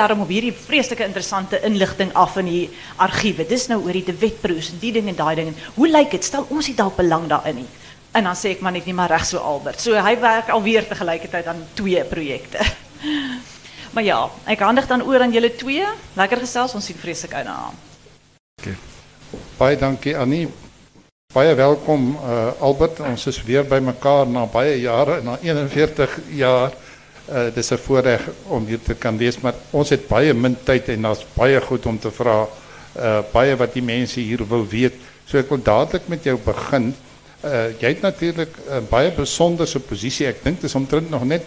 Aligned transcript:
daarom 0.00 0.24
op 0.24 0.32
hierdie 0.32 0.54
vreeslike 0.56 1.04
interessante 1.04 1.60
inligting 1.66 2.12
af 2.16 2.38
in 2.40 2.48
die 2.48 2.64
argiewe. 2.96 3.44
Dis 3.48 3.68
nou 3.68 3.82
oor 3.84 3.96
die 3.96 4.06
De 4.06 4.16
Wetbroers 4.16 4.72
en 4.72 4.80
die 4.80 4.92
ding 4.96 5.10
en 5.12 5.18
daai 5.18 5.34
ding. 5.42 5.52
Hoe 5.76 5.88
lyk 5.90 6.14
dit? 6.16 6.24
Stel 6.24 6.46
ons 6.48 6.70
nie 6.70 6.76
dalk 6.78 6.96
belang 6.96 7.28
daarin 7.30 7.62
nie. 7.62 7.68
En 8.16 8.26
dan 8.26 8.38
sê 8.38 8.54
ek 8.56 8.62
maar 8.64 8.74
net 8.74 8.88
nie 8.88 8.96
maar 8.96 9.12
reg 9.12 9.26
so 9.28 9.38
Albert. 9.38 9.82
So 9.82 9.94
hy 9.94 10.16
werk 10.22 10.50
alweer 10.50 10.88
te 10.88 10.98
gelykertyd 10.98 11.50
aan 11.52 11.66
twee 11.78 12.04
projekte. 12.08 12.64
Maar 13.90 14.04
ja, 14.06 14.18
ek 14.46 14.60
handig 14.62 14.86
dan 14.86 15.02
oor 15.02 15.18
aan 15.24 15.32
julle 15.34 15.48
twee. 15.58 15.82
Lekker 16.14 16.38
gesels, 16.44 16.76
ons 16.78 16.84
sien 16.86 16.94
vreeslik 16.94 17.32
uit 17.34 17.42
daarna. 17.42 17.72
Okay. 18.60 18.76
Baie 19.58 19.78
dankie 19.80 20.14
Annie. 20.14 20.44
Baie 21.34 21.56
welkom 21.58 22.12
uh, 22.14 22.52
Albert. 22.62 23.00
Ons 23.02 23.26
is 23.26 23.40
weer 23.42 23.66
by 23.66 23.80
mekaar 23.82 24.30
na 24.30 24.44
baie 24.46 24.76
jare, 24.78 25.18
na 25.26 25.34
41 25.42 26.14
jaar. 26.38 26.76
Uh, 27.30 27.44
dit 27.44 27.56
is 27.56 27.70
'n 27.70 27.78
voorreg 27.78 28.28
om 28.46 28.66
hier 28.66 28.82
te 28.82 28.94
kan 28.94 29.16
wees, 29.16 29.38
maar 29.40 29.54
ons 29.70 29.88
het 29.88 30.08
baie 30.08 30.34
min 30.34 30.56
tyd 30.64 30.88
en 30.88 31.02
daar's 31.02 31.26
baie 31.34 31.60
goed 31.60 31.86
om 31.86 31.98
te 31.98 32.10
vra. 32.10 32.48
Uh, 32.98 33.18
baie 33.32 33.56
wat 33.56 33.72
die 33.72 33.82
mense 33.82 34.20
hier 34.20 34.42
wil 34.48 34.66
weet. 34.66 34.94
So 35.24 35.38
ek 35.38 35.48
wil 35.48 35.62
dadelik 35.62 36.08
met 36.08 36.24
jou 36.24 36.38
begin. 36.44 36.94
Uh, 37.44 37.70
jy 37.78 37.88
het 37.88 38.00
natuurlik 38.00 38.50
'n 38.66 38.86
baie 38.90 39.10
besonderse 39.10 39.78
posisie. 39.80 40.26
Ek 40.26 40.42
dink 40.42 40.60
dit 40.60 40.64
is 40.64 40.74
omtrent 40.74 41.10
nog 41.10 41.24
net 41.24 41.42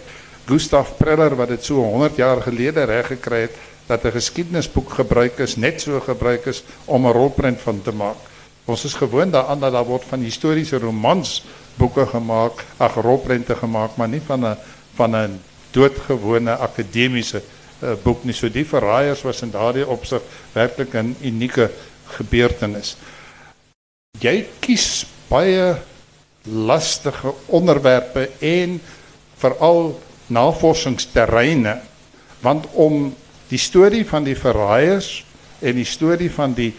Gustav 0.46 0.88
Preller 0.96 1.36
wat 1.36 1.48
dit 1.48 1.64
so 1.64 1.74
100 1.74 2.16
jaar 2.16 2.42
gelede 2.42 2.84
reg 2.84 3.06
gekry 3.06 3.40
het 3.40 3.56
dat 3.86 4.04
'n 4.04 4.10
geskiedenisboek 4.10 4.90
gebruik 4.90 5.38
is 5.38 5.56
net 5.56 5.80
so 5.80 6.00
gebruik 6.00 6.46
is 6.46 6.64
om 6.84 7.06
'n 7.06 7.12
rolprent 7.12 7.60
van 7.60 7.82
te 7.82 7.92
maak. 7.92 8.16
Ons 8.64 8.84
is 8.84 8.94
gewoond 8.94 9.32
daaraan 9.32 9.60
dat 9.60 9.72
daar 9.72 9.84
word 9.84 10.04
van 10.08 10.20
historiese 10.20 10.78
romans 10.78 11.44
boeke 11.74 12.06
gemaak, 12.06 12.64
ag 12.76 12.94
rolprente 12.94 13.54
gemaak, 13.54 13.96
maar 13.96 14.08
nie 14.08 14.22
van 14.26 14.46
'n 14.46 14.56
van 14.94 15.16
'n 15.16 15.40
doodgewone 15.74 16.54
akademiese 16.56 17.42
uh, 17.42 17.94
boek 18.02 18.24
nie. 18.24 18.34
So 18.36 18.48
die 18.52 18.66
verraaiers 18.66 19.24
was 19.26 19.42
in 19.42 19.52
daardie 19.54 19.86
opsig 19.86 20.22
werklik 20.54 20.94
'n 20.94 21.16
unieke 21.22 21.70
gebeurtenis. 22.16 22.96
Jy 24.20 24.46
kies 24.60 25.06
baie 25.28 25.74
lastige 26.44 27.34
onderwerpe 27.46 28.28
en 28.40 28.80
veral 29.40 30.00
navorsingsterreine 30.26 31.80
want 32.44 32.66
om 32.72 33.14
die 33.48 33.58
storie 33.58 34.04
van 34.06 34.24
die 34.24 34.36
verraaiers 34.36 35.24
en 35.64 35.74
die 35.74 35.88
storie 35.88 36.30
van 36.30 36.52
die 36.54 36.74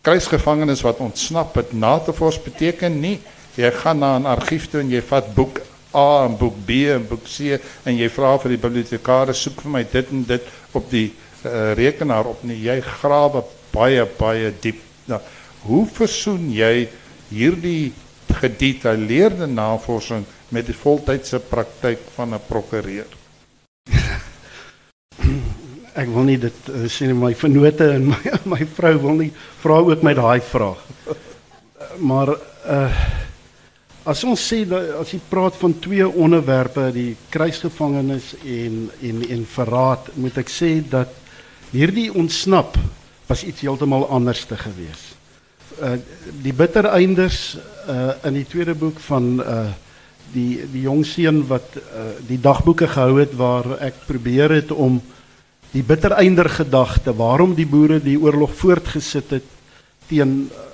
kruisgevangenes 0.00 0.84
wat 0.86 1.02
ontsnap 1.04 1.54
het 1.60 1.72
na 1.72 1.98
te 1.98 2.12
vors 2.16 2.38
beteken 2.42 3.00
nie 3.00 3.18
jy 3.56 3.70
gaan 3.70 3.98
na 3.98 4.18
'n 4.18 4.26
argief 4.26 4.68
toe 4.70 4.80
en 4.80 4.90
jy 4.90 5.02
vat 5.02 5.34
boek 5.34 5.60
A 5.96 6.26
en 6.26 6.36
boek 6.38 6.56
B 6.66 6.86
en 6.94 7.06
boek 7.08 7.24
C 7.24 7.56
en 7.84 7.96
jy 7.96 8.08
vra 8.12 8.34
vir 8.42 8.54
die 8.54 8.62
bibliotekaris 8.62 9.44
soek 9.46 9.62
vir 9.64 9.74
my 9.78 9.84
dit 9.92 10.12
en 10.12 10.24
dit 10.28 10.50
op 10.76 10.90
die 10.90 11.08
uh, 11.08 11.72
rekenaar 11.78 12.28
op 12.32 12.44
nie 12.44 12.58
jy 12.64 12.80
grawe 12.84 13.44
baie 13.72 14.04
baie 14.18 14.52
diep 14.62 14.82
nou 15.10 15.20
hoe 15.66 15.84
versoen 15.96 16.50
jy 16.54 16.88
hierdie 17.30 17.92
gedetailleerde 18.36 19.46
navorsing 19.46 20.24
met 20.54 20.66
die 20.68 20.76
voltydse 20.76 21.40
praktyk 21.50 21.98
van 22.14 22.34
'n 22.34 22.40
prokureur? 22.48 23.08
Ek 26.00 26.08
wil 26.12 26.24
nie 26.28 26.38
dit 26.38 26.68
uh, 26.68 26.84
sê 26.92 27.08
my 27.14 27.34
vennote 27.34 27.88
en 27.96 28.06
my 28.12 28.20
my 28.52 28.62
vrou 28.76 28.96
wil 29.00 29.16
nie 29.24 29.32
vra 29.62 29.80
ook 29.80 30.02
met 30.02 30.16
daai 30.16 30.40
vraag. 30.40 30.80
Maar 31.98 32.28
uh 32.68 32.90
as 34.06 34.22
ons 34.24 34.40
sê 34.40 34.62
as 35.00 35.10
jy 35.10 35.20
praat 35.30 35.56
van 35.58 35.74
twee 35.82 36.06
onderwerpe, 36.06 36.90
die 36.94 37.16
kruisgevangenes 37.30 38.34
en 38.44 38.86
en 39.02 39.22
en 39.34 39.46
verraad, 39.50 40.12
moet 40.14 40.38
ek 40.38 40.52
sê 40.52 40.78
dat 40.90 41.10
hierdie 41.72 42.12
ontsnap 42.14 42.78
was 43.26 43.42
iets 43.42 43.64
heeltemal 43.66 44.06
anders 44.14 44.44
te 44.46 44.58
gewees. 44.60 45.02
Uh 45.82 45.96
die 46.42 46.54
bittereinders 46.54 47.56
uh 47.90 48.14
in 48.28 48.38
die 48.38 48.46
tweede 48.46 48.76
boek 48.78 49.02
van 49.08 49.34
uh 49.42 49.66
die 50.34 50.66
die 50.70 50.84
jong 50.86 51.04
seun 51.06 51.42
wat 51.50 51.76
uh, 51.78 52.16
die 52.26 52.38
dagboeke 52.42 52.88
gehou 52.90 53.20
het 53.20 53.34
waar 53.38 53.76
ek 53.84 54.06
probeer 54.08 54.56
het 54.58 54.72
om 54.74 54.98
die 55.72 55.84
bittereinder 55.86 56.48
gedagte 56.50 57.14
waarom 57.16 57.54
die 57.54 57.68
boere 57.68 58.00
die 58.02 58.18
oorlog 58.18 58.54
voortgesit 58.58 59.36
het 59.38 59.46
teen 60.10 60.34
uh, 60.50 60.65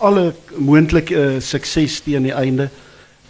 alle 0.00 0.32
moontlike 0.56 1.14
uh, 1.14 1.40
sukses 1.40 2.00
teen 2.04 2.28
die 2.28 2.34
einde 2.34 2.70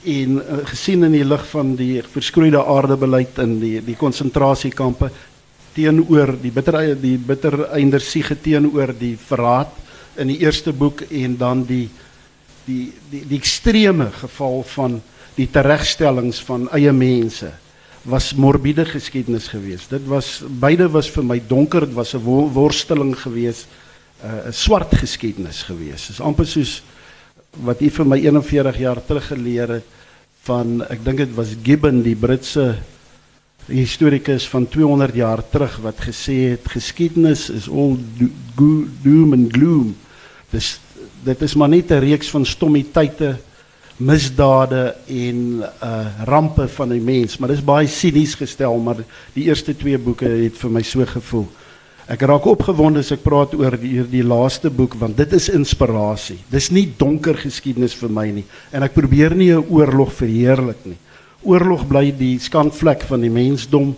en 0.05 0.39
uh, 0.39 0.61
gesien 0.71 1.05
in 1.05 1.17
die 1.19 1.27
lig 1.27 1.45
van 1.51 1.75
die 1.77 2.01
verskroeide 2.03 2.63
aardebeleid 2.63 3.39
in 3.45 3.59
die 3.61 3.81
die 3.85 3.97
konsentrasiekampe 3.99 5.11
teenoor 5.75 6.35
die 6.43 6.53
bitter 6.55 6.95
die 6.99 7.17
bittereinder 7.19 8.03
siege 8.03 8.37
teenoor 8.37 8.95
die 8.99 9.17
verraad 9.17 9.77
in 10.21 10.31
die 10.33 10.41
eerste 10.43 10.73
boek 10.73 11.05
en 11.11 11.37
dan 11.39 11.65
die 11.67 11.89
die 12.67 12.93
die 13.11 13.25
die 13.29 13.39
ekstreme 13.39 14.11
geval 14.21 14.63
van 14.75 15.01
die 15.37 15.49
teregstellings 15.51 16.41
van 16.45 16.69
eie 16.77 16.93
mense 16.93 17.53
was 18.03 18.33
morbiede 18.35 18.87
geskiedenis 18.89 19.51
geweest. 19.53 19.91
Dit 19.93 20.07
was 20.09 20.41
beide 20.61 20.89
was 20.89 21.11
vir 21.13 21.25
my 21.25 21.41
donker, 21.49 21.85
dit 21.87 21.95
was 21.95 22.15
'n 22.15 22.23
worsteling 22.55 23.15
geweest, 23.15 23.67
uh, 24.25 24.49
'n 24.49 24.53
swart 24.53 24.95
geskiedenis 24.95 25.63
geweest. 25.63 26.09
Dis 26.09 26.21
amper 26.21 26.47
soos 26.47 26.83
wat 27.65 27.81
u 27.81 27.91
vir 27.91 28.07
my 28.07 28.19
41 28.19 28.79
jaar 28.79 29.01
terug 29.05 29.27
geleer 29.27 29.69
het 29.69 29.87
van 30.47 30.83
ek 30.89 31.05
dink 31.05 31.19
dit 31.19 31.35
was 31.35 31.57
Gibbon 31.63 32.03
die 32.03 32.17
Britse 32.17 32.79
historikus 33.67 34.49
van 34.49 34.69
200 34.69 35.15
jaar 35.15 35.43
terug 35.51 35.77
wat 35.85 36.01
gesê 36.01 36.57
het 36.57 36.65
geskiedenis 36.69 37.51
is 37.51 37.69
all 37.69 37.99
do 38.57 38.87
doom 39.03 39.33
and 39.33 39.53
gloom. 39.53 39.97
Dis 40.51 40.79
dit 41.25 41.43
is 41.43 41.55
maar 41.55 41.69
net 41.69 41.91
'n 41.91 42.01
reeks 42.01 42.31
van 42.31 42.45
stommiteite 42.47 43.37
misdade 43.97 44.97
en 45.07 45.63
uh 45.83 46.07
rampe 46.25 46.69
van 46.69 46.89
die 46.89 47.01
mens, 47.01 47.37
maar 47.39 47.49
dis 47.53 47.65
baie 47.65 47.87
sinies 47.87 48.35
gestel, 48.35 48.79
maar 48.79 49.03
die 49.35 49.45
eerste 49.45 49.77
twee 49.77 49.99
boeke 49.99 50.25
het 50.25 50.57
vir 50.57 50.71
my 50.71 50.83
so 50.83 51.05
gevoel. 51.05 51.49
Ek 52.11 52.25
raak 52.27 52.47
opgewonde 52.51 53.05
as 53.05 53.13
ek 53.15 53.23
praat 53.23 53.53
oor 53.55 53.77
die, 53.79 54.01
die 54.11 54.25
laaste 54.27 54.67
boek 54.75 54.97
want 54.99 55.15
dit 55.21 55.31
is 55.37 55.47
inspirasie. 55.55 56.41
Dis 56.51 56.73
nie 56.75 56.89
donker 56.99 57.39
geskiedenis 57.39 57.95
vir 57.95 58.11
my 58.11 58.27
nie 58.35 58.47
en 58.75 58.83
ek 58.83 58.97
probeer 58.97 59.37
nie 59.39 59.53
'n 59.55 59.63
oorlog 59.71 60.11
verheerlik 60.11 60.83
nie. 60.85 60.99
Oorlog 61.47 61.87
bly 61.87 62.11
die 62.11 62.39
skandvlek 62.43 63.07
van 63.07 63.23
die 63.23 63.31
mensdom. 63.31 63.95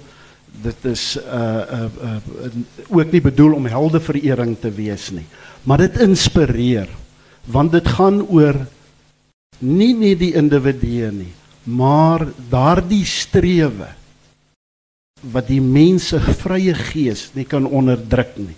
Dit 0.63 0.85
is 0.85 1.17
uh 1.17 1.65
uh, 1.79 1.89
uh 2.05 2.21
ook 2.93 3.13
nie 3.13 3.25
bedoel 3.25 3.57
om 3.57 3.67
heldeverering 3.67 4.61
te 4.61 4.71
wees 4.71 5.11
nie, 5.11 5.25
maar 5.65 5.79
dit 5.79 5.97
inspireer 5.97 6.89
want 7.49 7.73
dit 7.73 7.89
gaan 7.89 8.21
oor 8.29 8.55
nie 9.59 9.95
net 9.95 10.19
die 10.21 10.35
individue 10.35 11.11
nie, 11.11 11.33
maar 11.65 12.29
daardie 12.51 13.05
strewe 13.05 13.89
wat 15.23 15.47
die 15.47 15.61
mense 15.63 16.19
vrye 16.43 16.75
gees 16.75 17.29
nie 17.37 17.47
kan 17.47 17.67
onderdruk 17.67 18.35
nie. 18.41 18.57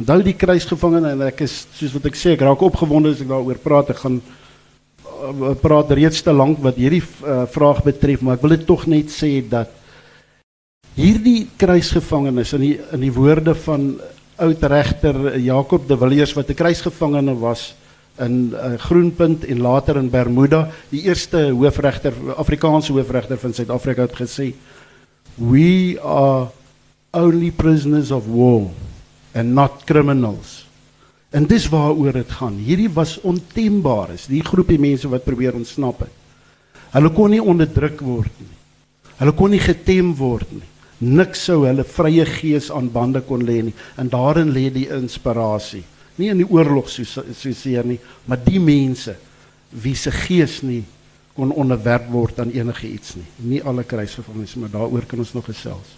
Onthou 0.00 0.22
die 0.26 0.34
kruisgevangene 0.34 1.12
en 1.14 1.26
ek 1.28 1.44
is 1.46 1.66
soos 1.76 1.92
wat 1.94 2.08
ek 2.10 2.16
sê, 2.18 2.32
ek 2.34 2.42
raak 2.42 2.64
opgewonde 2.66 3.12
as 3.14 3.20
ek 3.22 3.30
daaroor 3.30 3.60
praat. 3.62 3.92
Ek 3.94 4.00
gaan 4.02 4.18
uh, 4.18 5.52
praat 5.60 5.92
reeds 5.94 6.24
te 6.24 6.34
lank 6.34 6.58
wat 6.64 6.80
hierdie 6.80 7.02
uh, 7.04 7.44
vraag 7.52 7.84
betref, 7.86 8.24
maar 8.24 8.38
ek 8.38 8.42
wil 8.46 8.56
dit 8.56 8.66
tog 8.66 8.88
net 8.90 9.12
sê 9.12 9.36
dat 9.38 9.70
hierdie 10.98 11.46
kruisgevangenes 11.58 12.56
in 12.56 12.64
die 12.64 12.74
in 12.94 13.06
die 13.06 13.14
woorde 13.14 13.54
van 13.66 13.94
oud 14.42 14.66
regter 14.66 15.38
Jakob 15.38 15.86
de 15.86 15.96
Villiers 15.98 16.34
wat 16.34 16.50
'n 16.50 16.58
kruisgevangene 16.58 17.34
was, 17.38 17.74
in 18.18 18.52
uh, 18.54 18.74
Groenpunt 18.78 19.44
en 19.44 19.60
later 19.60 19.96
in 19.96 20.10
Bermuda. 20.10 20.68
Die 20.90 21.02
eerste 21.08 21.50
hoofregter, 21.50 22.14
Afrikaanse 22.36 22.92
hoofregter 22.92 23.38
van 23.38 23.54
Suid-Afrika 23.54 24.06
het 24.06 24.18
gesê, 24.18 24.52
"We 25.36 25.98
are 26.00 26.50
only 27.12 27.50
prisoners 27.50 28.10
of 28.10 28.26
war 28.26 28.70
and 29.34 29.54
not 29.54 29.84
criminals." 29.84 30.66
En 31.30 31.46
dis 31.46 31.68
waaroor 31.68 32.12
dit 32.12 32.30
gaan. 32.30 32.54
Hierdie 32.54 32.90
was 32.94 33.20
ontembaar, 33.20 34.12
is 34.14 34.26
die 34.30 34.42
groepie 34.44 34.78
mense 34.78 35.08
wat 35.08 35.24
probeer 35.24 35.54
ontsnap 35.54 36.04
het. 36.06 36.12
Hulle 36.94 37.10
kon 37.10 37.30
nie 37.30 37.42
onderdruk 37.42 38.00
word 38.00 38.30
nie. 38.38 38.54
Hulle 39.18 39.32
kon 39.34 39.50
nie 39.50 39.62
getem 39.62 40.14
word 40.14 40.52
nie. 40.52 40.68
Niks 40.98 41.42
sou 41.48 41.64
hulle 41.66 41.84
vrye 41.84 42.24
gees 42.26 42.70
aan 42.70 42.86
bande 42.92 43.20
kon 43.20 43.42
lê 43.42 43.62
nie. 43.66 43.74
En 43.98 44.08
daarin 44.08 44.52
lê 44.54 44.70
die 44.70 44.86
inspirasie 44.94 45.82
nie 46.20 46.30
in 46.30 46.42
die 46.42 46.48
oorlog 46.48 46.90
so 46.90 47.04
so 47.04 47.52
seer 47.54 47.86
nie, 47.86 47.98
maar 48.26 48.40
die 48.44 48.60
mense 48.62 49.16
wie 49.82 49.96
se 49.98 50.12
gees 50.14 50.60
nie 50.62 50.84
kon 51.34 51.52
onderwerp 51.52 52.06
word 52.10 52.38
aan 52.40 52.52
enige 52.54 52.86
iets 52.88 53.14
nie. 53.18 53.26
Nie 53.36 53.62
alle 53.62 53.84
kruisgevangenes, 53.84 54.54
maar 54.54 54.70
daaroor 54.70 55.06
kan 55.06 55.18
ons 55.18 55.32
nog 55.34 55.44
gesels. 55.50 55.94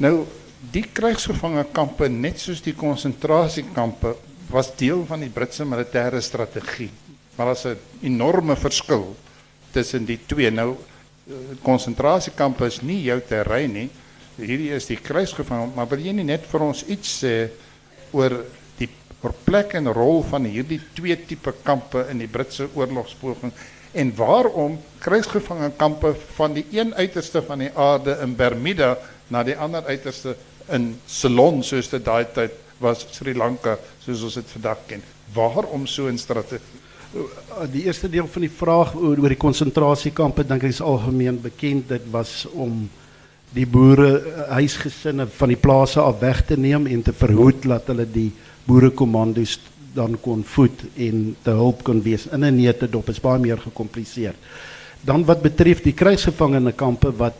Nou, 0.00 0.24
die 0.72 0.84
kruisgevangekampe 0.92 2.08
net 2.08 2.40
soos 2.40 2.62
die 2.64 2.74
konsentrasiekampe 2.74 4.14
was 4.48 4.72
deel 4.76 5.04
van 5.06 5.20
die 5.20 5.32
Britse 5.32 5.66
militêre 5.68 6.20
strategie. 6.24 6.90
Maar 7.36 7.52
daar's 7.52 7.66
'n 7.66 7.78
enorme 8.02 8.56
verskil 8.56 9.16
tussen 9.72 10.04
die 10.04 10.18
twee. 10.26 10.50
Nou 10.50 10.76
konsentrasiekampe 11.62 12.66
is 12.66 12.80
nie 12.80 13.02
jou 13.02 13.20
terrein 13.20 13.72
nie. 13.72 13.90
hierdie 14.38 14.70
is 14.70 14.86
die 14.86 14.96
kruisgevang, 15.02 15.72
maar 15.74 15.88
wil 15.90 15.98
jy 15.98 16.12
nie 16.14 16.24
net 16.24 16.44
vir 16.46 16.62
ons 16.62 16.84
iets 16.86 17.24
sê 17.24 17.50
oor 18.14 18.36
plek 19.44 19.74
en 19.74 19.90
rol 19.92 20.22
van 20.30 20.46
hierdie 20.46 20.80
twee 20.94 21.16
tipe 21.26 21.52
kampe 21.62 22.04
in 22.10 22.22
die 22.22 22.30
Britse 22.30 22.68
oorlogspoging 22.74 23.52
en 23.98 24.12
waarom 24.16 24.78
kruisgevangenkampe 25.02 26.14
van 26.36 26.54
die 26.54 26.66
een 26.70 26.94
uiterste 26.94 27.42
van 27.42 27.64
die 27.64 27.70
aarde 27.74 28.18
in 28.22 28.36
Bermuda 28.36 28.96
na 29.28 29.42
die 29.42 29.56
ander 29.56 29.84
uiterste 29.88 30.36
in 30.72 30.92
Ceylon 31.06 31.62
soos 31.64 31.88
dit 31.90 32.04
daai 32.04 32.26
tyd 32.34 32.54
was 32.82 33.06
Sri 33.10 33.34
Lanka 33.34 33.76
soos 34.04 34.22
ons 34.22 34.38
dit 34.38 34.52
vandag 34.54 34.84
ken. 34.86 35.02
Waarom 35.34 35.86
so 35.86 36.06
strategie? 36.18 36.78
Die 37.72 37.86
eerste 37.88 38.08
deel 38.12 38.28
van 38.28 38.44
die 38.44 38.52
vraag 38.52 38.94
oor 38.94 39.16
die 39.16 39.40
ek 40.52 40.68
is 40.68 40.82
algemeen 40.84 41.40
bekend. 41.40 41.88
Dit 41.88 42.04
was 42.12 42.44
om 42.52 42.84
die 43.56 43.66
boere 43.66 44.10
eh, 44.18 44.42
huisgesinne 44.60 45.26
van 45.38 45.48
die 45.48 45.56
plase 45.56 46.02
af 46.04 46.20
weg 46.20 46.44
te 46.46 46.58
neem 46.60 46.86
en 46.86 47.02
te 47.02 47.14
verhoed 47.16 47.64
dat 47.64 47.88
die 48.12 48.30
boerekommandos 48.68 49.58
dan 49.96 50.16
kon 50.20 50.44
voed 50.44 50.84
en 50.96 51.34
te 51.42 51.54
hulp 51.56 51.82
kon 51.86 52.02
wees 52.04 52.28
in 52.28 52.44
'n 52.44 52.56
neete 52.56 52.88
dop 52.90 53.08
is 53.08 53.20
baie 53.20 53.40
meer 53.40 53.58
gekompliseer. 53.58 54.34
Dan 55.00 55.24
wat 55.24 55.42
betref 55.42 55.82
die 55.82 55.92
kruisgevangene 55.92 56.72
kampe 56.72 57.12
wat 57.16 57.34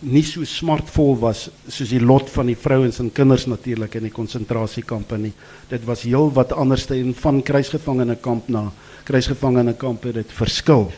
nie 0.00 0.22
so 0.22 0.44
smartvol 0.44 1.16
was 1.18 1.48
soos 1.66 1.90
die 1.90 2.02
lot 2.02 2.30
van 2.30 2.46
die 2.46 2.56
vrouens 2.56 3.00
en 3.02 3.10
kinders 3.12 3.46
natuurlik 3.46 3.96
in 3.98 4.06
die 4.06 4.14
konsentrasiekampe 4.14 5.18
nie. 5.18 5.32
Dit 5.68 5.84
was 5.84 6.02
heel 6.02 6.30
wat 6.34 6.52
anderste 6.52 6.94
en 6.94 7.14
van 7.14 7.42
kruisgevangene 7.42 8.16
kamp 8.16 8.48
na 8.48 8.68
kruisgevangene 9.04 9.74
kampe 9.74 10.12
dit 10.12 10.32
verskil. 10.32 10.92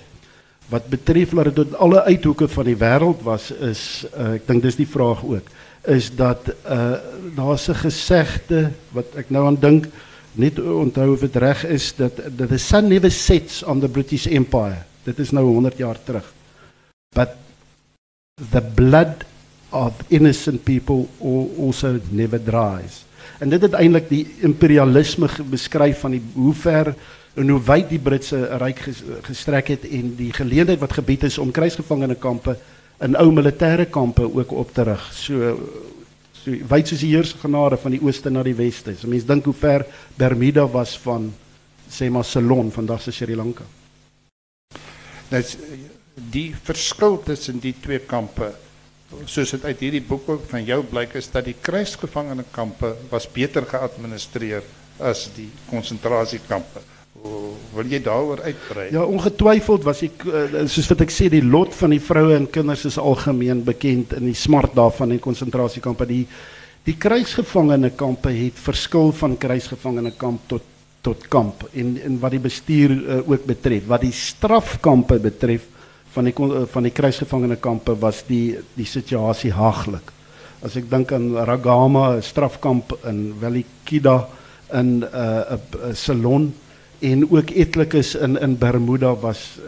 Wat 0.69 0.89
betref 0.89 1.31
dat 1.31 1.75
alle 1.75 2.03
uithoeke 2.05 2.49
van 2.49 2.65
die 2.65 2.77
wêreld 2.77 3.23
was 3.23 3.51
is 3.51 4.05
uh, 4.17 4.35
ek 4.35 4.47
dink 4.47 4.63
die 4.63 4.87
vraag 4.87 5.25
ook 5.25 5.49
is 5.85 6.11
dat 6.15 6.55
uh 6.69 6.93
daar's 7.37 7.69
'n 7.69 7.75
gesegde 7.75 8.71
wat 8.93 9.07
ek 9.15 9.31
nou 9.31 9.47
aan 9.47 9.61
dink 9.61 9.87
net 10.33 10.61
onthou 10.61 11.13
of 11.13 11.21
dit 11.21 11.37
reg 11.37 11.65
is 11.65 11.95
dat 11.97 12.13
the 12.37 12.59
sun 12.59 12.89
never 12.89 13.11
sets 13.11 13.63
on 13.63 13.81
the 13.81 13.89
British 13.89 14.27
Empire. 14.27 14.85
Dit 15.03 15.19
is 15.19 15.31
nou 15.31 15.45
100 15.45 15.77
jaar 15.77 15.97
terug. 16.05 16.33
But 17.15 17.29
the 18.51 18.63
blood 18.63 19.25
of 19.71 19.93
innocent 20.09 20.65
people 20.65 21.07
also 21.59 21.99
never 22.11 22.43
dries. 22.43 23.05
En 23.39 23.49
dit 23.49 23.63
het 23.63 23.73
eintlik 23.73 24.09
die 24.09 24.27
imperialisme 24.41 25.29
beskryf 25.51 26.01
van 26.01 26.11
die 26.11 26.23
hoe 26.35 26.55
ver 26.55 26.95
en 27.35 27.49
hoe 27.49 27.61
wyd 27.63 27.89
die 27.89 27.99
Britse 28.03 28.43
ryk 28.61 28.83
gestrek 29.23 29.69
het 29.69 29.87
en 29.89 30.15
die 30.17 30.33
geleentheid 30.33 30.81
wat 30.81 30.99
gebied 30.99 31.29
is 31.29 31.39
om 31.39 31.51
kruisgevangene 31.51 32.19
kampe 32.19 32.57
in 33.01 33.17
ou 33.17 33.31
militêre 33.33 33.87
kampe 33.91 34.27
ook 34.29 34.53
op 34.53 34.75
te 34.75 34.85
rig. 34.89 35.05
So 35.17 35.55
so 36.41 36.57
wyd 36.69 36.89
soos 36.89 37.03
die 37.05 37.13
heerse 37.13 37.37
genade 37.37 37.77
van 37.77 37.93
die 37.93 38.01
ooste 38.01 38.31
na 38.33 38.43
die 38.43 38.57
weste. 38.57 38.95
So 38.97 39.09
mense 39.09 39.29
dink 39.29 39.45
hoe 39.45 39.57
ver 39.57 39.85
Bermuda 40.17 40.67
was 40.69 40.97
van 40.99 41.31
sê 41.91 42.09
maar 42.11 42.25
Ceylon 42.25 42.71
vandag 42.73 43.03
se 43.03 43.13
Sri 43.13 43.37
Lanka. 43.37 43.65
Nou 45.31 45.43
die 46.31 46.51
verskil 46.65 47.21
tussen 47.25 47.61
die 47.63 47.75
twee 47.81 48.01
kampe 48.05 48.53
soos 49.27 49.51
dit 49.57 49.65
uit 49.65 49.81
hierdie 49.83 50.05
boek 50.07 50.29
ook 50.31 50.45
van 50.51 50.63
jou 50.65 50.83
blyk 50.87 51.17
is 51.19 51.31
dat 51.33 51.49
die 51.49 51.57
kruisgevangene 51.59 52.45
kampe 52.55 52.93
was 53.11 53.27
beter 53.31 53.67
geadministreer 53.67 54.63
as 55.01 55.27
die 55.35 55.49
konsentrasiekampe. 55.71 56.83
Wil 57.71 57.87
jy 57.87 58.01
daaroor 58.03 58.41
uitbrei? 58.43 58.89
Ja, 58.91 59.05
ongetwyfeld 59.07 59.85
was 59.87 60.01
ek 60.03 60.25
eh, 60.27 60.63
soos 60.71 60.89
wat 60.91 61.05
ek 61.05 61.13
sê 61.15 61.29
die 61.31 61.45
lot 61.45 61.75
van 61.79 61.95
die 61.95 62.03
vroue 62.03 62.35
en 62.35 62.49
kinders 62.51 62.87
is 62.89 62.99
algemeen 62.99 63.63
bekend 63.67 64.17
in 64.19 64.27
die 64.27 64.37
smart 64.37 64.75
daarvan 64.77 65.15
in 65.15 65.23
konsentrasiekampe. 65.23 66.09
Die 66.09 66.25
die 66.89 66.97
kruisgevangene 66.97 67.91
kampe 67.93 68.33
het 68.33 68.57
verskil 68.59 69.13
van 69.13 69.37
kruisgevangene 69.39 70.15
kamp 70.19 70.47
tot 70.51 70.65
tot 71.05 71.27
kamp 71.33 71.63
en 71.73 71.95
en 72.05 72.17
wat 72.21 72.35
die 72.35 72.43
bestuur 72.43 72.93
uh, 72.93 73.19
ook 73.23 73.45
betref. 73.49 73.87
Wat 73.89 74.03
die 74.05 74.17
strafkampe 74.17 75.21
betref 75.23 75.69
van 76.17 76.27
die 76.29 76.35
uh, 76.35 76.65
van 76.73 76.89
die 76.89 76.95
kruisgevangene 76.97 77.61
kampe 77.61 77.95
was 78.01 78.25
die 78.29 78.59
die 78.75 78.89
situasie 78.89 79.53
haaglik. 79.55 80.11
As 80.65 80.77
ek 80.77 80.91
dink 80.91 81.13
aan 81.17 81.33
Ragama, 81.49 82.19
strafkamp 82.21 82.97
in 83.09 83.31
Velikida 83.41 84.19
in 84.73 85.01
'n 85.01 85.05
uh, 85.05 85.57
'n 85.57 85.95
salon 85.95 86.51
en 87.01 87.25
ook 87.31 87.51
etlikes 87.51 88.15
in 88.15 88.39
in 88.39 88.59
Bermuda 88.59 89.15
was 89.15 89.59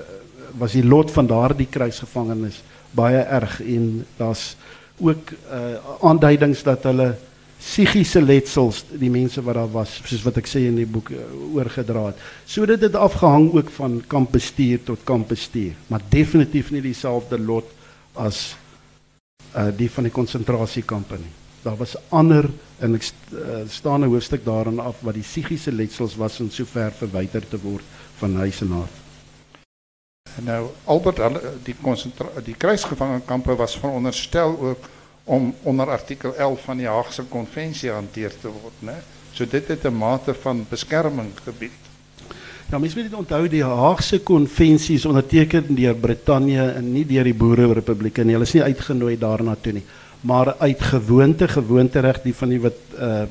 was 0.58 0.72
die 0.72 0.84
lot 0.84 1.10
van 1.10 1.26
daardie 1.26 1.66
kruisgevangenes 1.70 2.62
baie 2.90 3.22
erg 3.24 3.60
en 3.60 4.04
daar's 4.16 4.56
ook 5.00 5.32
uh, 5.32 5.76
aanduidings 6.04 6.62
dat 6.62 6.84
hulle 6.84 7.14
psigiese 7.62 8.20
letsels 8.22 8.82
die 8.98 9.10
mense 9.10 9.42
wat 9.42 9.56
daar 9.56 9.70
was 9.72 9.94
soos 10.04 10.24
wat 10.26 10.40
ek 10.42 10.50
sê 10.50 10.64
in 10.68 10.78
die 10.80 10.88
boek 10.88 11.12
uh, 11.14 11.22
oorgedra 11.54 12.08
het. 12.10 12.24
So 12.46 12.66
dit 12.68 12.82
het 12.82 12.98
afgehang 12.98 13.52
ook 13.54 13.70
van 13.78 14.00
kampbestuur 14.06 14.82
tot 14.84 15.06
kampbestuur, 15.08 15.76
maar 15.86 16.02
definitief 16.10 16.72
nie 16.74 16.82
dieselfde 16.84 17.38
lot 17.38 17.70
as 18.14 18.52
uh, 19.56 19.70
die 19.76 19.90
van 19.90 20.10
die 20.10 20.14
konsentrasiekampe 20.14 21.20
nie. 21.22 21.41
Daar 21.62 21.76
was 21.76 21.94
ander 22.08 22.50
en 22.78 22.94
ek 22.98 23.04
uh, 23.30 23.62
staan 23.70 24.02
'n 24.02 24.10
hoofstuk 24.10 24.44
daarin 24.44 24.80
af 24.82 24.98
wat 25.00 25.14
die 25.14 25.22
psigiese 25.22 25.72
letsels 25.72 26.16
was 26.16 26.40
en 26.40 26.50
sover 26.50 26.90
verwyder 26.92 27.48
te 27.48 27.60
word 27.62 27.84
van 28.18 28.34
huis 28.36 28.60
en 28.60 28.70
hart. 28.70 28.96
Nou 30.42 30.70
Albert 30.84 31.20
die 31.62 31.76
die 32.44 32.54
kruisgevangenkampe 32.54 33.54
was 33.54 33.78
veronderstel 33.78 34.58
ook 34.58 34.88
om 35.24 35.54
onder 35.62 35.90
artikel 35.90 36.34
11 36.34 36.60
van 36.64 36.76
die 36.76 36.88
Haagse 36.88 37.22
konvensie 37.22 37.90
hanteer 37.90 38.32
te 38.40 38.48
word, 38.48 38.82
né? 38.82 38.98
So 39.32 39.46
dit 39.46 39.68
het 39.68 39.84
'n 39.84 39.94
mate 39.94 40.34
van 40.34 40.66
beskerming 40.68 41.30
gebied. 41.44 41.78
Ja, 42.70 42.78
mens 42.78 42.94
moet 42.94 43.04
dit 43.04 43.14
onthou 43.14 43.48
die 43.48 43.64
Haagse 43.64 44.20
konvensie 44.20 44.94
is 44.94 45.04
onderteken 45.04 45.74
deur 45.74 45.94
Brittanje 45.94 46.70
en 46.70 46.92
nie 46.92 47.06
deur 47.06 47.24
die 47.24 47.34
Boererepublieke 47.34 48.24
nie. 48.24 48.32
Hulle 48.32 48.44
is 48.44 48.52
nie 48.52 48.62
uitgenooi 48.62 49.18
daarna 49.18 49.56
toe 49.60 49.72
nie 49.72 49.84
maar 50.22 50.54
uit 50.58 50.82
gewoonte 50.82 51.48
gewoontereg 51.48 52.22
die 52.22 52.34
van 52.34 52.48
die 52.48 52.60
wat 52.62 52.78
uh, 52.94 53.22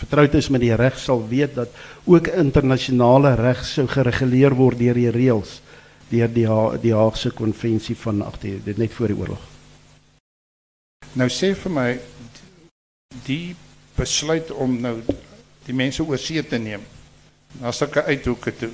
vertroud 0.00 0.34
is 0.34 0.48
met 0.48 0.62
die 0.64 0.74
reg 0.74 0.96
sal 0.98 1.20
weet 1.28 1.54
dat 1.54 1.68
ook 2.04 2.30
internasionale 2.32 3.34
reg 3.36 3.60
sou 3.66 3.84
gereguleer 3.88 4.56
word 4.56 4.80
deur 4.80 4.96
die 4.96 5.10
reëls 5.12 5.58
deur 6.08 6.32
die 6.32 6.48
die 6.80 6.94
Haagse 6.96 7.30
konvensie 7.36 7.96
van 7.96 8.22
ag 8.24 8.40
dit 8.40 8.76
net 8.76 8.92
voor 8.96 9.12
die 9.12 9.16
oorlog. 9.16 9.42
Nou 11.12 11.28
sê 11.28 11.52
vir 11.56 11.72
my 11.72 11.88
die 13.26 13.56
besluit 13.96 14.50
om 14.50 14.80
nou 14.80 14.94
die 15.66 15.76
mense 15.76 16.04
oor 16.04 16.20
see 16.20 16.40
te 16.42 16.56
neem. 16.58 16.84
Na 17.60 17.72
sulke 17.72 18.04
uithoeke 18.08 18.56
toe 18.56 18.72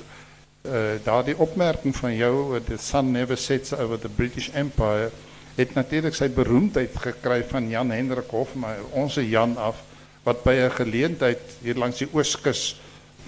uh 0.65 0.95
daardie 1.03 1.35
opmerking 1.37 1.93
van 1.95 2.15
jou 2.15 2.59
the 2.65 2.77
sun 2.81 3.11
never 3.11 3.37
sets 3.37 3.73
over 3.73 3.99
the 3.99 4.09
British 4.09 4.49
Empire 4.53 5.11
het 5.55 5.73
natuurlik 5.73 6.15
sy 6.15 6.27
beroemdheid 6.29 6.95
gekry 6.99 7.43
van 7.47 7.69
Jan 7.69 7.91
Hendrik 7.91 8.31
Hofmeyer, 8.31 8.83
ons 8.91 9.15
Jan 9.15 9.57
af 9.57 9.81
wat 10.25 10.43
by 10.43 10.55
'n 10.55 10.71
geleentheid 10.71 11.39
hier 11.61 11.75
langs 11.75 11.97
die 11.97 12.09
ooskus 12.11 12.75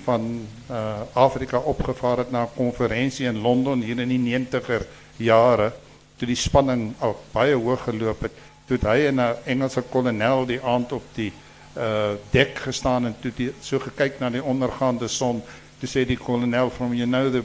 van 0.03 0.48
uh, 0.72 1.01
Afrika 1.13 1.57
opgevaar 1.57 2.17
het 2.17 2.31
na 2.31 2.43
'n 2.43 2.55
konferensie 2.55 3.27
in 3.27 3.41
Londen 3.41 3.81
hier 3.81 4.00
in 4.00 4.10
die 4.10 4.39
90er 4.39 4.86
jare 5.17 5.72
toe 6.17 6.27
die 6.27 6.36
spanning 6.36 6.93
al 7.00 7.15
baie 7.31 7.55
hoog 7.55 7.84
geloop 7.84 8.22
het 8.22 8.31
toe 8.67 8.77
hy 8.81 9.05
en 9.07 9.22
'n 9.22 9.36
Engelse 9.46 9.81
kolonel 9.81 10.46
die 10.46 10.62
aand 10.62 10.91
op 10.91 11.03
die 11.13 11.31
uh, 11.77 12.17
dek 12.31 12.57
gestaan 12.57 13.05
en 13.05 13.15
toe 13.22 13.31
die, 13.36 13.53
so 13.62 13.79
gekyk 13.79 14.19
na 14.19 14.29
die 14.29 14.43
ondergaande 14.43 15.07
son 15.07 15.43
toe 15.79 15.89
sê 15.89 16.05
die 16.05 16.17
kolonel 16.17 16.69
from 16.69 16.93
you 16.93 17.05
know 17.05 17.31
the 17.31 17.43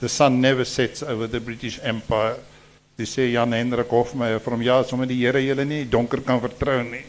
the 0.00 0.08
sun 0.08 0.40
never 0.40 0.64
sets 0.64 1.02
over 1.02 1.30
the 1.30 1.40
British 1.40 1.78
Empire 1.82 2.36
Dis 2.94 3.10
sê 3.10 3.24
Jan 3.32 3.50
Hendrik 3.50 3.90
Hofmeyer 3.90 4.38
van 4.38 4.60
ja, 4.62 4.76
sommer 4.86 5.08
die 5.10 5.16
Here 5.18 5.40
julle 5.42 5.64
nie 5.66 5.80
donker 5.90 6.20
kan 6.22 6.38
vertrou 6.38 6.76
nie. 6.86 7.02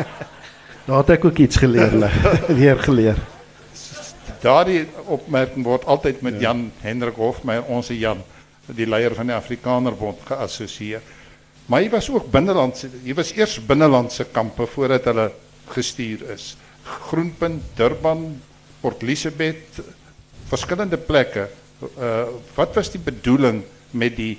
Daar 0.86 0.98
het 0.98 1.12
ek 1.14 1.24
ook 1.24 1.38
iets 1.40 1.56
geleer, 1.56 1.94
weer 2.52 2.76
geleer. 2.88 3.22
Daardie 4.42 4.82
opmerking 5.08 5.64
word 5.64 5.86
altyd 5.88 6.20
met 6.26 6.36
ja. 6.36 6.50
Jan 6.50 6.66
Hendrik 6.84 7.16
Hofmeyer, 7.16 7.64
ons 7.72 7.88
Jan, 7.94 8.20
die 8.76 8.88
leier 8.88 9.16
van 9.16 9.32
die 9.32 9.36
Afrikanerbond 9.38 10.20
geassosieer. 10.28 11.00
Maar 11.64 11.86
hy 11.86 11.90
was 11.96 12.10
ook 12.12 12.28
binnelandse, 12.34 12.92
hy 13.00 13.16
was 13.16 13.32
eers 13.38 13.56
binnelandse 13.64 14.28
kampe 14.34 14.68
voordat 14.68 15.08
hulle 15.08 15.30
gestuur 15.72 16.26
is. 16.36 16.50
Groenpunt, 17.08 17.72
Durban, 17.78 18.26
Port 18.82 19.00
Elizabeth, 19.06 19.80
verskillende 20.52 21.00
plekke. 21.00 21.48
Uh 21.96 22.22
wat 22.52 22.76
was 22.76 22.92
die 22.92 23.00
bedoeling 23.00 23.62
met 23.96 24.18
die 24.20 24.34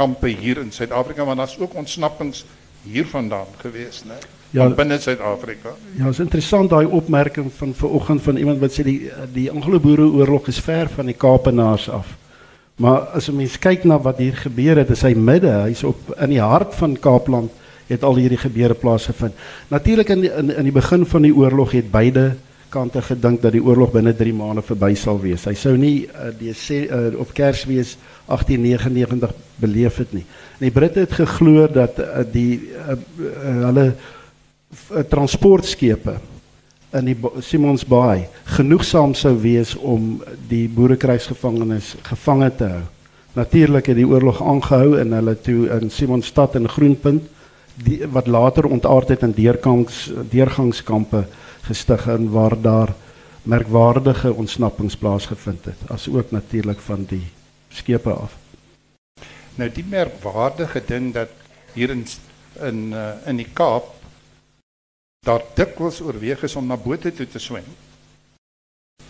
kampe 0.00 0.32
hier 0.32 0.60
in 0.62 0.72
Suid-Afrika 0.72 1.24
want 1.28 1.42
daar's 1.42 1.58
ook 1.60 1.76
ontsnappings 1.76 2.44
hiervandaan 2.88 3.50
gewees, 3.60 4.04
né? 4.08 4.16
Ja, 4.50 4.66
binne 4.74 4.98
Suid-Afrika. 4.98 5.76
Ja, 5.98 6.08
is 6.10 6.18
interessant 6.18 6.72
daai 6.72 6.86
opmerking 6.86 7.52
van 7.54 7.74
vanoggend 7.74 8.22
van 8.22 8.40
iemand 8.40 8.58
wat 8.64 8.74
sê 8.74 8.86
die 8.86 9.12
die 9.34 9.50
Anglo-Boereoorlog 9.52 10.48
is 10.50 10.58
ver 10.64 10.90
van 10.96 11.06
die 11.06 11.14
Kaapenaars 11.14 11.90
af. 11.90 12.16
Maar 12.80 13.12
as 13.14 13.28
'n 13.28 13.36
mens 13.36 13.58
kyk 13.58 13.84
na 13.84 14.00
wat 14.00 14.18
hier 14.18 14.36
gebeur 14.36 14.76
het, 14.76 14.90
is 14.90 15.02
hy 15.02 15.14
midde, 15.14 15.52
hy's 15.68 15.84
op 15.84 16.14
in 16.18 16.30
die 16.30 16.40
hart 16.40 16.74
van 16.74 16.98
Kaapland 16.98 17.50
het 17.86 18.02
al 18.02 18.16
hierdie 18.16 18.38
gebeure 18.38 18.74
plaasgevind. 18.74 19.34
Natuurlik 19.68 20.08
in, 20.08 20.20
die, 20.20 20.32
in 20.32 20.56
in 20.56 20.64
die 20.64 20.72
begin 20.72 21.06
van 21.06 21.22
die 21.22 21.34
oorlog 21.34 21.70
het 21.70 21.90
beide 21.90 22.36
kante 22.68 23.02
gedink 23.02 23.42
dat 23.42 23.52
die 23.52 23.62
oorlog 23.62 23.92
binne 23.92 24.14
3 24.16 24.32
maande 24.34 24.62
verby 24.62 24.94
sal 24.94 25.20
wees. 25.20 25.44
Hy 25.44 25.54
sou 25.54 25.76
nie 25.76 26.06
uh, 26.06 26.30
die 26.38 26.54
uh, 26.86 27.18
of 27.18 27.32
Kersfees 27.32 27.96
1899 28.30 29.34
beleef 29.60 29.96
het 30.00 30.12
nie. 30.12 30.24
En 30.58 30.66
die 30.68 30.74
Britte 30.74 31.04
het 31.04 31.12
geglo 31.18 31.66
dat 31.68 31.98
uh, 31.98 32.24
die 32.32 32.70
uh, 32.70 32.94
uh, 32.94 33.56
hulle 33.66 33.86
uh, 33.90 35.02
transportskepe 35.08 36.18
in 36.96 37.10
die 37.10 37.16
Simons 37.44 37.84
Bay 37.86 38.28
genoegsaam 38.56 39.14
sou 39.14 39.34
wees 39.42 39.76
om 39.76 40.16
die 40.50 40.66
boerekruisgevangenes 40.68 41.94
gevange 42.08 42.50
te 42.58 42.70
hou. 42.70 42.86
Natuurlik 43.38 43.92
het 43.92 44.00
die 44.00 44.08
oorlog 44.08 44.40
aangehou 44.42 44.96
en 44.98 45.14
hulle 45.14 45.36
toe 45.38 45.68
in 45.76 45.90
Simonstad 45.94 46.56
en 46.58 46.68
Groenpunt 46.68 47.28
die 47.80 48.02
wat 48.10 48.26
later 48.26 48.66
ontaard 48.66 49.14
het 49.14 49.22
in 49.22 49.32
deurgangs 49.36 50.10
deurgangskampe 50.32 51.24
gestig 51.68 52.08
en 52.10 52.30
waar 52.34 52.56
daar 52.60 52.94
merkwaardige 53.42 54.34
ontsnappings 54.34 54.96
plaasgevind 54.96 55.70
het 55.70 55.86
as 55.88 56.08
ook 56.08 56.30
natuurlik 56.30 56.82
van 56.84 57.06
die 57.08 57.24
skepe 57.70 58.12
af. 58.12 58.36
Nou 59.58 59.68
die 59.72 59.84
merkwaardige 59.86 60.82
ding 60.86 61.12
dat 61.14 61.32
hier 61.74 61.90
in 61.90 62.06
in 62.60 62.90
uh, 62.92 63.12
in 63.30 63.38
die 63.38 63.48
Kaap 63.52 63.94
daar 65.26 65.42
dikwels 65.54 66.00
oorweeg 66.00 66.42
is 66.42 66.56
om 66.56 66.66
na 66.66 66.76
bote 66.76 67.12
toe 67.12 67.26
te 67.28 67.38
swem. 67.38 67.66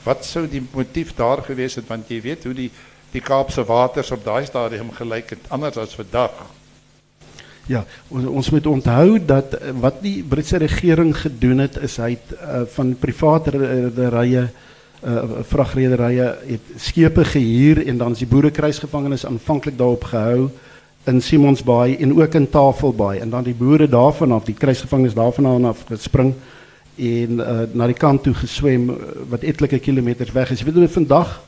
Wat 0.05 0.25
sou 0.25 0.47
die 0.49 0.63
motief 0.73 1.15
daar 1.15 1.43
gewees 1.47 1.79
het 1.79 1.89
want 1.89 2.09
jy 2.11 2.21
weet 2.25 2.45
hoe 2.45 2.55
die 2.55 2.71
die 3.11 3.23
Kaapse 3.23 3.65
waters 3.67 4.11
op 4.15 4.25
daai 4.25 4.45
stadium 4.47 4.93
gelyk 4.95 5.33
het 5.35 5.49
anders 5.49 5.79
as 5.83 5.97
vandag. 5.99 6.35
Ja, 7.67 7.85
ons, 8.09 8.27
ons 8.27 8.51
moet 8.51 8.67
onthou 8.67 9.19
dat 9.19 9.55
eh, 9.55 9.73
wat 9.83 9.99
die 10.03 10.23
Britse 10.23 10.59
regering 10.63 11.11
gedoen 11.17 11.59
het 11.59 11.77
is 11.83 11.97
hy 12.03 12.13
het 12.15 12.35
uh, 12.37 12.63
van 12.75 12.95
private 12.99 13.51
rederye 13.55 14.45
uh, 14.47 14.69
vragrederye 15.49 16.37
het 16.47 16.73
skepe 16.77 17.25
gehuur 17.25 17.87
en 17.87 17.99
dan 17.99 18.13
is 18.13 18.19
die 18.19 18.29
boerekruisgevangenes 18.29 19.27
aanvanklik 19.27 19.79
daarop 19.79 20.05
gehou 20.05 20.51
in 21.09 21.23
Simons 21.23 21.63
Bay 21.63 21.97
en 22.01 22.13
ook 22.21 22.35
in 22.35 22.51
Tafelbaai 22.51 23.19
en 23.19 23.31
dan 23.31 23.45
die 23.45 23.55
boere 23.55 23.89
daarvan 23.89 24.33
af 24.33 24.45
die 24.45 24.55
kruisgevangenes 24.55 25.15
daarvan 25.15 25.65
af 25.65 25.85
gespring 25.89 26.35
en 27.01 27.39
uh, 27.41 27.61
na 27.73 27.87
die 27.89 27.97
kant 27.97 28.23
toe 28.23 28.35
geswem 28.35 28.91
wat 29.31 29.47
etlike 29.47 29.79
kilometers 29.81 30.33
weg 30.37 30.51
is. 30.53 30.61
Jy 30.61 30.69
weet 30.69 30.83
hoe 30.83 30.89
vandag 31.01 31.39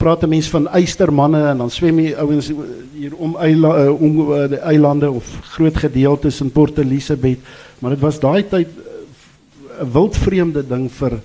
praat 0.00 0.22
'n 0.22 0.28
mens 0.28 0.48
van 0.48 0.68
eystermanne 0.68 1.42
en 1.48 1.58
dan 1.58 1.70
swem 1.70 1.96
die 1.96 2.16
ouens 2.16 2.50
hier 2.92 3.14
om 3.14 3.36
eila, 3.36 3.84
uh, 3.84 4.00
om 4.00 4.32
uh, 4.32 4.48
die 4.48 4.58
eilande 4.58 5.10
of 5.10 5.24
groot 5.42 5.76
gedeeltes 5.76 6.40
in 6.40 6.50
Port 6.50 6.78
Elizabeth, 6.78 7.38
maar 7.78 7.90
dit 7.90 8.00
was 8.00 8.20
daai 8.20 8.42
tyd 8.48 8.68
'n 8.68 9.84
uh, 9.84 9.92
wildvreemde 9.92 10.66
ding 10.66 10.90
vir 10.92 11.20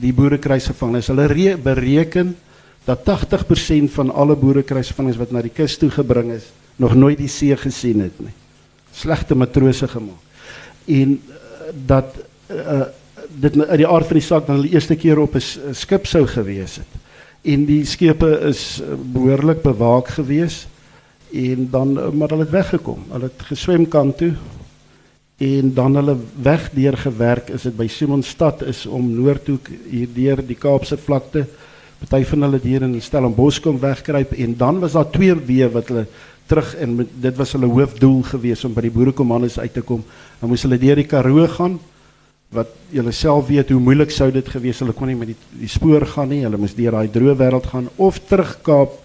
die 0.00 0.12
boerekruisgevangenes. 0.16 1.10
Hulle 1.12 1.56
bereken 1.62 2.36
dat 2.84 3.04
80% 3.04 3.92
van 3.92 4.10
alle 4.10 4.36
boerekruisgevangenes 4.36 5.18
wat 5.20 5.30
na 5.30 5.42
die 5.44 5.52
kus 5.54 5.76
toe 5.78 5.90
gebring 5.90 6.32
is, 6.32 6.48
nog 6.76 6.94
nooit 6.94 7.18
die 7.20 7.28
see 7.28 7.56
gesien 7.56 8.00
het 8.00 8.16
nie. 8.20 8.32
Slegte 8.96 9.36
matrose 9.36 9.88
gemaak. 9.88 10.22
En 10.86 11.20
uh, 11.28 11.36
dat 11.86 12.16
uh, 12.50 12.88
dit 13.28 13.60
uit 13.60 13.78
die 13.78 13.86
aard 13.86 14.08
van 14.08 14.18
die 14.18 14.24
saak 14.26 14.46
dan 14.46 14.56
hulle 14.58 14.72
eerste 14.72 14.96
keer 14.96 15.20
op 15.22 15.36
'n 15.36 15.74
skip 15.76 16.06
sou 16.06 16.26
gewees 16.26 16.80
het. 16.80 16.92
En 17.42 17.64
die 17.64 17.84
skepe 17.84 18.40
is 18.48 18.82
behoorlik 19.12 19.62
bewaak 19.62 20.08
gewees 20.08 20.66
en 21.32 21.68
dan 21.70 21.92
maar 22.16 22.28
hulle 22.28 22.42
het 22.42 22.50
weggekom. 22.50 23.04
Hulle 23.10 23.30
het 23.30 23.46
geswem 23.46 23.88
kant 23.88 24.18
toe 24.18 24.34
en 25.40 25.72
dan 25.74 25.96
hulle 25.96 26.16
weg 26.42 26.68
deur 26.76 26.96
gewerk 27.00 27.48
is 27.48 27.64
dit 27.64 27.76
by 27.76 27.86
Simonstad 27.88 28.62
is 28.68 28.84
om 28.86 29.06
noord 29.08 29.46
toe 29.46 29.58
hier 29.88 30.08
deur 30.12 30.42
die 30.44 30.58
Kaapse 30.60 30.98
vlakte 31.00 31.46
party 32.00 32.24
van 32.28 32.44
hulle 32.46 32.60
hier 32.62 32.84
in 32.84 32.96
Stellenbosch 33.00 33.60
kom 33.64 33.78
wegkruip 33.80 34.32
en 34.36 34.56
dan 34.56 34.80
was 34.80 34.96
daar 34.96 35.08
twee 35.12 35.34
weë 35.34 35.70
wat 35.72 35.88
hulle 35.92 36.06
terug 36.50 36.74
en 36.82 36.96
dit 37.04 37.36
was 37.38 37.52
hulle 37.56 37.68
hoofdoel 37.70 38.22
geweest 38.32 38.66
om 38.66 38.74
by 38.74 38.84
die 38.86 38.92
boerekommandos 38.94 39.58
uit 39.60 39.74
te 39.76 39.84
kom. 39.86 40.02
Dan 40.40 40.50
moes 40.50 40.64
hulle 40.66 40.80
deur 40.80 40.98
die 40.98 41.08
Karoo 41.08 41.46
gaan 41.56 41.78
wat 42.50 42.72
julle 42.90 43.12
self 43.14 43.46
weet 43.46 43.68
hoe 43.70 43.78
moeilik 43.78 44.10
sou 44.10 44.26
dit 44.34 44.48
gewees 44.50 44.80
hulle 44.82 44.94
kon 44.96 45.06
nie 45.06 45.18
met 45.18 45.30
die 45.30 45.36
die 45.60 45.70
spoor 45.70 46.06
gaan 46.16 46.32
nie. 46.32 46.42
Hulle 46.42 46.58
moes 46.58 46.74
deur 46.74 46.96
daai 46.96 47.12
droë 47.12 47.36
wêreld 47.38 47.68
gaan 47.70 47.86
of 47.96 48.18
terug 48.28 48.56
Kaap 48.66 48.96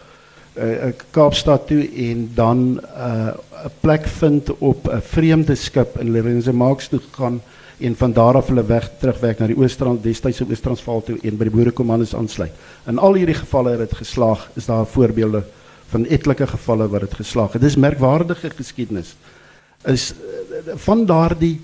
uh, 0.57 0.91
Kaapstad 1.11 1.67
toe 1.67 1.89
en 2.09 2.31
dan 2.33 2.81
eh, 2.95 3.05
'n 3.05 3.67
uh, 3.67 3.71
plek 3.79 4.07
vind 4.07 4.57
op 4.57 4.87
'n 4.87 5.01
vreemde 5.01 5.55
skip 5.55 5.99
in 5.99 6.11
Lorenzo 6.11 6.53
Marks 6.53 6.87
toe 6.87 6.99
gaan 7.11 7.41
en 7.77 7.95
van 7.95 8.13
daar 8.13 8.35
af 8.35 8.47
hulle 8.47 8.65
weg 8.65 8.91
terugwerk 8.99 9.39
na 9.39 9.47
die 9.47 9.57
Oostrand 9.57 10.03
Westydse 10.03 10.45
Oos-Transvaal 10.49 11.03
toe 11.03 11.17
en 11.23 11.37
by 11.37 11.43
die 11.43 11.53
boerekommandos 11.53 12.15
aansluit. 12.15 12.51
In 12.87 12.97
al 12.97 13.13
hierdie 13.13 13.35
gevalle 13.35 13.69
het 13.69 13.79
dit 13.79 13.97
geslaag. 13.97 14.49
Is 14.55 14.65
daar 14.65 14.85
voorbeelde 14.85 15.43
van 15.87 16.05
etlike 16.05 16.47
gevalle 16.47 16.87
wat 16.87 17.01
dit 17.01 17.13
geslaag 17.13 17.53
het. 17.53 17.61
Dis 17.61 17.75
merkwaardige 17.75 18.49
geskiedenis. 18.49 19.15
Is 19.83 20.13
van 20.75 21.05
daardie 21.05 21.61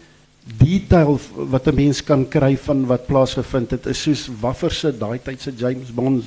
detail 0.57 1.19
wat 1.36 1.67
'n 1.67 1.75
mens 1.75 2.03
kan 2.03 2.27
kry 2.27 2.57
van 2.57 2.86
wat 2.86 3.05
plaasgevind 3.05 3.71
het 3.71 3.86
is 3.86 4.01
soos 4.01 4.29
Waffer 4.39 4.71
se 4.71 4.98
daai 4.98 5.19
tyd 5.24 5.41
se 5.41 5.53
James 5.55 5.93
Bond 5.93 6.24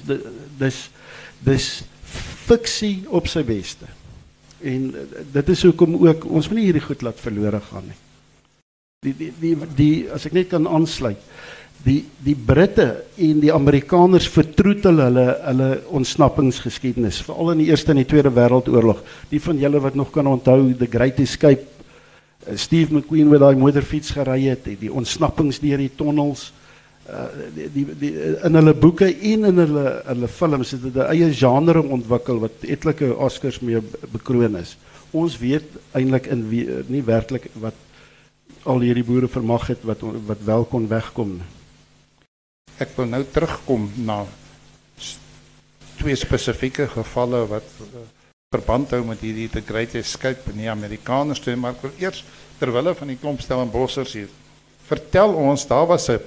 dis 0.59 0.91
dis 1.39 1.85
fiksie 2.45 3.05
op 3.09 3.29
sy 3.31 3.45
beste. 3.47 3.89
En 4.65 4.89
eh, 4.95 5.27
dit 5.33 5.53
is 5.55 5.67
hoekom 5.69 5.99
ook 6.07 6.25
ons 6.31 6.49
moet 6.49 6.61
nie 6.61 6.69
hierdie 6.71 6.87
goed 6.87 7.05
laat 7.07 7.21
verlore 7.21 7.61
gaan 7.71 7.91
nie. 7.91 8.01
Die 9.05 9.15
die 9.19 9.33
die, 9.41 9.55
die 9.77 9.95
as 10.13 10.25
ek 10.29 10.37
net 10.37 10.49
kan 10.53 10.69
aansluit 10.69 11.21
die 11.85 12.01
die 12.25 12.35
Britte 12.35 13.05
en 13.21 13.41
die 13.43 13.53
Amerikaners 13.53 14.27
vertroetel 14.33 15.03
hulle 15.05 15.27
hulle 15.45 15.69
ontsnappingsgeskiedenis 15.99 17.21
veral 17.27 17.53
in 17.55 17.65
die 17.65 17.69
Eerste 17.69 17.93
en 17.93 18.01
die 18.01 18.09
Tweede 18.09 18.33
Wêreldoorlog. 18.33 19.03
Die 19.31 19.41
van 19.43 19.61
julle 19.61 19.83
wat 19.85 19.99
nog 19.99 20.13
kan 20.15 20.29
onthou 20.31 20.73
the 20.79 20.89
Great 20.91 21.21
Escape 21.21 21.65
uh, 21.65 22.57
Steve 22.57 22.95
McQueen 22.95 23.29
wat 23.33 23.45
daai 23.45 23.61
motorfiets 23.61 24.15
gery 24.17 24.41
het, 24.49 24.65
die, 24.65 24.93
ontsnappings 24.93 25.61
deur 25.61 25.83
die 25.83 25.93
tonnels 25.97 26.53
die, 27.55 27.69
die 27.73 27.85
die 28.01 28.13
in 28.47 28.57
hulle 28.57 28.73
boeke 28.75 29.11
en 29.13 29.45
in 29.51 29.61
hulle 29.61 29.89
hulle 30.07 30.29
films 30.29 30.71
het 30.73 30.87
hulle 30.87 31.09
eie 31.13 31.29
genre 31.37 31.83
ontwikkel 31.83 32.41
wat 32.47 32.65
etlike 32.65 33.11
Oscars 33.15 33.61
mee 33.61 33.83
bekroon 34.13 34.57
is. 34.57 34.77
Ons 35.13 35.37
weet 35.39 35.69
eintlik 35.93 36.31
in 36.33 36.47
wie, 36.49 36.65
nie 36.89 37.05
werklik 37.05 37.51
wat 37.61 37.77
al 38.65 38.81
hierdie 38.81 39.05
boere 39.05 39.29
vermag 39.29 39.69
het 39.69 39.85
wat 39.85 40.01
wat 40.31 40.41
wel 40.49 40.65
kon 40.71 40.89
wegkom. 40.89 41.37
Ek 42.81 42.97
wil 42.97 43.11
nou 43.13 43.23
terugkom 43.31 43.91
na 44.07 44.25
twee 46.01 46.17
spesifieke 46.19 46.89
gevalle 46.91 47.45
wat 47.53 47.69
uh, 47.85 48.01
verband 48.55 48.91
hou 48.97 49.03
met 49.07 49.21
hierdie 49.23 49.51
The 49.53 49.63
Great 49.67 49.95
Escape 49.99 50.51
in 50.53 50.65
die 50.65 50.71
Amerikaners 50.71 51.43
toe, 51.43 51.55
maar 51.57 51.77
eers 52.01 52.25
terwille 52.59 52.95
van 52.97 53.13
die 53.13 53.19
klomp 53.21 53.45
stel 53.45 53.63
en 53.63 53.71
bossers 53.71 54.17
hier. 54.17 54.33
Vertel 54.89 55.37
ons, 55.37 55.67
daar 55.69 55.87
was 55.87 56.09
'n 56.09 56.19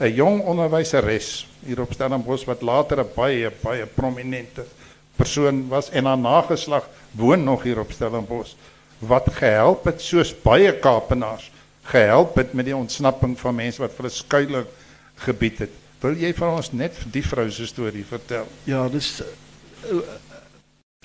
'n 0.00 0.14
jong 0.14 0.40
onderwyseres 0.42 1.46
hier 1.66 1.80
op 1.80 1.92
Stellenbosch 1.92 2.46
wat 2.46 2.62
later 2.62 3.00
'n 3.00 3.10
baie 3.14 3.50
baie 3.62 3.86
prominente 3.86 4.64
persoon 5.16 5.68
was 5.68 5.90
en 5.90 6.04
haar 6.04 6.18
nageslag 6.18 6.88
woon 7.10 7.44
nog 7.44 7.62
hier 7.62 7.80
op 7.80 7.92
Stellenbosch 7.92 8.54
wat 8.98 9.26
gehelp 9.30 9.84
het 9.84 10.00
soos 10.00 10.34
baie 10.42 10.72
Kaapenaars 10.78 11.50
gehelp 11.82 12.36
het 12.36 12.52
met 12.52 12.64
die 12.64 12.76
ontsnapping 12.76 13.38
van 13.40 13.54
mense 13.54 13.80
wat 13.80 13.92
vir 13.96 14.04
'n 14.04 14.10
skuilings 14.10 14.68
gebied 15.18 15.58
het. 15.58 15.70
Wil 16.00 16.14
jy 16.14 16.32
vir 16.34 16.48
ons 16.48 16.72
net 16.72 16.98
die 17.10 17.22
vrou 17.26 17.48
se 17.50 17.66
storie 17.66 18.04
vertel? 18.06 18.46
Ja, 18.64 18.88
dis 18.88 19.22
uh, 19.22 19.98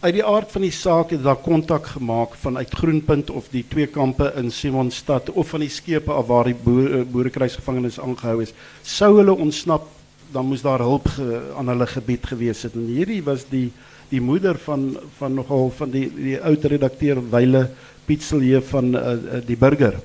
uit 0.04 0.18
die 0.18 0.26
aard 0.28 0.52
van 0.52 0.66
die 0.66 0.74
saak 0.76 1.14
het 1.16 1.22
daar 1.24 1.40
kontak 1.40 1.86
gemaak 1.94 2.34
vanuit 2.36 2.74
Groenpunt 2.76 3.30
of 3.32 3.46
die 3.54 3.64
twee 3.72 3.88
kampe 3.88 4.34
in 4.36 4.50
Simonstad 4.52 5.30
of 5.32 5.54
van 5.54 5.64
die 5.64 5.72
skepe 5.72 6.12
af 6.12 6.28
waar 6.28 6.50
die 6.50 6.58
boer, 6.60 7.00
eh, 7.00 7.06
boerekruisgevangenes 7.08 8.02
aangehou 8.04 8.42
is. 8.44 8.52
Sou 8.84 9.16
hulle 9.18 9.32
ontsnap, 9.32 9.88
dan 10.34 10.50
moes 10.50 10.62
daar 10.62 10.84
hulp 10.84 11.08
aan 11.58 11.68
hulle 11.68 11.88
gebied 11.88 12.26
gewees 12.26 12.64
het. 12.64 12.76
En 12.76 12.90
hierdie 12.90 13.24
was 13.24 13.46
die 13.50 13.72
die 14.10 14.22
moeder 14.22 14.58
van 14.58 14.98
van 15.18 15.34
nogal 15.34 15.72
van 15.78 15.92
die 15.92 16.12
die 16.16 16.38
ou 16.38 16.56
redakteur 16.60 17.22
Pietselje 18.06 18.62
van 18.62 18.96
uh, 18.96 19.16
die 19.46 19.58
burger 19.58 19.96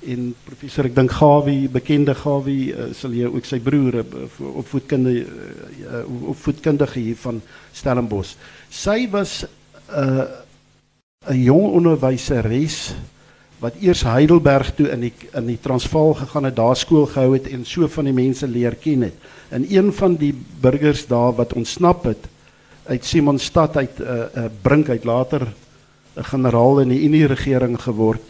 en 0.00 0.30
professor 0.46 0.86
ek 0.88 0.94
dink 0.96 1.12
Gawie 1.12 1.68
bekende 1.68 2.14
Gawie 2.16 2.72
uh, 2.72 2.88
sal 2.96 3.12
ook 3.28 3.44
sy 3.44 3.60
broer 3.60 4.00
opvoedkundige 4.40 7.00
hier 7.00 7.16
van 7.20 7.42
Stellenbosch. 7.76 8.32
Sy 8.70 9.08
was 9.10 9.44
'n 9.90 9.98
uh, 9.98 10.24
'n 11.28 11.42
jong 11.42 11.74
onderwyseres 11.76 12.94
wat 13.60 13.74
eers 13.82 14.02
Heidelberg 14.02 14.72
toe 14.74 14.88
in 14.88 15.00
die 15.00 15.12
in 15.36 15.46
die 15.46 15.58
Transvaal 15.60 16.14
gegaan 16.14 16.44
het, 16.48 16.56
daar 16.56 16.76
skool 16.76 17.06
gehou 17.06 17.34
het 17.34 17.50
en 17.50 17.66
so 17.66 17.88
van 17.88 18.04
die 18.08 18.14
mense 18.16 18.48
leer 18.48 18.74
ken 18.74 19.02
het. 19.02 19.14
En 19.50 19.66
een 19.68 19.92
van 19.92 20.16
die 20.16 20.32
burgers 20.60 21.06
daar 21.06 21.34
wat 21.36 21.52
ontsnap 21.52 22.04
het 22.04 22.28
uit 22.86 23.04
Simonstad 23.04 23.76
uit 23.76 23.98
'n 23.98 24.02
uh, 24.02 24.24
uh, 24.36 24.44
brink 24.62 24.88
uit 24.88 25.04
later 25.04 25.52
'n 26.16 26.24
generaal 26.24 26.80
in 26.80 26.88
die 26.88 27.02
Unie 27.04 27.26
regering 27.26 27.80
geword 27.80 28.22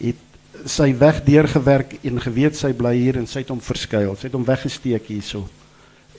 het 0.00 0.16
sy 0.64 0.94
weg 0.98 1.24
deurgewerk 1.24 1.98
en 2.02 2.20
geweet 2.20 2.56
sy 2.56 2.72
bly 2.72 2.94
hier 2.96 3.16
en 3.16 3.26
sy 3.26 3.38
het 3.38 3.48
hom 3.48 3.60
verskuil. 3.60 4.16
Sy 4.16 4.26
het 4.26 4.32
hom 4.32 4.44
weggesteek 4.44 5.06
hierso. 5.06 5.48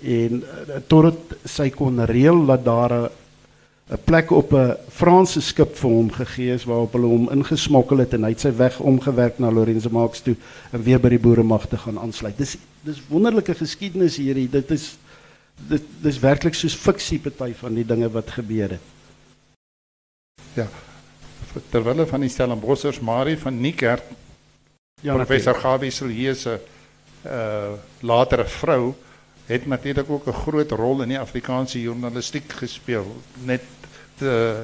En 0.02 0.44
uh, 0.44 0.82
totdat 0.88 1.40
sy 1.46 1.70
kon 1.70 2.06
reël 2.06 2.46
dat 2.46 2.66
daar 2.66 2.94
'n 2.94 3.10
'n 3.88 4.04
plek 4.04 4.32
op 4.32 4.52
'n 4.54 4.76
Franse 4.90 5.42
skip 5.42 5.76
vir 5.76 5.90
hom 5.90 6.12
gegee 6.12 6.54
is 6.54 6.64
waarop 6.64 6.94
hulle 6.94 7.08
hom 7.08 7.30
ingesmokkel 7.32 7.98
het 7.98 8.14
en 8.14 8.24
hy 8.24 8.30
het 8.30 8.40
sy 8.40 8.52
weg 8.56 8.80
omgewerk 8.80 9.40
na 9.40 9.52
Lorenzo 9.52 9.90
Marx 9.90 10.20
toe 10.22 10.36
en 10.72 10.84
weer 10.84 11.00
by 11.00 11.10
die 11.10 11.20
boeremag 11.20 11.68
te 11.68 11.78
gaan 11.78 12.00
aansluit. 12.00 12.38
Dis 12.38 12.58
dis 12.84 13.02
wonderlike 13.08 13.56
geskiedenis 13.56 14.18
hierdie. 14.18 14.50
Dit 14.50 14.72
is 14.72 14.98
dit 15.68 15.84
dis 16.02 16.20
werklik 16.20 16.54
soos 16.54 16.76
fiksie 16.76 17.20
party 17.20 17.54
van 17.54 17.74
die 17.74 17.86
dinge 17.86 18.10
wat 18.10 18.30
gebeur 18.30 18.70
het. 18.70 18.86
Ja. 20.54 20.68
Terwille 21.70 22.06
van 22.06 22.22
die 22.22 22.30
Stellenbossers 22.30 23.00
Marie 23.00 23.38
van 23.38 23.62
Niekerk 23.62 24.04
ja, 25.02 25.14
professor 25.14 25.56
Gawie 25.56 25.92
Silje 25.92 26.36
se 26.36 26.60
uh 27.26 27.74
latere 28.00 28.46
vrou 28.46 28.96
het 29.48 29.66
natuurlik 29.66 30.10
ook 30.10 30.28
'n 30.28 30.42
groot 30.44 30.72
rol 30.72 31.02
in 31.02 31.10
die 31.10 31.20
Afrikaanse 31.20 31.82
journalistiek 31.82 32.52
gespeel. 32.52 33.22
Net 33.44 33.64
uh, 34.22 34.60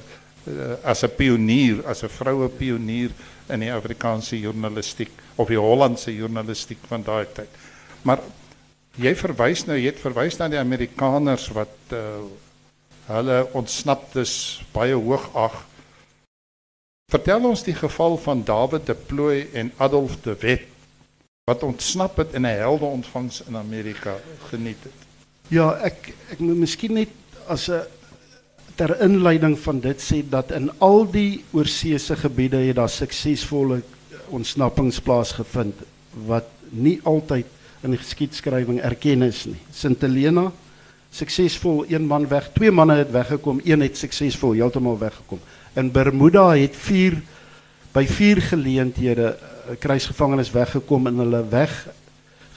uh, 0.48 0.74
as 0.84 1.04
'n 1.04 1.16
pionier 1.16 1.86
as 1.86 2.04
'n 2.04 2.10
vroue 2.10 2.50
pionier 2.50 3.12
in 3.48 3.60
die 3.60 3.74
Afrikaanse 3.74 4.40
journalistiek 4.40 5.12
of 5.36 5.48
die 5.48 5.58
Hollandse 5.58 6.16
journalistiek 6.16 6.80
van 6.88 7.04
daai 7.04 7.25
tyd. 7.34 7.50
Maar 8.02 8.20
jy 8.96 9.16
verwys 9.16 9.66
nou 9.66 9.78
jy 9.78 9.86
het 9.86 10.00
verwys 10.00 10.38
na 10.38 10.48
die 10.48 10.60
Amerikaners 10.60 11.48
wat 11.48 11.78
uh, 11.92 12.00
hulle 13.08 13.48
ontsnaptes 13.54 14.63
baie 14.72 14.94
hoog 14.94 15.30
ag. 15.36 15.66
Vertel 17.12 17.46
ons 17.46 17.63
die 17.63 17.75
geval 17.75 18.18
van 18.18 18.44
David 18.44 18.86
de 18.86 18.96
Plooi 18.96 19.50
en 19.54 19.72
Adolf 19.78 20.22
de 20.22 20.36
Wet 20.40 20.73
wat 21.44 21.64
ontsnap 21.64 22.18
het 22.18 22.32
en 22.32 22.42
'n 22.42 22.56
helde 22.58 22.86
ontvangs 22.86 23.44
in 23.48 23.58
Amerika 23.58 24.16
geniet 24.48 24.78
het. 24.84 25.00
Ja, 25.48 25.76
ek 25.76 26.14
ek 26.30 26.40
moet 26.40 26.58
miskien 26.58 26.94
net 26.94 27.10
as 27.48 27.68
'n 27.68 27.82
ter 28.76 29.02
inleiding 29.02 29.60
van 29.60 29.80
dit 29.80 30.02
sê 30.02 30.30
dat 30.30 30.52
in 30.52 30.72
al 30.80 31.12
die 31.12 31.44
oorseese 31.52 32.16
gebiede 32.16 32.58
het 32.58 32.76
daar 32.76 32.90
suksesvolle 32.90 33.82
ontsnappings 34.30 35.00
plaasgevind 35.00 35.76
wat 36.26 36.46
nie 36.70 37.00
altyd 37.04 37.46
in 37.82 37.90
die 37.90 38.00
geskiedskrywing 38.00 38.80
erken 38.80 39.22
is 39.22 39.46
nie. 39.46 39.60
Sint 39.72 40.02
Helena 40.02 40.52
suksesvol 41.10 41.86
een 41.88 42.06
man 42.06 42.28
weg, 42.28 42.52
twee 42.54 42.72
manne 42.72 42.96
het 42.96 43.12
weggekom, 43.12 43.60
een 43.64 43.82
het 43.82 43.98
suksesvol 43.98 44.52
heeltemal 44.52 44.98
weggekom. 44.98 45.40
In 45.74 45.92
Bermuda 45.92 46.56
het 46.56 46.76
vier 46.76 47.22
by 47.94 48.06
vier 48.10 48.42
geleenthede 48.42 49.34
uh, 49.34 49.76
kruisgevangenes 49.80 50.52
weggekom 50.52 51.08
en 51.08 51.22
hulle 51.24 51.44
weg 51.50 51.74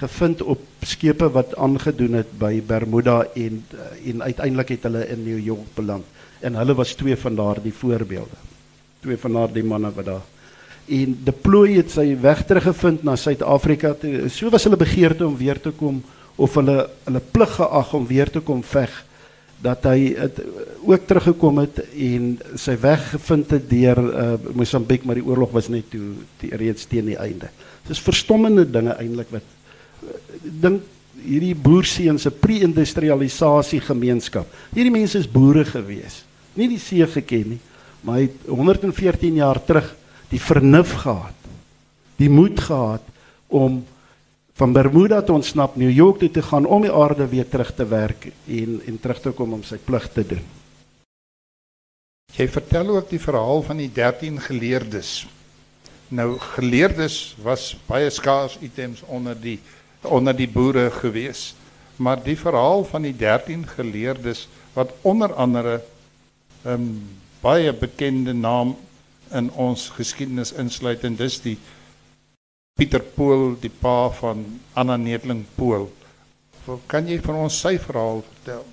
gevind 0.01 0.43
op 0.43 0.63
skepe 0.85 1.29
wat 1.33 1.57
aangedoen 1.57 2.21
het 2.21 2.31
by 2.39 2.61
Bermuda 2.65 3.23
en 3.35 3.61
uh, 3.75 3.91
en 4.13 4.23
uiteindelik 4.23 4.77
het 4.77 4.89
hulle 4.89 5.05
in 5.09 5.25
New 5.25 5.39
York 5.39 5.75
beland. 5.75 6.05
En 6.41 6.55
hulle 6.55 6.75
was 6.75 6.95
twee 6.95 7.17
van 7.17 7.37
daardie 7.37 7.75
voorbeelde. 7.75 8.41
Twee 9.01 9.17
van 9.17 9.33
daardie 9.33 9.65
manne 9.65 9.93
wat 9.95 10.05
daar 10.05 10.25
en 10.87 11.17
deploy 11.27 11.81
het 11.81 11.91
sy 11.91 12.13
weg 12.23 12.45
teruggevind 12.47 13.03
na 13.07 13.17
Suid-Afrika. 13.19 13.95
So 14.31 14.51
was 14.55 14.67
hulle 14.67 14.79
begeerte 14.79 15.27
om 15.27 15.37
weer 15.37 15.59
te 15.61 15.73
kom 15.75 16.03
of 16.37 16.55
hulle 16.55 16.87
hulle 17.05 17.23
plig 17.33 17.55
geag 17.59 17.93
om 17.97 18.07
weer 18.07 18.31
te 18.31 18.41
kom 18.41 18.63
veg 18.63 18.93
dat 19.63 19.87
hy 19.89 20.13
het 20.19 20.41
ook 20.85 21.07
teruggekom 21.09 21.63
het 21.63 21.81
en 21.81 22.35
sy 22.61 22.77
weg 22.81 23.07
gevind 23.15 23.55
het 23.55 23.71
deur 23.71 24.01
uh, 24.01 24.27
Mosambiek 24.55 25.07
maar 25.07 25.19
die 25.19 25.25
oorlog 25.25 25.55
was 25.57 25.71
net 25.73 25.89
toe 25.91 26.13
die 26.43 26.53
reeds 26.55 26.87
teen 26.91 27.09
die 27.09 27.19
einde. 27.19 27.49
Dis 27.89 28.03
verstommende 28.03 28.67
dinge 28.69 28.95
eintlik 29.01 29.33
wat 29.33 29.47
uh, 30.05 30.19
dink 30.43 30.85
hierdie 31.27 31.55
boerseuns 31.57 32.27
se 32.27 32.31
pre-industrialisasie 32.31 33.81
gemeenskap. 33.87 34.51
Hierdie 34.75 34.93
mense 34.95 35.19
is 35.19 35.31
boere 35.31 35.65
gewees. 35.67 36.21
Nie 36.57 36.69
die 36.71 36.81
see 36.81 37.07
geken 37.09 37.57
nie, 37.57 37.61
maar 38.05 38.21
hy 38.21 38.29
het 38.29 38.47
114 38.51 39.41
jaar 39.41 39.61
terug 39.65 39.89
die 40.31 40.41
vernuf 40.43 40.93
gehad. 41.03 41.49
Die 42.21 42.31
moed 42.33 42.61
gehad 42.61 43.05
om 43.49 43.83
van 44.57 44.73
Bermuda 44.73 45.21
te 45.23 45.33
ontsnap, 45.33 45.77
New 45.77 45.91
York 45.91 46.19
toe 46.19 46.31
te 46.31 46.43
gaan 46.43 46.65
om 46.65 46.85
die 46.87 46.93
aarde 46.93 47.29
weer 47.29 47.49
terug 47.49 47.75
te 47.77 47.85
werk 47.87 48.31
en 48.49 48.81
en 48.87 49.01
terug 49.01 49.21
te 49.21 49.33
kom 49.37 49.53
om 49.53 49.65
sy 49.65 49.77
plig 49.77 50.09
te 50.13 50.25
doen. 50.27 50.45
Jy 52.37 52.49
vertel 52.53 52.89
ook 52.95 53.11
die 53.11 53.21
verhaal 53.21 53.63
van 53.63 53.81
die 53.81 53.91
13 53.93 54.41
geleerdes. 54.41 55.27
Nou 56.09 56.39
geleerdes 56.57 57.37
was 57.45 57.75
baie 57.89 58.09
skaars 58.11 58.57
items 58.65 59.05
onder 59.05 59.37
die 59.41 59.59
onder 60.07 60.37
die 60.37 60.49
boere 60.49 60.89
gewees. 60.91 61.55
Maar 61.97 62.21
die 62.23 62.37
verhaal 62.39 62.85
van 62.85 63.03
die 63.03 63.17
13 63.17 63.67
geleerdes 63.77 64.47
wat 64.73 64.93
onder 65.03 65.35
andere 65.35 65.83
'n 66.65 66.69
um, 66.71 66.89
baie 67.41 67.73
bekende 67.73 68.33
naam 68.33 68.77
in 69.33 69.51
ons 69.53 69.89
geskiedenis 69.89 70.53
insluit 70.53 71.05
en 71.05 71.17
dis 71.17 71.41
die 71.41 71.59
Pieter 72.77 73.01
Pool, 73.01 73.55
die 73.57 73.71
pa 73.73 74.11
van 74.19 74.43
Anna 74.77 74.99
Nedling 75.01 75.47
Pool. 75.57 75.87
Kan 76.91 77.07
jy 77.09 77.17
van 77.25 77.39
ons 77.47 77.55
sy 77.63 77.79
verhaal 77.81 78.19
vertel? 78.27 78.67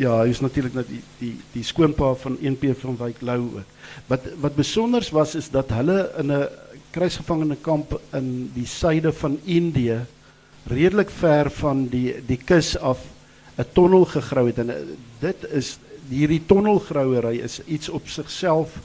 Ja, 0.00 0.14
hy 0.22 0.30
is 0.32 0.40
natuurlik 0.40 0.78
net 0.78 0.88
die 0.88 1.02
die 1.18 1.34
die 1.52 1.64
skoonpa 1.68 2.14
van 2.22 2.38
1P 2.40 2.72
van 2.80 2.96
Wyk 2.96 3.20
Lou 3.20 3.42
ook. 3.58 3.74
Wat 4.08 4.30
wat 4.40 4.56
besonders 4.56 5.10
was 5.12 5.34
is 5.36 5.50
dat 5.52 5.74
hulle 5.76 5.98
in 6.22 6.32
'n 6.32 6.48
kruisgevangene 6.96 7.58
kamp 7.60 7.92
in 8.16 8.48
die 8.54 8.64
suide 8.66 9.12
van 9.12 9.36
Indië 9.44 10.00
redelik 10.64 11.10
ver 11.10 11.50
van 11.50 11.88
die 11.92 12.16
die 12.26 12.40
kus 12.40 12.78
af 12.78 13.04
'n 13.58 13.68
tonnel 13.74 14.08
gegrou 14.08 14.46
het 14.46 14.58
en 14.58 14.70
eh, 14.70 14.96
dit 15.20 15.44
is 15.52 15.78
hierdie 16.08 16.46
tonnelgrouery 16.46 17.44
is 17.44 17.60
iets 17.66 17.88
op 17.88 18.08
sigself 18.08 18.80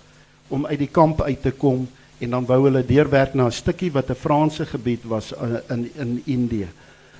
om 0.49 0.65
uit 0.65 0.79
die 0.79 0.91
kamp 0.91 1.21
uit 1.21 1.41
te 1.41 1.51
kom 1.51 1.87
en 2.21 2.29
dan 2.29 2.45
wou 2.45 2.59
hulle 2.67 2.83
deurwerk 2.85 3.33
na 3.33 3.45
'n 3.45 3.51
stukkie 3.51 3.91
wat 3.91 4.09
'n 4.09 4.15
Franse 4.15 4.65
gebied 4.65 5.03
was 5.03 5.33
uh, 5.33 5.59
in 5.69 5.89
in 5.95 6.21
Indië. 6.25 6.67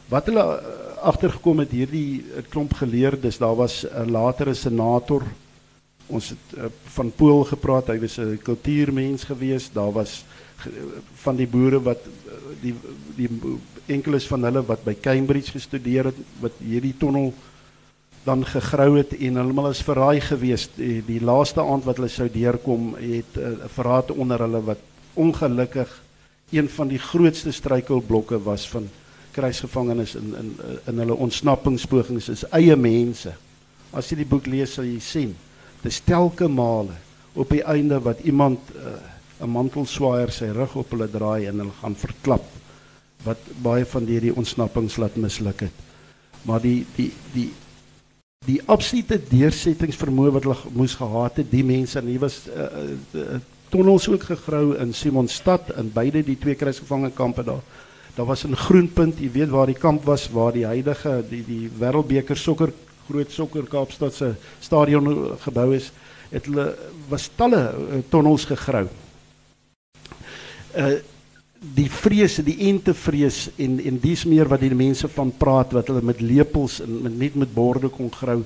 Wat 0.07 0.25
hulle 0.25 0.45
uh, 0.45 0.57
agtergekom 1.01 1.59
het 1.59 1.71
hierdie 1.71 2.21
uh, 2.21 2.43
klomp 2.49 2.73
geleerdes, 2.73 3.37
daar 3.37 3.55
was 3.55 3.85
'n 3.85 4.11
latere 4.11 4.53
senator. 4.53 5.23
Ons 6.07 6.29
het 6.29 6.71
van 6.83 7.11
Pool 7.15 7.43
gepraat, 7.43 7.87
hy 7.87 7.99
was 7.99 8.17
'n 8.17 8.39
kultuurmens 8.43 9.23
gewees. 9.23 9.71
Daar 9.73 9.91
was 9.91 10.25
van 11.13 11.35
die 11.35 11.47
boere 11.47 11.81
wat 11.81 11.99
die 12.61 12.75
die 13.15 13.29
enkeles 13.85 14.27
van 14.27 14.43
hulle 14.43 14.65
wat 14.65 14.83
by 14.83 14.95
Cambridge 15.01 15.51
gestudeer 15.51 16.05
het 16.05 16.19
wat 16.39 16.51
hierdie 16.59 16.95
tonnel 16.97 17.33
dan 18.23 18.45
gegrou 18.45 18.97
het 18.97 19.15
en 19.17 19.35
hulle 19.41 19.69
is 19.69 19.81
verraai 19.81 20.21
geweest 20.21 20.77
die, 20.77 21.01
die 21.05 21.21
laaste 21.23 21.61
aand 21.61 21.87
wat 21.87 21.97
hulle 21.97 22.09
sou 22.09 22.29
deurkom 22.29 22.93
het 22.99 23.37
'n 23.37 23.39
uh, 23.39 23.69
verraad 23.73 24.11
onder 24.11 24.39
hulle 24.39 24.61
wat 24.61 24.90
ongelukkig 25.13 26.01
een 26.51 26.69
van 26.69 26.87
die 26.87 26.99
grootste 26.99 27.51
struikelblokke 27.51 28.41
was 28.43 28.69
van 28.69 28.89
kruisgevangenes 29.31 30.15
in 30.15 30.35
in 30.39 30.51
in 30.85 30.99
hulle 30.99 31.15
ontsnappingspogings 31.15 32.29
is 32.29 32.43
eie 32.51 32.75
mense. 32.75 33.33
As 33.91 34.09
jy 34.11 34.21
die 34.21 34.27
boek 34.27 34.47
lees 34.47 34.75
sal 34.75 34.87
jy 34.87 34.99
sien, 34.99 35.35
dis 35.83 36.01
telke 36.03 36.47
male 36.47 36.97
op 37.33 37.49
die 37.49 37.63
einde 37.63 37.99
wat 38.03 38.19
iemand 38.27 38.59
uh, 38.75 38.99
'n 39.41 39.49
mantelswaaier 39.49 40.31
sy 40.31 40.51
rug 40.53 40.75
op 40.75 40.91
hulle 40.91 41.07
draai 41.09 41.47
en 41.47 41.63
hulle 41.63 41.77
gaan 41.81 41.95
verklap 41.95 42.45
wat 43.23 43.37
baie 43.63 43.85
van 43.85 44.05
hierdie 44.05 44.35
ontsnappings 44.35 44.97
laat 44.97 45.15
misluk 45.15 45.59
het. 45.61 45.77
Maar 46.45 46.61
die 46.61 46.85
die 46.95 47.11
die 47.33 47.49
die 48.45 48.61
absolute 48.65 49.19
deursettingsvermoë 49.29 50.31
wat 50.31 50.43
hulle 50.43 50.73
moes 50.73 50.95
gehad 50.97 51.35
het, 51.37 51.51
die 51.51 51.63
mense 51.63 51.99
en 51.99 52.07
hier 52.09 52.19
was 52.19 52.47
uh, 52.49 52.69
uh, 53.13 53.39
tonnels 53.71 54.07
ook 54.11 54.23
gegrou 54.27 54.75
in 54.77 54.93
Simonstad 54.93 55.71
in 55.79 55.91
beide 55.93 56.23
die 56.27 56.37
twee 56.39 56.55
kruisgevangekampe 56.59 57.43
daar. 57.47 57.63
Daar 58.15 58.25
was 58.25 58.43
'n 58.43 58.55
groenpunt, 58.55 59.19
jy 59.19 59.31
weet 59.31 59.49
waar 59.49 59.65
die 59.65 59.79
kamp 59.79 60.03
was 60.03 60.29
waar 60.29 60.51
die 60.51 60.65
huidige 60.65 61.23
die 61.29 61.43
die 61.45 61.69
Wêreldbeker 61.79 62.37
sokker 62.37 62.73
groot 63.07 63.31
sokker 63.31 63.63
Kaapstad 63.63 64.13
se 64.13 64.35
stadion 64.59 65.37
gebou 65.39 65.75
is. 65.75 65.91
Het 66.29 66.45
hulle 66.45 66.75
was 67.09 67.29
talle 67.35 67.71
uh, 67.71 68.01
tonnels 68.09 68.45
gegrou. 68.45 68.87
Uh 70.75 70.99
die 71.75 71.89
vrese, 71.89 72.41
die 72.43 72.57
ente 72.57 72.93
vrees 72.93 73.49
en 73.55 73.79
en 73.79 73.99
dis 74.01 74.25
meer 74.25 74.47
wat 74.49 74.59
die 74.59 74.73
mense 74.73 75.07
van 75.07 75.31
praat 75.37 75.71
wat 75.71 75.87
hulle 75.87 76.01
met 76.01 76.21
lepels 76.21 76.79
en 76.81 77.01
met 77.01 77.17
net 77.17 77.35
met 77.35 77.53
borde 77.53 77.89
kon 77.89 78.09
grou 78.11 78.43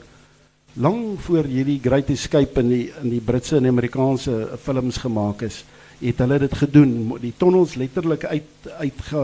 lang 0.75 1.15
voor 1.23 1.47
hierdie 1.47 1.79
Great 1.83 2.09
Escape 2.09 2.59
in 2.59 2.69
die 2.69 2.85
in 3.01 3.09
die 3.13 3.23
Britse 3.23 3.57
en 3.57 3.67
Amerikaanse 3.67 4.57
films 4.63 4.97
gemaak 5.03 5.41
is, 5.47 5.63
het 6.01 6.19
hulle 6.23 6.39
dit 6.43 6.55
gedoen. 6.59 6.95
Die 7.21 7.33
tonnels 7.37 7.75
letterlik 7.79 8.25
uit 8.25 8.71
uit 8.79 9.03
ge, 9.09 9.23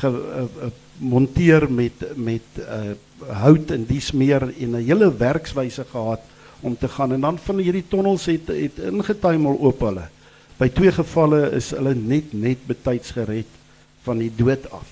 ge 0.00 0.10
uh, 0.10 0.70
monteer 0.98 1.70
met 1.72 2.04
met 2.16 2.60
uh, 2.60 2.94
hout 3.40 3.70
en 3.70 3.84
dis 3.86 4.12
meer 4.12 4.42
en 4.42 4.76
'n 4.76 4.84
hele 4.84 5.10
werkswyse 5.16 5.84
gehad 5.90 6.20
om 6.60 6.76
te 6.78 6.88
gaan 6.88 7.12
en 7.12 7.20
dan 7.20 7.38
van 7.38 7.58
hierdie 7.58 7.88
tonnels 7.88 8.26
het 8.26 8.48
het 8.48 8.78
ingetuimel 8.78 9.54
op 9.54 9.80
hulle 9.80 10.08
By 10.60 10.68
twee 10.68 10.92
gevalle 10.92 11.46
is 11.56 11.70
hulle 11.72 11.94
net 11.96 12.34
net 12.36 12.66
betyds 12.68 13.14
gered 13.16 13.48
van 14.04 14.18
die 14.20 14.28
dood 14.36 14.66
af. 14.76 14.84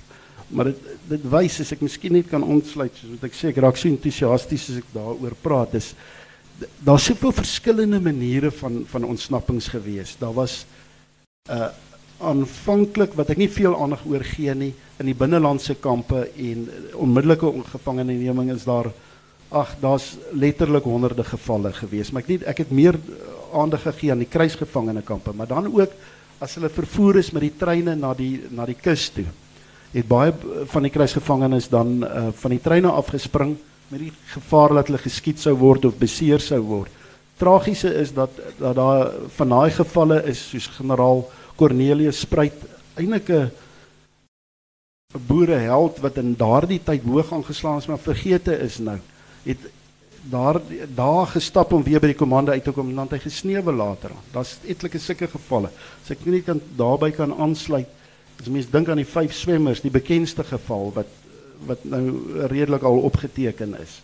Maar 0.49 0.71
dit 0.71 0.87
dit 1.09 1.25
wys 1.33 1.59
as 1.63 1.73
ek 1.73 1.83
miskien 1.85 2.15
net 2.17 2.29
kan 2.29 2.45
ontsluit 2.45 2.95
soos 2.97 3.17
wat 3.17 3.27
ek 3.29 3.37
sê 3.37 3.51
ek 3.51 3.61
raak 3.65 3.77
so 3.81 3.89
entoesiasties 3.89 4.69
as 4.73 4.81
ek 4.83 4.89
daaroor 4.95 5.37
praat. 5.43 5.77
Is 5.79 5.93
daar's 6.85 7.09
soveel 7.09 7.35
verskillende 7.37 8.01
maniere 8.01 8.51
van 8.61 8.83
van 8.89 9.09
ontsnappings 9.09 9.71
gewees. 9.75 10.17
Daar 10.21 10.35
was 10.37 10.65
uh 11.51 11.71
aanvanklik 12.19 13.13
wat 13.15 13.29
ek 13.31 13.39
nie 13.39 13.47
veel 13.47 13.77
aandag 13.79 14.01
oor 14.11 14.25
gee 14.27 14.51
nie 14.59 14.73
in 14.99 15.07
die 15.07 15.15
binnelandse 15.15 15.77
kampe 15.79 16.25
en 16.35 16.65
onmiddellike 16.99 17.47
gevangeneneming 17.71 18.51
is 18.51 18.65
daar 18.67 18.89
ag 19.55 19.77
daar's 19.79 20.17
letterlik 20.35 20.83
honderde 20.83 21.23
gevalle 21.23 21.71
gewees. 21.77 22.11
Maar 22.11 22.27
ek 22.27 22.33
nie 22.33 22.39
ek 22.43 22.63
het 22.65 22.73
meer 22.75 22.99
aandag 23.55 23.87
gegee 23.87 24.11
aan 24.11 24.25
die 24.25 24.33
kruisgevangene 24.33 25.05
kampe 25.07 25.31
maar 25.31 25.47
dan 25.47 25.71
ook 25.71 25.95
as 26.43 26.59
hulle 26.59 26.73
vervoer 26.75 27.21
is 27.23 27.31
met 27.31 27.47
die 27.47 27.55
treine 27.55 27.95
na 27.95 28.11
die 28.19 28.49
na 28.51 28.67
die 28.67 28.77
kus 28.83 29.09
toe 29.15 29.29
het 29.93 30.09
baie 30.09 30.33
van 30.73 30.83
die 30.83 30.93
kruisgevangenes 30.93 31.69
dan 31.69 32.05
uh, 32.05 32.29
van 32.33 32.51
die 32.51 32.63
treine 32.63 32.91
afgespring 32.91 33.57
met 33.89 34.01
die 34.01 34.13
gevaar 34.35 34.75
dat 34.75 34.91
hulle 34.91 35.01
geskiet 35.03 35.41
sou 35.41 35.55
word 35.57 35.85
of 35.85 35.97
beseer 35.99 36.41
sou 36.45 36.61
word 36.61 36.93
tragiese 37.39 37.95
is 37.95 38.13
dat 38.13 38.31
dat 38.59 38.75
daar 38.75 39.11
van 39.37 39.49
daai 39.49 39.71
gevalle 39.71 40.23
is 40.27 40.43
soos 40.51 40.67
generaal 40.77 41.25
Cornelius 41.57 42.21
Spruit 42.21 42.55
eintlik 42.99 43.31
'n 43.31 43.51
boereheld 45.27 45.99
wat 46.05 46.17
in 46.17 46.35
daardie 46.37 46.81
tyd 46.85 47.03
hoog 47.03 47.33
aangeslaan 47.33 47.79
is 47.79 47.87
maar 47.87 47.99
vergete 47.99 48.59
is 48.61 48.79
nou. 48.79 48.99
Het 49.43 49.59
daar 50.23 50.61
daar 50.95 51.27
gestap 51.27 51.73
om 51.73 51.83
weer 51.83 52.01
by 52.01 52.11
die 52.13 52.19
komande 52.19 52.51
uit 52.51 52.65
te 52.65 52.73
kom 52.73 52.89
en 52.89 52.95
dan 52.95 53.09
hy 53.11 53.19
gesnewe 53.19 53.73
later 53.73 54.11
aan. 54.11 54.27
Daar's 54.33 54.59
etlike 54.67 54.99
sulke 54.99 55.27
gevalle. 55.27 55.71
So 56.05 56.13
ek 56.13 56.27
nie 56.27 56.43
kan 56.43 56.61
daarbey 56.77 57.11
kan 57.11 57.33
aansluit. 57.33 57.89
As 58.41 58.49
mense 58.49 58.71
dink 58.71 58.89
aan 58.89 59.01
die 59.01 59.09
vyf 59.09 59.33
swemmers, 59.35 59.83
die 59.83 59.95
bekendste 59.95 60.45
geval 60.45 60.93
wat 60.95 61.15
wat 61.67 61.83
nou 61.83 62.03
redelik 62.47 62.85
al 62.87 63.01
opgeteken 63.03 63.73
is. 63.83 63.99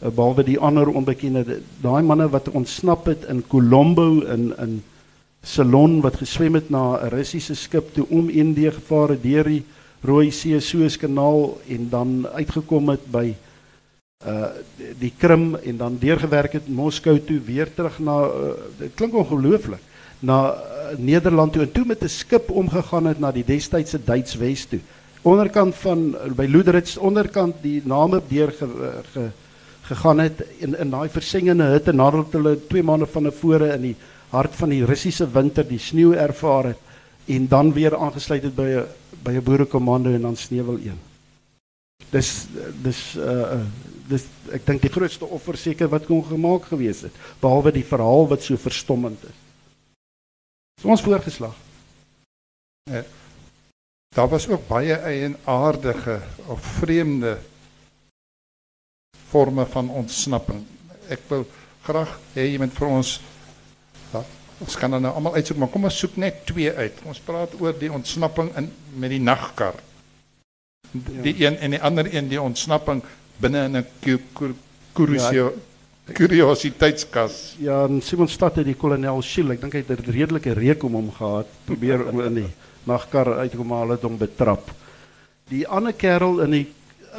Eh, 0.00 0.08
behalwe 0.08 0.44
die 0.44 0.58
ander 0.58 0.88
onbekende 0.88 1.60
daai 1.82 2.02
manne 2.02 2.30
wat 2.32 2.48
ontsnap 2.48 3.06
het 3.06 3.26
in 3.28 3.44
Colombo 3.48 4.24
in 4.24 4.52
in 4.58 4.82
Salon 5.44 6.00
wat 6.00 6.16
geswem 6.16 6.54
het 6.54 6.70
na 6.70 6.96
'n 6.96 7.08
Russiese 7.12 7.54
skip 7.54 7.94
toe 7.94 8.06
om 8.08 8.28
Indië 8.28 8.70
gevaar 8.70 9.08
het 9.08 9.22
deur 9.22 9.44
die 9.44 9.64
Rooi 10.00 10.30
See 10.30 10.60
Suezkanaal 10.60 11.60
en 11.68 11.88
dan 11.90 12.26
uitgekom 12.28 12.88
het 12.88 13.04
by 13.10 13.34
uh 14.26 14.48
die 14.98 15.12
Krim 15.18 15.54
en 15.54 15.76
dan 15.76 15.98
deurgewerk 16.00 16.52
het 16.52 16.68
Moskou 16.68 17.20
toe 17.20 17.40
weer 17.40 17.74
terug 17.74 17.98
na 17.98 18.24
uh, 18.24 18.52
dit 18.78 18.94
klink 18.94 19.14
ongelooflik 19.14 19.80
na 20.24 20.38
uh, 20.54 20.98
Nederland 20.98 21.52
toe 21.52 21.62
en 21.62 21.72
toe 21.72 21.84
met 21.84 22.02
'n 22.02 22.08
skip 22.08 22.50
omgegaan 22.50 23.06
het 23.06 23.18
na 23.18 23.32
die 23.32 23.44
destydse 23.44 23.98
Duits 24.04 24.34
Wes 24.34 24.66
toe. 24.66 24.80
Onderkant 25.22 25.74
van 25.74 26.16
by 26.36 26.44
Luderitz 26.44 26.96
onderkant 26.96 27.62
die 27.62 27.82
name 27.84 28.20
deur 28.28 28.52
ge, 28.52 28.68
ge, 29.12 29.30
gegaan 29.82 30.18
het 30.18 30.44
in 30.58 30.76
in 30.78 30.90
daai 30.90 31.08
versengende 31.08 31.64
hitte 31.72 31.92
nadat 31.92 32.32
hulle 32.32 32.58
2 32.68 32.82
maande 32.82 33.06
van 33.06 33.24
tevore 33.24 33.72
in 33.74 33.82
die 33.82 33.96
hart 34.30 34.54
van 34.54 34.68
die 34.68 34.84
Russiese 34.84 35.30
winter 35.30 35.68
die 35.68 35.78
sneeu 35.78 36.14
ervaar 36.14 36.64
het 36.64 36.80
en 37.26 37.48
dan 37.48 37.72
weer 37.72 37.96
aangesluit 37.96 38.42
het 38.42 38.54
by 38.54 38.68
'n 38.68 38.84
by 39.22 39.32
'n 39.32 39.42
boerekommando 39.42 40.12
en 40.12 40.22
dan 40.22 40.36
sneuwel 40.36 40.78
een. 40.84 41.00
Dis 42.10 42.46
dis 42.82 43.16
uh 43.16 43.60
dis 44.08 44.24
ek 44.52 44.66
dink 44.66 44.82
die 44.82 44.92
grootste 44.92 45.24
offer 45.24 45.56
seker 45.56 45.88
wat 45.88 46.06
kon 46.06 46.24
gemaak 46.24 46.64
gewees 46.64 47.00
het 47.00 47.12
behalwe 47.40 47.72
die 47.72 47.84
verhaal 47.84 48.28
wat 48.28 48.42
so 48.42 48.56
verstommend 48.56 49.22
is. 49.22 49.43
So 50.80 50.88
ons 50.88 51.02
voorgeslag. 51.02 51.54
Ja. 52.90 53.04
Daar 54.14 54.28
was 54.28 54.48
ook 54.48 54.66
baie 54.68 54.94
eienaardige 54.94 56.20
of 56.46 56.60
vreemde 56.60 57.38
forme 59.28 59.66
van 59.66 59.88
ontsnapping. 59.90 60.66
Ek 61.08 61.24
wil 61.28 61.46
graag 61.82 62.12
hê 62.34 62.46
jy 62.52 62.58
moet 62.62 62.76
vir 62.76 62.88
ons 62.88 63.20
Ons 64.62 64.76
kan 64.78 64.90
dan 64.90 65.02
nou 65.02 65.12
allemaal 65.12 65.34
uitzoeken, 65.34 65.64
maar 65.64 65.72
kom 65.72 65.86
ons 65.88 65.96
soek 65.98 66.16
net 66.22 66.44
twee 66.46 66.70
uit. 66.70 67.00
Ons 67.10 67.18
praat 67.24 67.56
oor 67.60 67.74
die 67.78 67.90
ontsnapping 67.92 68.52
in 68.56 68.70
met 69.02 69.10
die 69.10 69.20
nagkar. 69.20 69.74
Die 70.94 71.34
ja. 71.36 71.48
een 71.48 71.58
en 71.58 71.74
die 71.74 71.80
ander 71.82 72.06
een 72.06 72.28
die 72.30 72.40
ontsnapping 72.40 73.02
binne 73.42 73.64
in 73.66 73.76
'n 73.76 73.86
kurisio 74.94 75.52
kuriositeitskas. 76.12 77.54
Ja, 77.58 77.84
in 77.88 78.02
Simonstad 78.02 78.58
het 78.60 78.68
die 78.68 78.76
kolonel 78.76 79.22
Schiel, 79.24 79.54
ek 79.54 79.62
dink 79.62 79.72
hy 79.72 79.84
het 79.86 80.06
'n 80.06 80.12
redelike 80.12 80.52
reek 80.52 80.82
om 80.84 80.94
hom 80.94 81.10
gehad, 81.12 81.46
probeer 81.64 82.06
om 82.08 82.20
in 82.20 82.34
die 82.34 82.50
nagkar 82.84 83.38
uit 83.38 83.50
te 83.50 83.56
kom 83.56 83.72
haal 83.72 83.96
het 83.96 84.02
hom 84.02 84.18
betrap. 84.18 84.70
Die 85.48 85.66
ander 85.66 85.92
kerel 85.92 86.40
in 86.40 86.50
die 86.50 86.66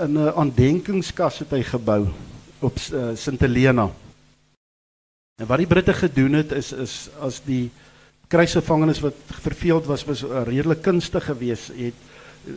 in 0.01 0.17
'n 0.17 0.33
aandenkingskas 0.35 1.39
het 1.39 1.51
hy 1.51 1.63
gebou 1.63 2.07
op 2.59 2.77
uh, 2.93 3.15
Sint 3.15 3.39
Helena. 3.39 3.89
En 5.39 5.47
wat 5.47 5.57
die 5.57 5.67
Britte 5.67 5.93
gedoen 5.93 6.33
het 6.33 6.51
is 6.51 6.71
is 6.71 7.09
as 7.19 7.41
die 7.45 7.71
kruisgevangenes 8.27 8.99
wat 8.99 9.15
verveeld 9.41 9.85
was 9.85 10.05
was 10.05 10.23
redelik 10.23 10.81
kunstig 10.81 11.25
geweest 11.25 11.71
het 11.77 11.93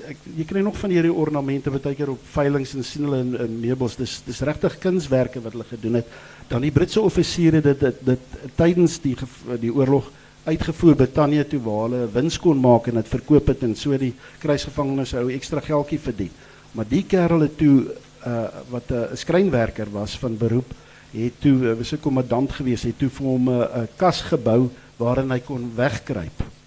ek 0.09 0.25
jy 0.37 0.45
kry 0.49 0.63
nog 0.65 0.77
van 0.79 0.91
hierdie 0.91 1.13
ornamente 1.13 1.71
wat 1.71 1.87
uitkeer 1.87 2.13
op 2.13 2.25
veilinge 2.33 2.69
en 2.77 2.85
sien 2.85 3.05
hulle 3.07 3.21
in, 3.25 3.35
in 3.47 3.61
meubels. 3.61 3.97
Dis 3.97 4.23
dis 4.27 4.41
regtig 4.47 4.79
kunswerke 4.83 5.43
wat 5.45 5.53
hulle 5.57 5.69
gedoen 5.69 6.01
het. 6.01 6.09
Dan 6.49 6.65
die 6.65 6.73
Britse 6.73 7.01
offisiere 7.01 7.61
dit 7.61 7.81
dit, 7.81 8.03
dit 8.05 8.39
tydens 8.57 8.99
die 9.05 9.17
die 9.61 9.73
oorlog 9.73 10.11
uitgevoer 10.49 10.97
Brittanje 10.97 11.45
toe 11.49 11.61
waar 11.61 11.89
hulle 11.89 12.09
wins 12.13 12.39
kon 12.41 12.61
maak 12.61 12.89
en 12.89 13.01
dit 13.01 13.09
verkoop 13.09 13.49
het 13.53 13.63
en 13.63 13.75
so 13.77 13.97
die 14.01 14.15
kruisgevangenes 14.41 15.13
ou 15.21 15.27
ekstra 15.35 15.61
geldjie 15.61 15.99
verdien 16.01 16.31
maar 16.73 16.89
die 16.89 17.03
kerel 17.05 17.45
het 17.45 17.59
toe 17.59 17.85
uh, 17.85 18.47
wat 18.71 18.89
'n 18.89 18.95
uh, 18.95 19.17
skrynwerker 19.17 19.91
was 19.93 20.17
van 20.19 20.37
beroep 20.39 20.73
het 21.13 21.41
toe 21.41 21.71
eh, 21.71 21.77
was 21.77 21.93
'n 21.93 22.01
kommandant 22.01 22.53
gewees, 22.53 22.83
het 22.83 22.99
toe 22.99 23.09
vir 23.09 23.27
hom 23.27 23.49
'n 23.49 23.61
uh, 23.61 23.83
kas 23.97 24.21
gebou 24.21 24.71
waarin 24.97 25.31
hy 25.31 25.41
kon 25.41 25.73
wegkruip. 25.75 26.58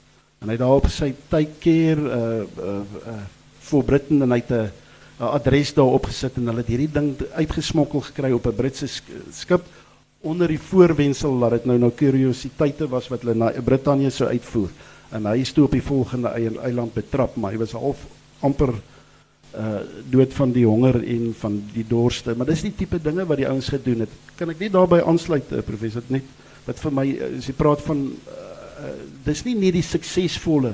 En 0.42 0.50
hy 0.50 0.56
daar 0.58 0.80
op 0.80 0.88
sy 0.90 1.12
tydkeer 1.30 2.00
uh 2.02 2.20
uh, 2.42 2.78
uh 3.12 3.20
vir 3.62 3.84
Britain 3.86 4.24
en 4.26 4.32
hy 4.34 4.40
het 4.42 4.50
'n 4.52 4.72
adres 5.22 5.74
daar 5.78 5.94
opgesit 5.94 6.38
en 6.38 6.50
hulle 6.50 6.64
het 6.64 6.72
hierdie 6.74 6.90
ding 6.90 7.12
uitgesmokkel 7.38 8.02
gekry 8.08 8.32
op 8.34 8.48
'n 8.48 8.56
Britse 8.56 8.88
skip 9.30 9.62
onder 10.22 10.48
die 10.48 10.60
voorwendsel 10.60 11.40
dat 11.40 11.52
dit 11.52 11.66
nou 11.66 11.78
nou 11.78 11.92
kuriositeite 11.92 12.90
was 12.90 13.08
wat 13.10 13.22
hulle 13.22 13.36
na 13.36 13.52
Brittanje 13.62 14.10
sou 14.10 14.30
uitvoer. 14.30 14.70
En 15.12 15.26
hy 15.26 15.38
is 15.38 15.54
toe 15.54 15.66
op 15.66 15.72
die 15.72 15.82
volgende 15.82 16.30
eiland 16.64 16.94
betrap, 16.94 17.36
maar 17.36 17.52
hy 17.52 17.58
was 17.58 17.72
half 17.72 17.98
amper 18.40 18.74
uh 19.54 19.80
dood 20.10 20.34
van 20.34 20.52
die 20.52 20.66
honger 20.66 21.04
en 21.04 21.36
van 21.38 21.64
die 21.74 21.86
dorste. 21.88 22.36
Maar 22.36 22.48
dis 22.48 22.62
die 22.62 22.76
tipe 22.76 23.02
dinge 23.02 23.26
wat 23.26 23.38
die 23.38 23.48
ouens 23.48 23.70
gedoen 23.70 24.00
het. 24.00 24.10
Kan 24.36 24.50
ek 24.50 24.60
net 24.60 24.72
daarbey 24.72 25.04
aansluit 25.04 25.52
uh, 25.52 25.62
professor? 25.62 26.02
Net 26.08 26.24
wat 26.66 26.80
vir 26.80 26.92
my 26.92 27.06
uh, 27.06 27.38
as 27.38 27.46
jy 27.46 27.54
praat 27.54 27.82
van 27.82 28.12
uh, 28.82 28.94
dis 29.26 29.44
nie 29.46 29.56
net 29.56 29.74
die 29.74 29.86
suksesvolle 29.86 30.74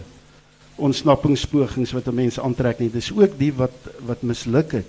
ontsnappingspogings 0.77 1.93
wat 1.93 2.07
'n 2.07 2.15
mens 2.15 2.39
aantrek 2.39 2.79
nie 2.79 2.89
dis 2.89 3.11
ook 3.11 3.37
die 3.37 3.53
wat 3.53 3.77
wat 4.05 4.23
misluk 4.23 4.71
het 4.71 4.85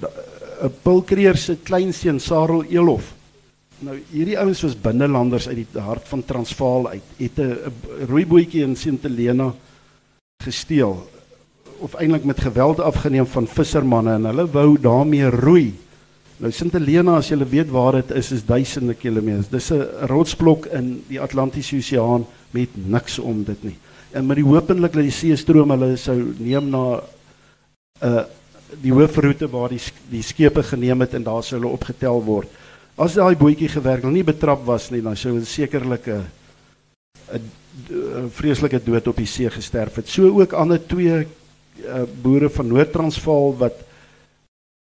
'n 0.00 0.72
pulkreer 0.82 1.36
se 1.36 1.56
kleinseun 1.56 2.20
Sarel 2.20 2.64
Elof 2.64 3.14
nou 3.80 3.96
hierdie 4.10 4.38
ouens 4.38 4.62
was 4.62 4.76
binnelanders 4.76 5.48
uit 5.48 5.56
die 5.56 5.80
hart 5.80 6.08
van 6.08 6.24
Transvaal 6.24 6.88
uit 6.88 7.02
het 7.16 7.38
'n 7.38 7.56
rooibootjie 8.08 8.62
in 8.62 8.76
Sint 8.76 9.02
Helena 9.02 9.54
gesteel 10.44 11.08
of 11.80 11.94
eintlik 11.94 12.24
met 12.24 12.40
geweld 12.40 12.80
afgeneem 12.80 13.26
van 13.26 13.46
vissermanne 13.48 14.14
en 14.18 14.24
hulle 14.24 14.46
wou 14.52 14.76
daarmee 14.80 15.30
roei. 15.32 15.72
Nou 16.40 16.48
Sint 16.56 16.72
Helena 16.72 17.18
as 17.20 17.28
jy 17.28 17.36
weet 17.44 17.68
waar 17.68 17.98
dit 17.98 18.14
is 18.16 18.30
is 18.32 18.44
duisende 18.48 18.94
kilometers. 18.96 19.50
Dis 19.52 19.70
'n 19.72 20.08
rotsblok 20.08 20.66
in 20.72 21.02
die 21.08 21.20
Atlantiese 21.20 21.76
Oseaan 21.76 22.26
met 22.50 22.68
niks 22.72 23.18
om 23.18 23.44
dit 23.44 23.62
nie. 23.62 23.76
En 24.12 24.26
met 24.26 24.36
die 24.36 24.44
hopelik 24.44 24.92
dat 24.92 25.02
die 25.02 25.10
see 25.10 25.36
stroom 25.36 25.70
hulle 25.70 25.96
sou 25.96 26.34
neem 26.38 26.70
na 26.70 27.02
'n 28.00 28.08
uh, 28.08 28.24
die 28.80 28.92
hoofroete 28.92 29.50
waar 29.50 29.68
die 29.68 29.80
die 30.10 30.22
skepe 30.22 30.62
geneem 30.62 31.00
het 31.00 31.14
en 31.14 31.22
daar 31.22 31.42
sou 31.42 31.60
hulle 31.60 31.72
opgetel 31.72 32.24
word. 32.24 32.48
As 32.96 33.14
daai 33.14 33.36
bootjie 33.36 33.68
gewerk 33.68 34.02
het, 34.02 34.12
nie 34.12 34.24
betrap 34.24 34.64
was 34.64 34.90
nie, 34.90 35.02
dan 35.02 35.16
sou 35.16 35.32
hulle 35.32 35.44
sekerlik 35.44 36.06
'n 36.06 36.24
'n 37.36 38.30
vreeslike 38.30 38.80
dood 38.84 39.06
op 39.06 39.16
die 39.16 39.26
see 39.26 39.50
gesterf 39.50 39.94
het. 39.96 40.08
So 40.08 40.40
ook 40.40 40.52
ander 40.52 40.86
twee 40.86 41.26
uh, 41.84 42.02
boere 42.22 42.48
van 42.50 42.66
Noord-Transvaal 42.66 43.56
wat 43.58 43.89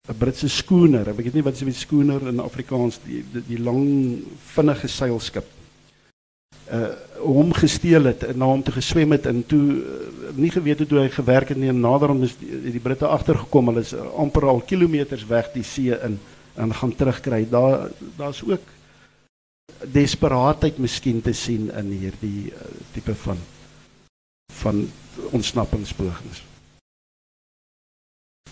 'n 0.07 0.19
Britse 0.19 0.49
skooner, 0.49 1.09
ek 1.09 1.19
weet 1.19 1.35
nie 1.35 1.43
wat 1.43 1.55
is 1.55 1.63
'n 1.63 1.73
skooner 1.73 2.29
in 2.29 2.41
Afrikaans, 2.41 3.01
die 3.05 3.25
die, 3.33 3.43
die 3.49 3.59
lang 3.59 4.23
vinnige 4.55 4.89
seilskip. 4.89 5.47
Uh 6.71 6.95
hom 7.27 7.53
gesteel 7.53 8.05
het 8.05 8.23
en 8.23 8.39
na 8.39 8.47
hom 8.47 8.63
toe 8.63 8.75
geswem 8.75 9.11
het 9.11 9.27
en 9.27 9.41
toe 9.47 9.65
uh, 9.81 10.31
nie 10.37 10.51
geweet 10.51 10.79
het 10.79 10.91
hoe 10.91 11.01
hy 11.01 11.09
gewerk 11.11 11.49
het 11.49 11.59
nie 11.59 11.73
en 11.73 11.81
nader 11.81 12.13
om 12.13 12.23
is 12.23 12.37
die, 12.39 12.71
die 12.71 12.81
Britte 12.81 13.09
agtergekom, 13.09 13.71
hulle 13.73 13.81
is 13.81 13.95
amper 13.95 14.47
al 14.47 14.61
kilometers 14.61 15.27
weg 15.27 15.49
die 15.55 15.65
see 15.65 15.97
in 15.97 16.19
en 16.55 16.75
gaan 16.75 16.95
terugkry. 16.95 17.47
Daar 17.51 17.91
daar's 18.17 18.43
ook 18.45 18.63
desperaatheid 19.93 20.79
miskien 20.79 21.23
te 21.23 21.33
sien 21.33 21.71
in 21.71 21.91
hierdie 21.91 22.53
uh, 22.53 22.69
tipe 22.93 23.15
van 23.15 23.39
van 24.63 24.87
ontsnappingspogings. 25.31 26.46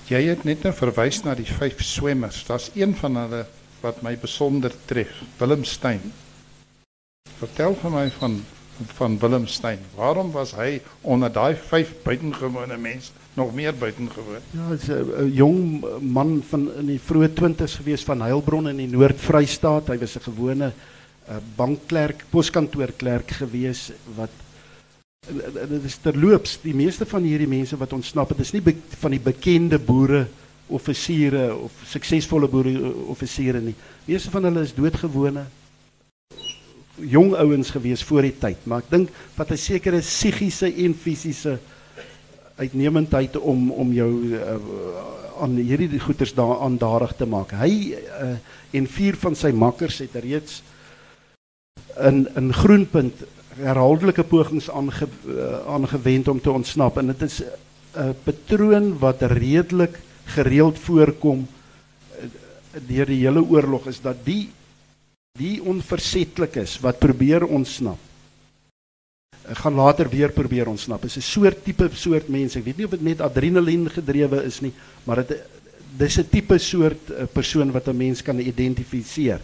Jy 0.05 0.19
het 0.29 0.43
net 0.45 0.67
nou 0.67 0.75
verwys 0.77 1.23
na 1.25 1.33
die 1.33 1.47
vyf 1.49 1.79
swemmers. 1.81 2.43
Daar's 2.45 2.67
een 2.77 2.93
van 2.99 3.15
hulle 3.17 3.47
wat 3.81 4.03
my 4.05 4.13
besonder 4.21 4.73
tref, 4.85 5.23
Willem 5.39 5.65
Stein. 5.65 6.13
Vertel 7.39 7.77
vir 7.81 7.95
my 7.95 8.11
van 8.19 8.43
van 8.99 9.15
Willem 9.23 9.47
Stein. 9.47 9.79
Waarom 9.95 10.33
was 10.35 10.53
hy 10.59 10.81
onder 11.07 11.31
daai 11.33 11.55
vyf 11.55 11.93
buitengewone 12.03 12.77
mense 12.77 13.13
nog 13.39 13.55
meer 13.55 13.73
buitengewoon? 13.73 14.43
Ja, 14.51 14.67
hy's 14.73 14.89
'n 14.91 15.31
jong 15.33 15.85
man 16.01 16.43
van 16.51 16.69
in 16.83 16.87
die 16.87 17.01
vroeë 17.01 17.31
20's 17.33 17.79
gewees 17.81 18.05
van 18.05 18.21
Heilbron 18.21 18.69
in 18.69 18.77
die 18.77 18.91
Noord-Vrystaat. 18.91 19.89
Hy 19.89 19.99
was 19.99 20.17
'n 20.17 20.27
gewone 20.27 20.73
uh, 20.73 21.37
bankklerk, 21.57 22.25
poskantoorklerk 22.31 23.31
gewees 23.31 23.93
wat 24.17 24.31
dit 25.25 25.85
is 25.85 25.97
terloops 26.03 26.59
die 26.63 26.75
meeste 26.77 27.07
van 27.09 27.25
hierdie 27.25 27.49
mense 27.49 27.77
wat 27.81 27.93
ontsnap 27.97 28.35
het 28.35 28.41
is 28.45 28.53
nie 28.53 28.63
van 29.01 29.15
die 29.15 29.23
bekende 29.23 29.79
boere 29.79 30.27
offisiere 30.67 31.55
of 31.57 31.73
suksesvolle 31.89 32.49
boere 32.49 32.93
offisiere 33.13 33.61
nie. 33.61 33.75
Meeste 34.09 34.31
van 34.31 34.49
hulle 34.49 34.65
is 34.65 34.75
doodgewone 34.77 35.45
jong 36.95 37.33
ouens 37.35 37.71
gewees 37.75 38.05
voor 38.07 38.23
die 38.23 38.37
tyd, 38.39 38.67
maar 38.71 38.85
ek 38.85 38.91
dink 38.91 39.09
wat 39.37 39.51
'n 39.51 39.59
sekere 39.59 39.99
psigiese 39.99 40.71
en 40.71 40.95
fisiese 40.95 41.59
uitnemendheid 42.57 43.37
om 43.37 43.71
om 43.71 43.93
jou 43.93 44.11
uh, 44.31 44.59
aan 45.41 45.57
hierdie 45.57 45.99
goeters 45.99 46.35
daaraan 46.35 46.79
daarig 46.79 47.17
te 47.17 47.27
maak. 47.27 47.51
Hy 47.51 47.95
uh, 47.99 48.37
en 48.71 48.87
vier 48.87 49.17
van 49.17 49.35
sy 49.35 49.51
makkers 49.51 49.99
het 49.99 50.15
reeds 50.15 50.63
in 51.99 52.29
in 52.37 52.53
Groenpunt 52.53 53.15
herhaaldelike 53.57 54.25
pogings 54.25 54.71
aange, 54.71 55.09
uh, 55.27 55.67
aangewend 55.67 56.29
om 56.29 56.41
te 56.41 56.51
ontsnap. 56.51 56.99
En 56.99 57.07
dit 57.07 57.23
is 57.23 57.43
'n 57.97 58.15
patroon 58.25 58.99
wat 58.99 59.23
redelik 59.23 60.01
gereeld 60.25 60.79
voorkom 60.79 61.47
deur 62.87 63.07
die 63.07 63.23
hele 63.23 63.43
oorlog 63.43 63.87
is 63.87 64.01
dat 64.01 64.17
die 64.25 64.51
die 65.39 65.63
onversetlik 65.63 66.57
is 66.57 66.81
wat 66.81 66.99
probeer 66.99 67.45
ontsnap 67.47 67.99
ek 69.45 69.61
gaan 69.61 69.77
later 69.77 70.09
weer 70.09 70.33
probeer 70.33 70.69
ontsnap. 70.69 71.05
Is 71.05 71.17
'n 71.17 71.21
soort 71.21 71.65
tipe 71.65 71.89
soort 71.93 72.29
mense. 72.29 72.59
Ek 72.59 72.65
weet 72.65 72.77
nie 72.77 72.85
of 72.85 72.91
dit 72.91 73.03
net 73.03 73.21
adrenalien 73.21 73.89
gedrewe 73.91 74.45
is 74.45 74.61
nie 74.61 74.73
maar 75.05 75.25
dit 75.25 75.41
dis 75.97 76.19
'n 76.19 76.29
tipe 76.31 76.59
soort 76.59 77.11
uh, 77.11 77.27
persoon 77.33 77.71
wat 77.73 77.89
'n 77.89 77.97
mens 77.97 78.23
kan 78.23 78.39
identifiseer. 78.39 79.41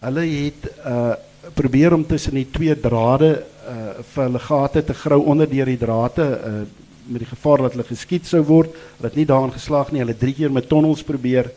Hulle 0.00 0.20
het 0.20 0.70
uh, 0.86 1.14
probeer 1.54 1.94
om 1.94 2.06
tussen 2.06 2.34
die 2.34 2.48
twee 2.50 2.74
drade 2.80 3.30
uh, 3.68 4.02
vir 4.14 4.24
hulle 4.24 4.42
gate 4.42 4.84
te 4.84 4.94
grou 4.94 5.22
onder 5.30 5.48
deur 5.50 5.70
die 5.70 5.80
drade 5.80 6.26
uh, 6.26 6.60
met 7.08 7.24
die 7.24 7.30
gevaar 7.30 7.64
dat 7.64 7.76
hulle 7.76 7.88
geskiet 7.88 8.26
sou 8.28 8.42
word 8.48 8.74
hulle 8.98 9.08
het 9.08 9.16
nie 9.16 9.28
daarin 9.28 9.54
geslaag 9.54 9.92
nie 9.92 10.02
hulle 10.04 10.16
drie 10.18 10.34
keer 10.36 10.52
met 10.52 10.68
tonnels 10.68 11.04
probeer 11.06 11.50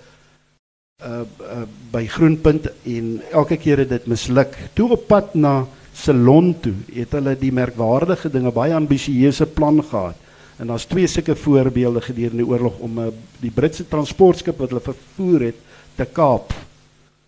uh, 1.04 1.22
uh 1.22 1.68
by 1.92 2.06
Groenpunt 2.08 2.70
en 2.88 3.08
elke 3.36 3.58
keer 3.60 3.82
het 3.84 3.90
dit 3.92 4.06
misluk. 4.08 4.54
Toe 4.74 4.94
op 4.96 5.08
pad 5.10 5.34
na 5.36 5.66
Ceylon 5.92 6.54
toe, 6.64 6.74
het 6.96 7.12
hulle 7.18 7.34
die 7.36 7.52
merkwaardige 7.52 8.30
dinge 8.32 8.54
baie 8.56 8.76
ambisieuse 8.78 9.46
plan 9.46 9.82
gehad. 9.84 10.16
En 10.62 10.72
daar's 10.72 10.86
twee 10.88 11.08
sulke 11.08 11.36
voorbeelde 11.36 12.02
gedurende 12.02 12.44
die 12.44 12.48
oorlog 12.48 12.80
om 12.80 13.00
uh, 13.00 13.10
die 13.42 13.52
Britse 13.52 13.88
transportskip 13.90 14.62
wat 14.62 14.72
hulle 14.72 14.84
vervoer 14.86 15.50
het 15.50 15.60
te 15.98 16.06
kaap. 16.06 16.54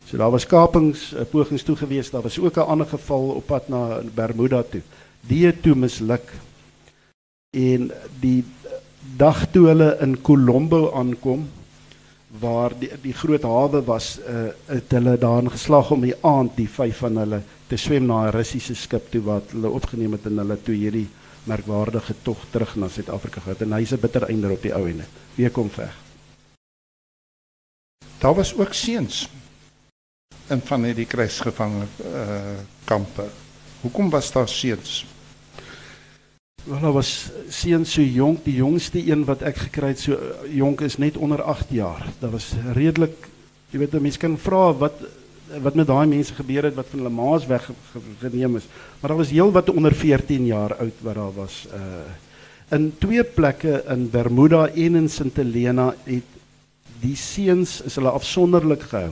So 0.06 0.18
daar 0.18 0.32
was 0.32 0.46
kapings, 0.46 1.14
uh, 1.14 1.22
pogings 1.30 1.64
toe 1.64 1.76
gewees. 1.76 2.10
Daar 2.10 2.22
was 2.22 2.40
ook 2.40 2.56
'n 2.56 2.70
ander 2.70 2.88
geval 2.88 3.24
op 3.40 3.46
pad 3.46 3.68
na 3.68 4.02
Bermuda 4.14 4.64
toe. 4.64 4.82
Die 5.22 5.60
toe 5.60 5.76
misluk. 5.76 6.32
En 7.50 7.92
die 8.20 8.44
dag 9.18 9.48
toe 9.52 9.68
hulle 9.68 9.98
in 10.00 10.22
Colombo 10.22 10.92
aankom, 10.94 11.50
waar 12.40 12.72
die 12.80 12.90
die 13.02 13.14
groot 13.14 13.44
hawe 13.44 13.84
was 13.86 14.18
uh 14.20 14.48
het 14.66 14.92
hulle 14.92 15.18
daarin 15.18 15.52
geslag 15.52 15.92
om 15.92 16.02
die 16.02 16.16
aand 16.22 16.56
die 16.58 16.70
vyf 16.70 17.04
van 17.06 17.18
hulle 17.18 17.42
te 17.68 17.78
swem 17.78 18.06
na 18.06 18.26
'n 18.26 18.32
Russiese 18.34 18.76
skip 18.76 19.12
toe 19.12 19.22
wat 19.22 19.52
hulle 19.52 19.70
opgeneem 19.70 20.12
het 20.12 20.26
en 20.26 20.38
hulle 20.38 20.58
toe 20.64 20.76
hierdie 20.76 21.08
merkwaardige 21.44 22.16
tog 22.22 22.38
terug 22.52 22.76
na 22.76 22.88
Suid-Afrika 22.88 23.42
gehad 23.42 23.62
en 23.62 23.74
hy's 23.74 23.94
'n 23.94 24.00
bitter 24.00 24.24
einde 24.24 24.52
op 24.52 24.62
die 24.62 24.74
ou 24.74 24.88
ene. 24.88 25.04
Wie 25.36 25.50
kom 25.50 25.70
veg? 25.70 25.94
Daar 28.20 28.36
was 28.36 28.58
ook 28.58 28.74
seuns 28.74 29.30
in 30.52 30.62
van 30.68 30.84
hierdie 30.90 31.08
krygsgevangene 31.08 31.88
uh 32.10 32.60
kampe. 32.84 33.30
Hoekom 33.82 34.10
was 34.12 34.32
daar 34.32 34.50
seuns? 34.52 35.06
Wel, 36.64 36.80
daar 36.80 36.96
was 36.96 37.32
seuns 37.50 37.94
so 37.94 38.02
jonk, 38.02 38.44
die 38.44 38.56
jongste 38.56 39.00
een 39.00 39.24
wat 39.28 39.42
ek 39.44 39.58
gekry 39.68 39.94
het 39.94 40.04
so 40.04 40.16
eh, 40.16 40.56
jonk 40.56 40.82
is 40.84 40.98
net 41.00 41.18
onder 41.18 41.42
8 41.42 41.72
jaar. 41.76 42.06
Dit 42.20 42.32
was 42.32 42.52
redelik 42.76 43.30
jy 43.72 43.82
weet 43.82 43.96
mense 44.00 44.22
kan 44.22 44.38
vra 44.38 44.72
wat 44.78 45.00
wat 45.64 45.76
met 45.76 45.88
daai 45.88 46.08
mense 46.10 46.34
gebeur 46.34 46.66
het 46.66 46.76
wat 46.76 46.88
van 46.90 47.04
hulle 47.04 47.14
ma's 47.14 47.44
weggeneem 47.46 48.56
is. 48.58 48.68
Maar 49.00 49.12
daar 49.14 49.20
was 49.20 49.34
heel 49.34 49.52
wat 49.52 49.70
onder 49.70 49.94
14 49.96 50.46
jaar 50.46 50.76
oud 50.76 51.02
wat 51.02 51.16
daar 51.16 51.34
was. 51.40 51.66
Uh 51.72 52.06
in 52.74 52.94
twee 52.98 53.24
plekke 53.24 53.84
in 53.92 54.08
Bermuda 54.10 54.68
en 54.68 54.96
in 54.96 55.10
Sint 55.10 55.36
Helena 55.38 55.92
het 56.04 56.30
die 57.02 57.16
seuns 57.16 57.82
is 57.86 57.96
hulle 58.00 58.10
afsonderlik 58.10 58.88
gehou 58.90 59.12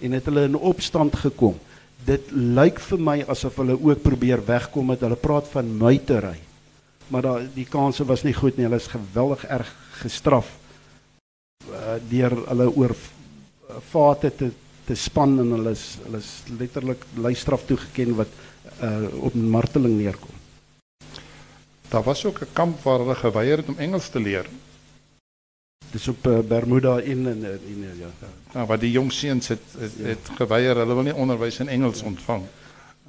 en 0.00 0.12
het 0.12 0.24
hulle 0.24 0.44
in 0.44 0.56
opstand 0.56 1.16
gekom. 1.16 1.54
Dit 2.04 2.30
lyk 2.32 2.80
vir 2.80 2.98
my 2.98 3.24
asof 3.28 3.56
hulle 3.56 3.78
ook 3.80 4.02
probeer 4.02 4.44
wegkom 4.46 4.86
met 4.86 5.00
hulle 5.00 5.16
praat 5.16 5.48
van 5.52 5.76
muitery 5.76 6.36
maar 7.08 7.22
daar 7.22 7.42
die 7.54 7.66
kanse 7.68 8.04
was 8.04 8.22
nie 8.22 8.34
goed 8.34 8.56
nie. 8.56 8.66
Hulle 8.66 8.80
is 8.80 8.90
geweldig 8.90 9.44
erg 9.46 9.72
gestraf 10.00 10.50
uh, 11.70 11.98
deur 12.10 12.34
hulle 12.48 12.70
oor 12.74 12.94
vate 13.90 14.30
te 14.36 14.50
te 14.86 14.94
span 14.94 15.32
en 15.42 15.48
hulle 15.50 15.72
is 15.74 15.96
hulle 16.04 16.20
is 16.22 16.32
letterlik 16.58 17.02
lystraf 17.18 17.64
toegeken 17.66 18.12
wat 18.20 18.30
uh, 18.86 19.08
op 19.26 19.34
marteling 19.34 19.96
neerkom. 19.98 20.34
Daar 21.90 22.04
was 22.06 22.24
ook 22.24 22.40
'n 22.40 22.52
kamp 22.52 22.82
waar 22.82 22.98
hulle 22.98 23.14
geweier 23.14 23.56
het 23.56 23.68
om 23.68 23.78
Engels 23.78 24.08
te 24.08 24.20
leer. 24.20 24.46
Dis 25.96 26.08
op 26.08 26.26
uh, 26.26 26.38
Bermuda 26.44 26.98
in 26.98 27.26
en 27.26 27.44
in 27.44 27.84
ja. 28.00 28.10
Nou, 28.52 28.66
wat 28.66 28.80
die 28.80 28.90
jong 28.90 29.12
seuns 29.12 29.48
het 29.48 29.62
het, 29.78 29.92
ja. 29.96 30.10
het 30.12 30.30
geweier, 30.36 30.76
hulle 30.82 30.94
wil 30.98 31.06
nie 31.06 31.14
onderwys 31.14 31.60
in 31.64 31.70
Engels 31.72 32.02
ontvang 32.02 32.44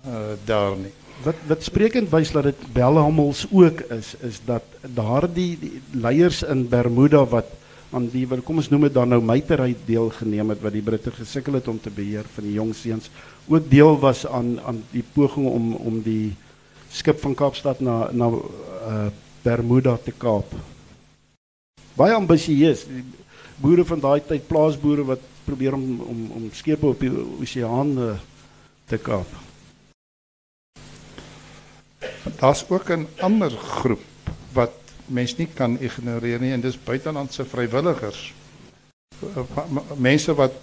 uh, 0.06 0.36
daar 0.46 0.78
nie 0.80 0.94
wat 1.26 1.40
wat 1.50 1.66
sprekend 1.66 2.12
wys 2.14 2.32
dat 2.36 2.46
dit 2.46 2.68
Belhamels 2.76 3.46
ook 3.50 3.82
is 3.96 4.14
is 4.30 4.40
dat 4.46 4.78
daardie 5.00 5.82
leiers 5.92 6.44
in 6.44 6.68
Bermuda 6.70 7.26
wat 7.26 7.50
aan 7.90 8.08
die 8.14 8.28
wat 8.30 8.44
kom 8.46 8.62
ons 8.62 8.70
noem 8.70 8.88
dit 8.88 8.96
dan 8.96 9.10
nou 9.16 9.22
meitery 9.24 9.74
deelgeneem 9.88 10.54
het 10.54 10.62
wat 10.62 10.78
die 10.78 10.86
Britte 10.86 11.12
gesukkel 11.12 11.58
het 11.58 11.68
om 11.68 11.82
te 11.82 11.92
beheer 11.92 12.30
van 12.36 12.46
die 12.46 12.56
jong 12.60 12.76
seuns 12.76 13.10
ook 13.48 13.70
deel 13.72 14.00
was 14.00 14.26
aan 14.28 14.58
aan 14.62 14.84
die 14.94 15.06
poging 15.14 15.50
om 15.50 15.74
om 15.76 16.02
die 16.06 16.36
skip 16.94 17.20
van 17.26 17.36
Kaapstad 17.36 17.82
na 17.84 18.08
na 18.12 18.32
uh, 18.32 19.08
Bermuda 19.44 19.98
te 20.04 20.12
kaap. 20.12 20.54
Baie 21.98 22.14
ambisieus 22.14 22.86
boere 23.58 23.86
van 23.86 24.00
daai 24.00 24.22
tyd 24.22 24.46
plaasboere 24.48 25.06
wat 25.08 25.22
probeer 25.48 25.74
om 25.74 25.86
om 26.06 26.20
om 26.38 26.50
skepe 26.54 26.92
op 26.92 27.00
die 27.02 27.10
oseaan 27.42 27.94
uh, 27.98 28.12
te 28.86 29.00
kaap. 29.02 29.30
Daar's 32.38 32.66
ook 32.70 32.90
'n 32.90 33.08
ander 33.20 33.52
groep 33.52 34.04
wat 34.54 34.76
mens 35.06 35.36
nie 35.38 35.48
kan 35.48 35.80
ignoreer 35.80 36.40
nie 36.40 36.52
en 36.52 36.62
dis 36.62 36.84
buitelandse 36.84 37.46
vrywilligers. 37.46 38.34
Mense 39.96 40.34
wat 40.36 40.54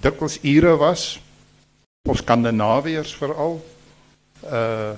dikwels 0.00 0.38
ure 0.42 0.76
was 0.76 1.20
of 2.08 2.16
skandinawiërs 2.16 3.14
veral 3.14 3.64
uh 4.44 4.92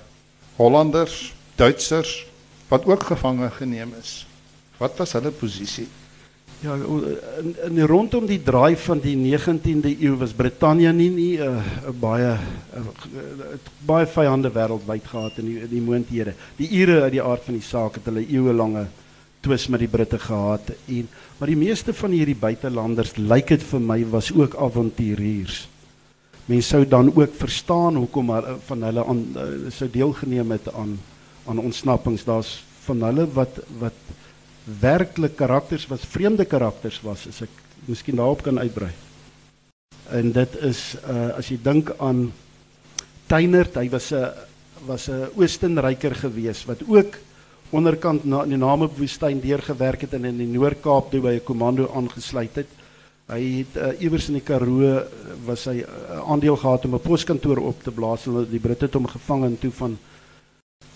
Hollanders, 0.57 1.35
Duitsers 1.57 2.27
wat 2.69 2.85
ook 2.85 3.03
gevange 3.03 3.51
geneem 3.51 3.95
is. 4.01 4.27
Wat 4.83 4.99
was 4.99 5.15
hulle 5.15 5.31
posisie? 5.31 5.87
Ja, 6.63 6.75
in, 6.75 7.55
in 7.67 7.79
rondom 7.91 8.27
die 8.27 8.39
draai 8.43 8.77
van 8.79 9.01
die 9.03 9.17
19de 9.19 9.91
eeu 9.99 10.15
was 10.21 10.35
Brittanje 10.35 10.93
nie 10.95 11.11
nie 11.11 11.35
'n 11.39 11.59
uh, 11.59 11.91
baie 12.01 12.35
uh, 12.79 13.57
baie 13.87 14.07
vyande 14.07 14.51
wêreldwyd 14.51 15.07
gehad 15.07 15.39
in 15.39 15.47
die, 15.51 15.69
die 15.69 15.83
moondhede. 15.83 16.35
Die 16.57 16.71
Ure 16.81 17.03
uit 17.03 17.13
die 17.13 17.23
aard 17.23 17.43
van 17.45 17.59
die 17.59 17.67
saak 17.67 17.99
het 17.99 18.07
hulle 18.07 18.23
eeuelange 18.27 18.87
twis 19.43 19.67
met 19.67 19.83
die 19.83 19.91
Britte 19.91 20.19
gehad 20.19 20.71
en 20.87 21.09
maar 21.39 21.51
die 21.51 21.59
meeste 21.59 21.95
van 21.95 22.15
hierdie 22.15 22.39
buitelanders 22.39 23.17
lyk 23.17 23.49
dit 23.49 23.63
vir 23.63 23.81
my 23.81 23.99
was 24.11 24.31
ook 24.31 24.55
avonturiers. 24.55 25.67
Mense 26.47 26.69
sou 26.69 26.85
dan 26.87 27.11
ook 27.15 27.35
verstaan 27.39 27.97
hoekom 27.97 28.31
van 28.67 28.83
hulle 28.83 29.05
aan 29.05 29.23
sou 29.71 29.91
deelgeneem 29.91 30.51
het 30.51 30.75
aan 30.75 30.99
aan 31.47 31.59
ontsnappings. 31.59 32.25
Daar's 32.25 32.63
van 32.87 33.03
hulle 33.03 33.27
wat 33.35 33.59
wat 33.79 33.99
werklik 34.65 35.37
karakters 35.37 35.87
wat 35.91 36.01
vreemde 36.07 36.45
karakters 36.45 37.01
was 37.03 37.27
as 37.29 37.43
ek 37.43 37.51
miskien 37.89 38.17
daarop 38.17 38.43
kan 38.43 38.59
uitbrei. 38.59 38.93
En 40.11 40.33
dit 40.33 40.57
is 40.63 40.95
uh 41.09 41.33
as 41.39 41.49
jy 41.49 41.59
dink 41.63 41.91
aan 41.99 42.33
Teinert, 43.27 43.75
hy 43.75 43.89
was 43.89 44.13
'n 44.13 44.31
was 44.87 45.09
'n 45.09 45.31
Oostenryker 45.37 46.15
gewees 46.15 46.65
wat 46.67 46.83
ook 46.87 47.17
onderkant 47.71 48.25
na 48.25 48.45
die 48.45 48.57
Namibwoestyn 48.57 49.41
deurgewerk 49.41 50.01
het 50.01 50.15
en 50.15 50.25
in 50.25 50.39
die 50.39 50.47
Noord-Kaap 50.47 51.11
toe 51.11 51.21
by 51.21 51.35
'n 51.35 51.45
komando 51.45 51.89
aangesluit 51.95 52.55
het. 52.55 52.69
Hy 53.29 53.65
het 53.65 53.77
uh, 53.77 54.03
iewers 54.03 54.29
in 54.29 54.35
die 54.35 54.45
Karoo 54.45 55.03
was 55.47 55.65
hy 55.65 55.81
uh, 55.81 55.87
aandeel 56.29 56.57
gehad 56.57 56.85
om 56.85 56.95
'n 56.95 57.01
poskantoor 57.01 57.59
op 57.59 57.83
te 57.83 57.91
blaas 57.91 58.27
en 58.27 58.47
die 58.51 58.61
Britte 58.61 58.85
het 58.85 58.95
hom 58.95 59.07
gevang 59.07 59.45
en 59.45 59.59
toe 59.59 59.71
van 59.71 59.99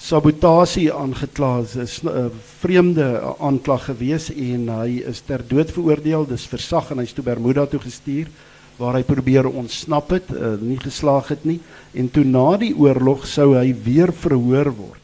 sabotasie 0.06 0.92
aangekla. 0.92 1.64
Is 1.82 2.02
'n 2.02 2.08
uh, 2.08 2.26
vreemde 2.60 3.34
aanklag 3.38 3.84
gewees 3.90 4.30
en 4.30 4.68
hy 4.68 5.02
is 5.06 5.20
ter 5.20 5.42
dood 5.48 5.70
veroordeel. 5.70 6.26
Dis 6.26 6.46
versag 6.46 6.90
en 6.90 6.98
hy's 6.98 7.12
toe 7.12 7.24
Bermuda 7.24 7.66
toe 7.66 7.80
gestuur 7.80 8.28
waar 8.76 8.94
hy 8.94 9.02
probeer 9.02 9.46
ontsnap 9.48 10.10
het, 10.10 10.28
uh, 10.30 10.54
nie 10.60 10.78
geslaag 10.78 11.28
het 11.28 11.44
nie. 11.44 11.60
En 11.94 12.10
toe 12.10 12.24
na 12.24 12.56
die 12.56 12.74
oorlog 12.76 13.26
sou 13.26 13.54
hy 13.56 13.72
weer 13.72 14.12
verhoor 14.12 14.70
word. 14.76 15.00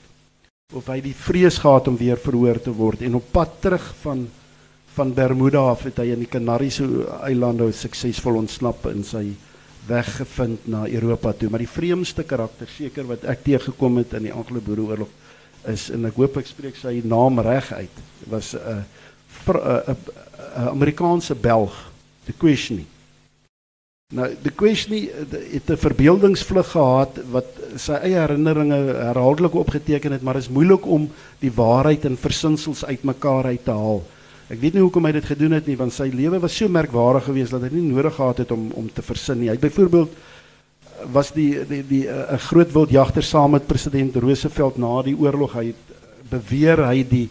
Of 0.75 0.87
hy 0.87 1.01
die 1.01 1.15
vrees 1.17 1.59
gehad 1.59 1.89
om 1.89 1.97
weer 1.97 2.21
verhoor 2.21 2.61
te 2.61 2.73
word 2.73 3.03
en 3.03 3.15
op 3.15 3.33
pad 3.33 3.61
terug 3.61 3.95
van 4.03 4.29
van 4.93 5.15
Bermuda 5.15 5.71
af 5.73 5.87
het 5.89 5.97
hy 6.03 6.11
in 6.13 6.21
die 6.21 6.29
Kanariese 6.29 6.85
eilande 7.25 7.71
suksesvol 7.73 8.37
ontsnap 8.37 8.85
en 8.91 9.01
sy 9.05 9.31
weggevind 9.87 10.67
na 10.67 10.89
Europa 10.89 11.33
toe. 11.33 11.51
Maar 11.51 11.65
die 11.65 11.69
vreemdste 11.69 12.23
karakter 12.23 12.69
seker 12.69 13.07
wat 13.07 13.25
ek 13.25 13.43
teëgekom 13.45 13.97
het 14.03 14.13
in 14.19 14.29
die 14.29 14.35
Anglo-Boereoorlog 14.35 15.11
is 15.71 15.91
en 15.95 16.07
ek 16.07 16.19
hoop 16.19 16.37
ek 16.41 16.47
spreek 16.51 16.79
sy 16.79 17.01
naam 17.05 17.41
reg 17.43 17.73
uit. 17.73 18.03
Was 18.31 18.55
'n 18.55 18.85
'n 19.47 19.97
'n 20.57 20.69
Amerikaanse 20.69 21.35
Belg, 21.35 21.73
the 22.27 22.33
Queshnie. 22.33 22.87
Nou, 24.13 24.29
the 24.43 24.51
Queshnie 24.51 25.11
het 25.53 25.71
'n 25.71 25.77
verbeeldingsvlug 25.77 26.71
gehad 26.71 27.19
wat 27.31 27.47
sy 27.77 27.93
eie 27.93 28.19
herinneringe 28.21 28.81
herhaaldelik 29.09 29.55
opgeteken 29.55 30.13
het, 30.13 30.23
maar 30.23 30.37
is 30.37 30.49
moeilik 30.49 30.87
om 30.87 31.11
die 31.39 31.53
waarheid 31.53 32.05
en 32.05 32.17
versinsels 32.17 32.85
uitmekaar 32.85 33.45
uit 33.45 33.65
te 33.65 33.71
haal. 33.71 34.03
Ek 34.53 34.61
weet 34.61 34.75
nie 34.77 34.83
hoekom 34.85 35.07
hy 35.09 35.15
dit 35.17 35.25
gedoen 35.25 35.55
het 35.57 35.69
nie 35.71 35.79
want 35.81 35.95
sy 35.97 36.11
lewe 36.13 36.37
was 36.43 36.53
so 36.59 36.69
merkwaardig 36.69 37.25
geweest 37.31 37.55
dat 37.57 37.63
hy 37.65 37.71
nie 37.73 37.87
nodig 37.89 38.13
gehad 38.19 38.43
het 38.45 38.51
om 38.53 38.69
om 38.77 38.91
te 38.93 39.05
versin 39.05 39.41
nie. 39.41 39.49
Hy 39.49 39.57
byvoorbeeld 39.63 40.19
was 41.15 41.33
die 41.33 41.65
die 41.69 41.81
die 41.89 42.03
'n 42.05 42.37
uh, 42.37 42.39
groot 42.51 42.73
wildjagter 42.75 43.25
saam 43.25 43.57
met 43.57 43.67
president 43.67 44.17
Roosevelt 44.17 44.77
na 44.77 45.03
die 45.03 45.17
oorlog. 45.17 45.57
Hy 45.57 45.73
het 45.73 45.97
beweer 46.29 46.85
hy 46.85 47.01
die 47.09 47.29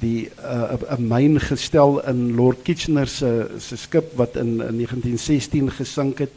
die 0.00 0.30
'n 0.30 0.78
uh, 0.86 0.98
myn 0.98 1.40
gestel 1.40 2.00
in 2.06 2.36
Lord 2.36 2.62
Kitchener 2.62 3.06
se 3.06 3.50
se 3.58 3.76
skip 3.76 4.14
wat 4.16 4.36
in, 4.36 4.62
in 4.62 4.78
1916 4.78 5.70
gesink 5.70 6.18
het. 6.18 6.32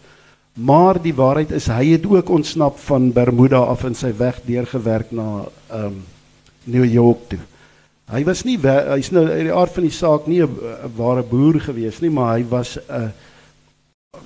Maar 0.53 1.01
die 1.01 1.13
waarheid 1.13 1.51
is 1.51 1.67
hy 1.67 1.91
het 1.91 2.05
ook 2.05 2.29
ontsnap 2.29 2.79
van 2.79 3.11
Bermuda 3.11 3.59
af 3.59 3.83
in 3.83 3.95
sy 3.95 4.13
weg 4.17 4.41
deurgewerk 4.45 5.11
na 5.11 5.45
ehm 5.69 5.85
um, 5.85 6.03
New 6.65 6.85
York 6.85 7.29
toe. 7.29 7.39
Hy 8.05 8.21
was 8.21 8.43
nie 8.45 8.59
hy's 8.61 9.09
nou 9.09 9.23
uit 9.25 9.47
die 9.47 9.53
aard 9.53 9.73
van 9.73 9.85
die 9.87 9.93
saak 9.93 10.27
nie 10.29 10.41
'n 10.41 10.91
ware 10.95 11.23
boer 11.23 11.57
gewees 11.59 12.01
nie, 12.01 12.09
maar 12.09 12.37
hy 12.37 12.45
was 12.45 12.77
'n 12.77 12.81
uh, 12.93 13.09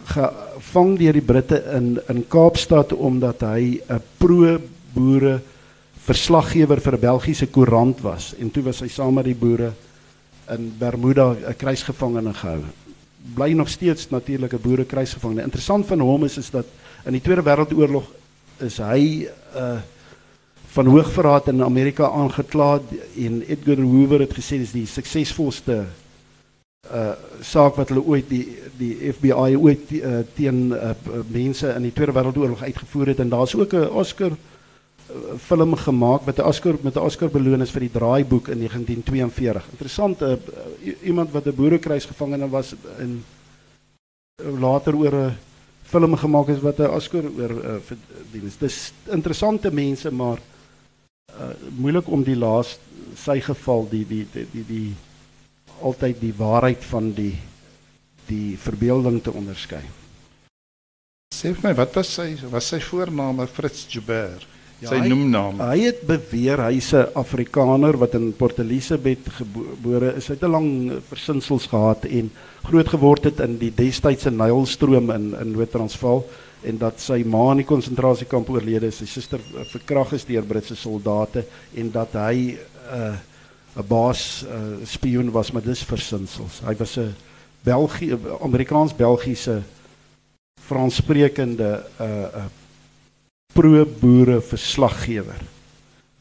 gevang 0.06 0.98
deur 1.00 1.14
die 1.14 1.22
Britte 1.22 1.64
in 1.78 2.00
in 2.10 2.28
Kaapstad 2.28 2.94
omdat 2.94 3.42
hy 3.42 3.80
'n 3.88 4.02
pro 4.18 4.60
boere 4.94 5.40
verslaggewer 5.96 6.82
vir 6.82 6.94
'n 6.94 7.00
Belgiese 7.00 7.48
koerant 7.48 8.02
was 8.02 8.36
en 8.40 8.52
toe 8.52 8.64
was 8.64 8.82
hy 8.82 8.88
saam 8.88 9.14
met 9.14 9.26
die 9.26 9.36
boere 9.36 9.72
in 10.50 10.74
Bermuda 10.78 11.36
'n 11.48 11.56
kruisgevangene 11.56 12.34
gehou. 12.34 12.64
Bly 13.36 13.54
nog 13.54 13.70
steeds 13.70 14.10
natuurlik 14.10 14.54
'n 14.54 14.62
boere 14.62 14.86
kruisgevangene. 14.86 15.44
Interessant 15.44 15.86
van 15.86 16.00
hom 16.00 16.24
is 16.24 16.38
is 16.38 16.50
dat 16.50 16.66
in 17.06 17.12
die 17.14 17.22
Tweede 17.22 17.44
Wêreldoorlog 17.44 18.04
is 18.60 18.78
hy 18.78 19.24
'n 19.24 19.30
uh, 19.56 19.80
van 20.70 20.86
hoogverraad 20.86 21.48
in 21.48 21.64
Amerika 21.64 22.10
aangekla 22.10 22.80
en 23.18 23.42
Edgar 23.48 23.82
Hoover 23.82 24.20
het 24.20 24.36
gesê 24.38 24.60
dis 24.62 24.76
die 24.76 24.86
suksesvolste 24.88 25.86
uh 26.90 27.14
saak 27.44 27.76
wat 27.80 27.90
hulle 27.92 28.04
ooit 28.04 28.30
die 28.30 28.46
die 28.80 29.12
FBI 29.14 29.56
ooit 29.56 29.92
uh, 29.96 30.22
teen 30.36 30.72
uh, 30.76 30.94
mense 31.32 31.68
in 31.76 31.86
die 31.88 31.92
Tweede 31.96 32.16
Wêreldoorlog 32.16 32.64
uitgevoer 32.64 33.12
het 33.14 33.20
en 33.20 33.30
daar's 33.30 33.56
ook 33.56 33.74
'n 33.74 33.90
Oscar 34.02 34.32
uh, 34.32 35.36
film 35.38 35.76
gemaak 35.76 36.26
wat 36.26 36.38
'n 36.38 36.48
Oscar 36.48 36.76
met 36.82 36.96
'n 36.96 37.00
Oscar 37.00 37.30
beloon 37.30 37.62
is 37.62 37.72
vir 37.72 37.82
die 37.88 37.92
draaiboek 37.92 38.48
in 38.48 38.58
1942. 38.58 39.66
Interessant 39.72 40.22
uh, 40.22 40.36
iemand 41.04 41.32
wat 41.32 41.46
'n 41.46 41.56
boerekruisgevangene 41.56 42.50
was 42.50 42.76
in 43.00 43.24
uh, 44.42 44.60
later 44.60 44.96
oor 44.96 45.14
'n 45.14 45.38
film 45.84 46.16
gemaak 46.16 46.48
is 46.48 46.62
wat 46.62 46.80
'n 46.80 46.90
Oscar 46.90 47.24
oor 47.24 47.52
uh, 47.52 47.76
verdien. 47.86 48.52
Dis 48.60 48.94
interessante 49.08 49.72
mense 49.72 50.12
maar 50.12 50.40
uh, 51.38 51.54
moeilik 51.78 52.08
om 52.08 52.24
die 52.24 52.38
laaste 52.38 52.82
sy 53.20 53.40
geval 53.44 53.88
die 53.92 54.06
die 54.08 54.26
die 54.34 54.46
die, 54.54 54.66
die 54.68 54.96
altyd 55.82 56.20
die 56.22 56.34
waarheid 56.36 56.84
van 56.84 57.14
die 57.16 57.36
die 58.30 58.58
verbeelding 58.62 59.24
te 59.26 59.34
onderskei. 59.34 59.82
Sê 61.34 61.54
vir 61.56 61.70
my, 61.70 61.74
wat 61.78 61.96
was 61.98 62.12
sy 62.20 62.36
was 62.52 62.70
sy 62.74 62.80
voorname 62.84 63.48
Fritz 63.48 63.88
Joubert? 63.90 64.46
Ja, 64.80 64.94
sy 64.94 65.10
noemnaam. 65.12 65.58
Hy 65.60 65.80
het 65.90 66.06
beweer 66.08 66.62
hy's 66.70 66.94
'n 66.96 67.12
Afrikaner 67.20 67.98
wat 68.00 68.14
in 68.16 68.32
Port 68.32 68.60
Elizabeth 68.60 69.28
gebore 69.36 70.14
is. 70.16 70.28
Hy 70.28 70.36
het 70.36 70.44
'n 70.44 70.52
lang 70.52 70.70
versinsels 71.10 71.68
gehad 71.68 72.06
en 72.06 72.32
groot 72.64 72.88
geword 72.88 73.24
het 73.24 73.40
in 73.40 73.58
die 73.58 73.72
destydse 73.76 74.32
Nylstroom 74.32 75.12
in 75.12 75.36
in 75.36 75.52
Noord-Transvaal 75.52 76.24
en 76.64 76.78
dat 76.78 77.00
sy 77.00 77.24
ma 77.26 77.52
in 77.54 77.64
die 77.64 77.68
konsentrasiekamp 77.68 78.50
oorlede 78.50 78.90
is, 78.92 79.00
sy 79.02 79.08
suster 79.08 79.40
eh, 79.40 79.66
verkragt 79.72 80.18
is 80.18 80.28
deur 80.28 80.48
Britse 80.48 80.76
soldate 80.76 81.46
en 81.76 81.92
dat 81.92 82.14
hy 82.20 82.56
'n 82.56 82.58
uh, 82.94 83.18
'n 83.80 83.88
baas 83.88 84.44
uh, 84.44 84.84
spioen 84.84 85.32
was 85.32 85.52
met 85.52 85.64
dis 85.64 85.84
versinsels. 85.84 86.60
Hy 86.66 86.76
was 86.76 86.98
'n 86.98 87.16
Belgie 87.64 88.16
Amerikaans-Belgiese 88.42 89.62
Franssprekende 90.62 91.84
uh, 92.02 92.46
pro-boere 93.54 94.42
verslaggewer 94.42 95.42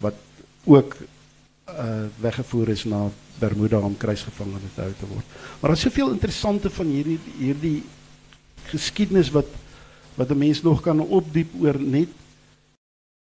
wat 0.01 0.15
ook 0.65 0.97
uh, 1.69 2.07
weggevoer 2.21 2.69
is 2.69 2.85
na 2.85 3.11
Bermuda 3.39 3.79
om 3.79 3.97
kruisgevangene 3.97 4.71
te 4.75 4.81
hou 4.81 4.93
te 4.99 5.07
word. 5.07 5.25
Maar 5.61 5.71
daar's 5.71 5.87
soveel 5.87 6.11
interessante 6.11 6.71
van 6.71 6.87
hierdie 6.87 7.19
hierdie 7.39 7.83
geskiedenis 8.71 9.31
wat 9.31 9.47
wat 10.19 10.31
'n 10.31 10.39
mens 10.39 10.63
nog 10.63 10.83
kan 10.83 11.01
opdiep 11.01 11.55
oor 11.63 11.79
net 11.79 12.09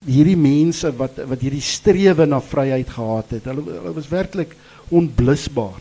hierdie 0.07 0.37
mense 0.37 0.91
wat 0.99 1.23
wat 1.31 1.41
hierdie 1.41 1.63
strewe 1.63 2.27
na 2.27 2.41
vryheid 2.41 2.91
gehad 2.91 3.31
het. 3.31 3.45
Hulle 3.47 3.63
hulle 3.63 3.95
was 3.95 4.11
werklik 4.11 4.57
onblusbaar. 4.91 5.81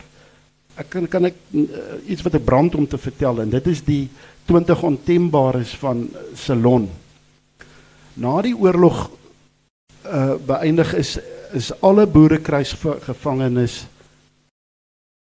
Ek 0.78 0.88
kan 0.88 1.08
kan 1.08 1.26
ek 1.28 1.34
uh, 1.52 1.66
iets 2.06 2.22
wat 2.22 2.38
ek 2.38 2.44
brand 2.44 2.74
om 2.74 2.86
te 2.86 2.98
vertel 2.98 3.42
en 3.42 3.50
dit 3.50 3.66
is 3.66 3.82
die 3.82 4.08
20 4.46 4.82
ontembares 4.82 5.74
van 5.82 6.08
Ceylon. 6.34 6.88
Na 8.14 8.40
die 8.42 8.56
oorlog 8.56 9.10
uh 10.06 10.34
beëindig 10.46 10.94
is 10.94 11.18
is 11.52 11.72
alle 11.84 12.06
boerekruisgevangenes 12.06 13.84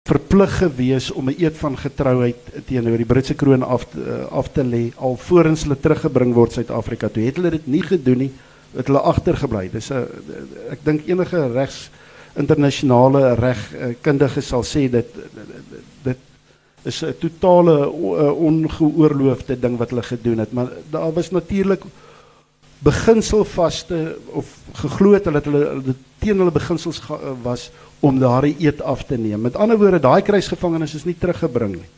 verplig 0.06 0.58
gewees 0.62 1.10
om 1.12 1.30
'n 1.30 1.36
eed 1.38 1.58
van 1.58 1.78
getrouheid 1.78 2.38
teenoor 2.66 2.98
die 2.98 3.06
Britse 3.06 3.34
kroon 3.34 3.64
af 3.64 3.86
te, 3.90 3.98
uh, 3.98 4.26
af 4.32 4.52
te 4.52 4.64
lê 4.64 4.94
alvorens 4.96 5.64
hulle 5.64 5.80
teruggebring 5.80 6.34
word 6.34 6.52
Suid-Afrika. 6.52 7.10
Toe 7.10 7.24
het 7.24 7.36
hulle 7.36 7.50
dit 7.50 7.68
nie 7.68 7.82
gedoen 7.82 8.18
nie, 8.18 8.32
het 8.76 8.88
hulle 8.88 9.00
agtergebly. 9.00 9.70
Dis 9.72 9.90
'n 9.92 10.06
ek 10.70 10.80
dink 10.84 11.08
enige 11.08 11.52
regs 11.52 11.90
internasionale 12.36 13.34
regkundige 13.34 14.42
sal 14.42 14.64
sê 14.64 14.90
dit 14.90 15.10
dit 16.04 16.18
is 16.84 17.04
'n 17.04 17.16
totale 17.20 17.90
ongeoorloofde 17.90 19.60
ding 19.60 19.78
wat 19.78 19.90
hulle 19.90 20.04
gedoen 20.04 20.38
het, 20.38 20.52
maar 20.52 20.70
daar 20.92 21.14
was 21.14 21.32
natuurlik 21.32 21.82
beginselvaste 22.80 24.18
of 24.36 24.50
geglo 24.74 25.14
het 25.14 25.26
het 25.26 25.46
hulle 25.46 25.96
teen 26.20 26.38
hulle 26.38 26.52
beginsels 26.52 27.02
was 27.44 27.70
om 28.00 28.20
daardie 28.20 28.56
eed 28.60 28.82
af 28.82 29.06
te 29.06 29.18
neem. 29.18 29.42
Met 29.42 29.56
ander 29.56 29.78
woorde, 29.78 30.00
daai 30.00 30.22
kruisgevangenes 30.22 30.96
is 30.96 31.06
nie 31.06 31.16
teruggebring 31.18 31.76
nie. 31.80 31.90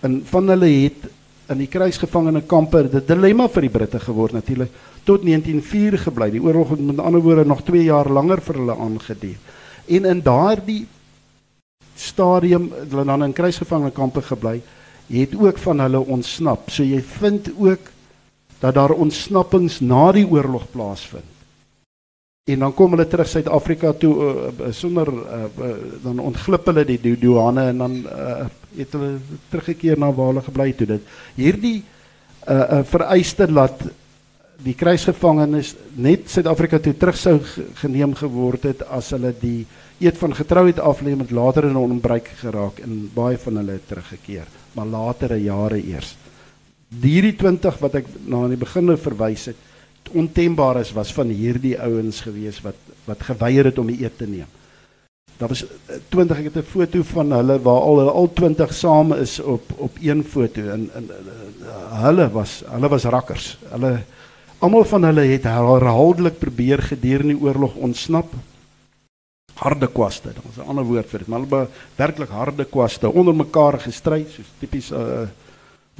En 0.00 0.20
van 0.24 0.48
hulle 0.48 0.68
het 0.84 1.08
in 1.50 1.58
die 1.58 1.68
kruisgevangene 1.70 2.42
kampe 2.46 2.84
'n 2.84 3.02
dilemma 3.06 3.48
vir 3.48 3.62
die 3.62 3.70
Britte 3.70 4.00
geword 4.00 4.32
natuurlik 4.32 4.70
tot 5.04 5.22
1904 5.22 5.98
gebly. 5.98 6.30
Die 6.30 6.42
oorlog 6.42 6.70
het 6.70 6.80
met 6.80 6.98
ander 6.98 7.20
woorde 7.20 7.44
nog 7.44 7.62
2 7.62 7.84
jaar 7.84 8.08
langer 8.08 8.40
vir 8.40 8.54
hulle 8.54 8.76
aangeduur. 8.76 9.38
En 9.86 10.04
in 10.04 10.22
daardie 10.22 10.86
stadium 11.94 12.70
hulle 12.90 13.04
dan 13.04 13.24
in 13.24 13.32
kruisgevangene 13.32 13.90
kampe 13.90 14.22
gebly, 14.22 14.60
het 15.06 15.34
ook 15.36 15.58
van 15.58 15.80
hulle 15.80 16.00
ontsnap. 16.00 16.70
So 16.70 16.82
jy 16.82 17.02
vind 17.02 17.50
ook 17.58 17.90
dat 18.60 18.74
daar 18.74 18.92
ontsnappings 18.92 19.80
na 19.80 20.10
die 20.12 20.26
oorlog 20.28 20.66
plaasvind. 20.70 21.28
En 22.50 22.58
dan 22.64 22.74
kom 22.74 22.94
hulle 22.96 23.06
terug 23.06 23.28
Suid-Afrika 23.28 23.92
toe 23.92 24.14
uh, 24.24 24.72
sonder 24.74 25.08
uh, 25.08 25.44
uh, 25.44 25.74
dan 26.02 26.18
ontglip 26.18 26.66
hulle 26.66 26.84
die, 26.88 26.98
die 27.00 27.16
douane 27.20 27.68
en 27.70 27.78
dan 27.84 27.96
uh, 28.04 28.46
het 28.76 28.92
hulle 28.96 29.18
teruggekeer 29.52 29.98
na 29.98 30.10
waar 30.12 30.32
hulle 30.32 30.44
gebly 30.44 30.70
het 30.72 30.86
dit. 30.88 31.10
Hierdie 31.36 31.76
uh, 31.80 32.54
uh, 32.54 32.80
vereiste 32.90 33.46
laat 33.50 33.84
die 34.64 34.74
kruisgevangenes 34.76 35.74
net 35.96 36.28
Suid-Afrika 36.28 36.80
toe 36.82 36.96
terug 36.98 37.16
sou 37.16 37.38
geneem 37.80 38.12
geword 38.18 38.66
het 38.68 38.82
as 38.92 39.12
hulle 39.14 39.32
die 39.40 39.64
eed 40.00 40.18
van 40.20 40.34
getrouheid 40.36 40.80
aflê 40.80 41.14
met 41.16 41.32
later 41.32 41.68
in 41.68 41.76
onbruik 41.76 42.28
geraak 42.40 42.80
en 42.84 43.06
baie 43.14 43.38
van 43.40 43.60
hulle 43.60 43.78
teruggekeer, 43.88 44.48
maar 44.76 44.88
latere 44.88 45.40
jare 45.40 45.80
eers. 45.80 46.14
Hierdie 46.90 47.36
20 47.38 47.76
wat 47.78 47.94
ek 47.94 48.06
na 48.26 48.44
in 48.44 48.56
die 48.56 48.60
begin 48.60 48.90
verwys 48.98 49.46
het, 49.46 49.56
ontembaar 50.10 50.80
is 50.80 50.90
was 50.92 51.12
van 51.14 51.30
hierdie 51.30 51.76
ouens 51.78 52.20
gewees 52.26 52.58
wat 52.64 52.78
wat 53.06 53.22
geweier 53.22 53.70
het 53.70 53.78
om 53.78 53.86
die 53.86 54.02
eed 54.02 54.16
te 54.18 54.26
neem. 54.26 54.48
Daar 55.38 55.48
was 55.48 55.64
20 56.12 56.38
ek 56.38 56.48
het 56.50 56.56
'n 56.56 56.66
foto 56.66 57.02
van 57.02 57.32
hulle 57.32 57.58
waar 57.62 57.80
al 57.80 57.98
hulle 57.98 58.10
al 58.10 58.28
20 58.34 58.74
saam 58.74 59.12
is 59.12 59.40
op 59.40 59.62
op 59.76 59.96
een 60.00 60.24
foto 60.24 60.60
en, 60.60 60.90
en, 60.94 61.06
en 61.10 61.30
hulle 62.02 62.30
was 62.30 62.62
hulle 62.66 62.88
was 62.88 63.04
rakkers. 63.04 63.58
Hulle 63.70 64.02
almal 64.58 64.84
van 64.84 65.04
hulle 65.04 65.20
het 65.20 65.44
herhaaldelik 65.44 66.38
probeer 66.38 66.82
gedurende 66.82 67.34
die 67.34 67.42
oorlog 67.42 67.74
ontsnap. 67.74 68.34
Harde 69.54 69.86
kwaste, 69.86 70.28
dit 70.28 70.44
is 70.50 70.58
'n 70.58 70.68
ander 70.68 70.84
woord 70.84 71.08
vir 71.08 71.18
dit, 71.18 71.28
maar 71.28 71.40
hulle 71.40 71.68
werklik 71.96 72.28
harde 72.28 72.64
kwaste 72.64 73.12
onder 73.12 73.34
mekaar 73.34 73.80
gestry 73.80 74.26
soos 74.28 74.46
tipies 74.58 74.90
uh 74.90 75.28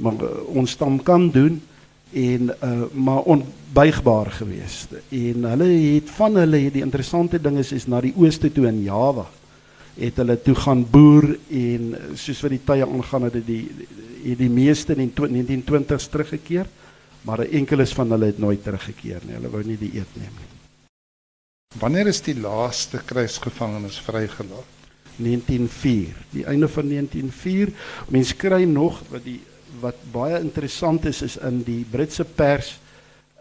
maar 0.01 0.17
uh, 0.19 0.31
ons 0.57 0.71
stam 0.71 0.99
kan 1.03 1.29
doen 1.31 1.61
en 2.11 2.49
uh 2.49 2.87
maar 2.93 3.21
onbuigbaar 3.23 4.31
geweest. 4.31 4.97
En 5.09 5.45
hulle 5.53 5.69
het 5.93 6.09
van 6.17 6.35
hulle 6.35 6.65
het 6.65 6.73
die 6.73 6.83
interessante 6.83 7.39
ding 7.41 7.57
is 7.61 7.71
is 7.71 7.87
na 7.87 8.01
die 8.01 8.15
ooste 8.17 8.51
toe 8.51 8.67
in 8.67 8.83
Java 8.83 9.27
het 9.99 10.19
hulle 10.21 10.37
toe 10.41 10.55
gaan 10.55 10.83
boer 10.89 11.27
en 11.49 11.95
soos 12.15 12.41
wat 12.45 12.53
die 12.55 12.63
tye 12.65 12.87
aangaan 12.87 13.27
het 13.27 13.39
die 13.45 13.65
het 14.21 14.37
die 14.37 14.51
meeste 14.53 14.93
in 14.93 15.09
die 15.09 15.11
1920s 15.17 16.09
teruggekeer, 16.13 16.67
maar 17.25 17.41
'n 17.41 17.51
enkeles 17.51 17.93
van 17.93 18.11
hulle 18.11 18.25
het 18.25 18.37
nooit 18.37 18.63
teruggekeer 18.63 19.21
nie. 19.25 19.33
Hulle 19.33 19.49
wou 19.49 19.63
nie 19.63 19.77
die 19.77 19.93
eet 19.93 20.13
neem 20.15 20.35
nie. 20.37 20.49
Wanneer 21.79 22.07
is 22.07 22.21
die 22.21 22.39
laaste 22.39 23.01
kruisgevangenes 23.05 23.99
vrygelaat? 23.99 24.67
1904. 25.17 26.15
Die 26.29 26.45
einde 26.45 26.67
van 26.67 26.87
1904. 26.87 27.69
Mense 28.09 28.35
kry 28.35 28.63
nog 28.63 29.01
wat 29.09 29.23
die 29.23 29.39
wat 29.81 29.97
baie 30.13 30.39
interessant 30.39 31.05
is 31.05 31.21
is 31.21 31.37
in 31.37 31.63
die 31.67 31.83
Britse 31.91 32.25
pers 32.25 32.77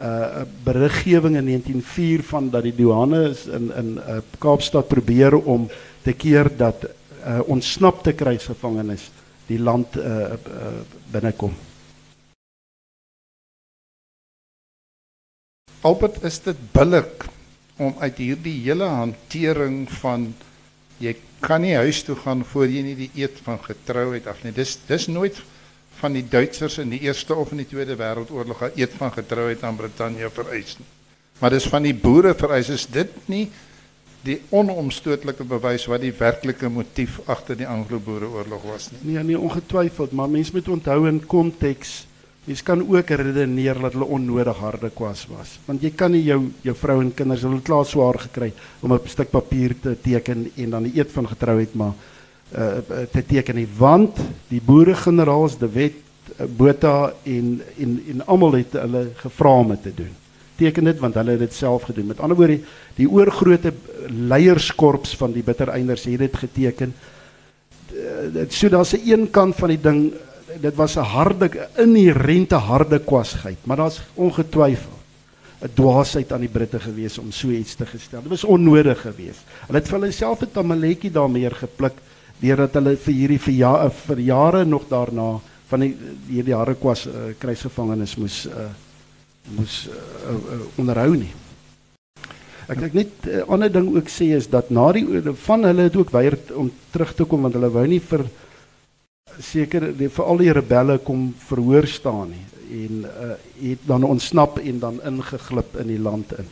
'n 0.01 0.07
uh, 0.07 0.43
beriggewing 0.65 1.37
in 1.37 1.45
1904 1.45 2.23
van 2.25 2.51
dat 2.51 2.63
die 2.63 2.75
douane 2.75 3.37
in 3.53 3.73
in 3.77 3.89
uh, 3.99 4.19
Kaapstad 4.39 4.89
probeer 4.89 5.37
om 5.37 5.69
te 6.03 6.13
keer 6.13 6.49
dat 6.57 6.85
uh, 6.85 7.41
ontsnapte 7.47 8.13
kruisgevangenes 8.13 9.11
die 9.47 9.59
land 9.59 9.97
uh, 9.97 10.05
uh, 10.05 10.81
binnekom. 11.13 11.53
Albert, 15.81 16.23
is 16.25 16.41
dit 16.45 16.57
billik 16.73 17.25
om 17.81 17.95
uit 17.99 18.17
hierdie 18.21 18.59
hele 18.63 18.85
hantering 18.85 19.87
van 20.01 20.35
jy 21.01 21.15
kan 21.41 21.65
nie 21.65 21.77
huis 21.81 22.03
toe 22.05 22.17
gaan 22.21 22.45
voor 22.45 22.69
jy 22.69 22.83
nie 22.85 22.97
die 22.99 23.11
eed 23.23 23.39
van 23.47 23.61
getrouheid 23.65 24.29
af 24.29 24.43
nie. 24.45 24.53
Dis 24.53 24.77
dis 24.89 25.09
nooit 25.09 25.41
van 26.01 26.17
die 26.17 26.25
Duitsers 26.29 26.79
in 26.83 26.91
die 26.91 27.01
Eerste 27.07 27.37
of 27.37 27.53
in 27.53 27.63
die 27.63 27.69
Tweede 27.69 27.97
Wêreldoorlog 27.97 28.63
'n 28.63 28.73
eed 28.81 28.93
van 28.99 29.13
getrouheid 29.13 29.63
aan 29.63 29.77
Brittanje 29.77 30.31
vereis 30.31 30.77
nie. 30.79 30.89
Maar 31.39 31.51
dis 31.51 31.69
van 31.69 31.83
die 31.83 31.95
boere 31.95 32.35
vereis 32.35 32.69
is 32.69 32.87
dit 32.87 33.29
nie 33.29 33.51
die 34.23 34.41
onomstotelike 34.49 35.45
bewys 35.45 35.87
wat 35.87 36.01
die 36.01 36.13
werklike 36.13 36.69
motief 36.69 37.21
agter 37.27 37.57
die 37.57 37.67
Anglo-Boereoorlog 37.67 38.63
was 38.63 38.91
nie. 38.91 39.15
Nee, 39.15 39.25
nee 39.25 39.39
ongetwyfeld, 39.39 40.13
maar 40.13 40.29
mense 40.29 40.53
moet 40.53 40.69
onthou 40.69 41.09
in 41.09 41.27
konteks 41.27 42.07
Mens 42.51 42.63
kan 42.63 42.81
ook 42.81 43.09
redeneer 43.09 43.79
dat 43.79 43.93
hulle 43.93 44.05
onnodig 44.05 44.57
harde 44.57 44.89
kwas 44.91 45.27
was. 45.29 45.59
Want 45.69 45.83
jy 45.85 45.91
kan 45.95 46.11
nie 46.11 46.23
jou 46.25 46.39
jou 46.65 46.73
vrou 46.75 46.97
en 47.03 47.13
kinders 47.15 47.45
hulle 47.45 47.61
klaar 47.63 47.85
swaar 47.87 48.19
gekry 48.19 48.53
om 48.81 48.93
'n 48.93 49.01
stuk 49.07 49.31
papier 49.31 49.75
te 49.81 49.95
teken 50.03 50.51
en 50.57 50.71
dan 50.71 50.83
die 50.83 50.99
eed 50.99 51.13
van 51.13 51.29
getrouheid 51.29 51.75
maar 51.75 51.93
uh 52.51 53.05
te 53.13 53.23
teken 53.27 53.55
nie 53.55 53.69
want 53.79 54.19
die 54.49 54.61
boere 54.65 54.95
generaals 54.95 55.59
de 55.59 55.69
wet 55.71 55.95
uh, 56.39 56.47
bota 56.47 57.13
en 57.23 57.61
en 57.79 57.93
en 58.11 58.27
almal 58.27 58.59
het 58.59 58.73
hulle 58.73 59.05
gevra 59.15 59.53
om 59.61 59.69
dit 59.69 59.83
te 59.83 59.95
doen. 59.95 60.15
Teken 60.57 60.85
dit 60.85 60.99
want 60.99 61.15
hulle 61.15 61.31
het 61.31 61.45
dit 61.47 61.55
self 61.55 61.83
gedoen. 61.83 62.07
Met 62.07 62.21
ander 62.21 62.37
woorde, 62.37 62.61
die 62.95 63.09
oorgrootte 63.09 63.73
leierskorps 64.09 65.17
van 65.17 65.33
die 65.33 65.43
bittereinders 65.43 66.05
het 66.05 66.19
dit 66.19 66.37
geteken. 66.37 66.95
Dit 68.33 68.53
so 68.53 68.69
daar's 68.69 68.93
'n 68.95 69.07
een 69.07 69.31
kant 69.31 69.55
van 69.57 69.69
die 69.69 69.81
ding 69.81 70.13
dit 70.61 70.75
was 70.75 70.97
'n 70.97 71.07
harde 71.07 71.69
inherente 71.77 72.55
harde 72.55 72.99
kwasheid, 72.99 73.59
maar 73.65 73.77
daar's 73.77 74.01
ongetwyfeld 74.15 75.01
'n 75.61 75.71
dwaasheid 75.75 76.33
aan 76.33 76.41
die 76.41 76.49
Britte 76.49 76.81
gewees 76.81 77.19
om 77.19 77.33
so 77.33 77.49
iets 77.49 77.75
te 77.75 77.87
gestel. 77.87 78.23
Dit 78.23 78.31
was 78.31 78.45
onnodig 78.45 79.01
geweest. 79.01 79.45
Hulle 79.67 79.79
het 79.79 79.89
vir 79.89 79.99
hulle 79.99 80.13
self 80.13 80.41
'n 80.41 80.53
tamaletjie 80.53 81.11
daarmee 81.11 81.51
gepluk 81.51 81.97
deurdat 82.41 82.79
hulle 82.79 82.97
vir 82.97 83.15
hierdie 83.15 83.39
vir, 83.39 83.55
ja, 83.55 83.73
vir 84.07 84.21
jare 84.25 84.65
nog 84.65 84.89
daarna 84.89 85.41
van 85.71 85.85
die 85.85 85.93
hierdie 86.31 86.57
harde 86.57 86.75
kwas 86.81 87.07
uh, 87.07 87.31
kruisgevangenes 87.39 88.17
moes 88.19 88.47
uh, 88.51 88.71
moes 89.57 89.77
uh, 89.89 89.95
uh, 90.35 90.61
onderhou 90.81 91.15
nie. 91.15 91.31
Ek 92.71 92.85
ek 92.89 92.95
net 92.95 93.11
'n 93.25 93.43
uh, 93.43 93.47
ander 93.49 93.71
ding 93.73 93.89
ook 93.97 94.09
sê 94.09 94.33
is 94.37 94.49
dat 94.51 94.71
na 94.71 94.93
die 94.93 95.05
van 95.47 95.65
hulle 95.65 95.89
het 95.89 95.97
ook 95.97 96.11
weier 96.11 96.39
om 96.55 96.71
terug 96.91 97.15
te 97.15 97.25
kom 97.25 97.43
want 97.43 97.55
hulle 97.55 97.71
wou 97.71 97.87
nie 97.87 98.01
vir 98.01 98.27
seker 99.39 99.93
vir 99.95 100.25
al 100.25 100.39
die 100.39 100.53
rebelle 100.53 100.99
kom 100.99 101.35
verhoor 101.49 101.87
staan 101.87 102.31
nie 102.35 102.47
en 102.71 103.05
uh, 103.05 103.35
het 103.61 103.83
dan 103.87 104.05
ontsnap 104.05 104.59
en 104.59 104.79
dan 104.79 105.01
ingeglip 105.03 105.77
in 105.77 105.87
die 105.91 105.99
land 105.99 106.33
in. 106.39 106.47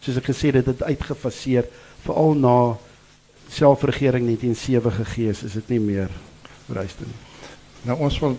Soos 0.00 0.18
ek 0.20 0.28
gesê 0.28 0.50
het, 0.52 0.60
dit 0.60 0.68
het 0.74 0.82
uitgefaseer 0.82 1.68
veral 2.04 2.34
na 2.36 2.56
selfregering 3.52 4.24
1907 4.26 4.92
gegee 5.02 5.32
is, 5.32 5.42
is 5.42 5.58
dit 5.60 5.74
nie 5.74 5.82
meer 5.82 6.10
vereiste 6.68 7.04
nie. 7.04 7.20
Nou 7.88 7.98
ons 8.06 8.18
wil 8.22 8.38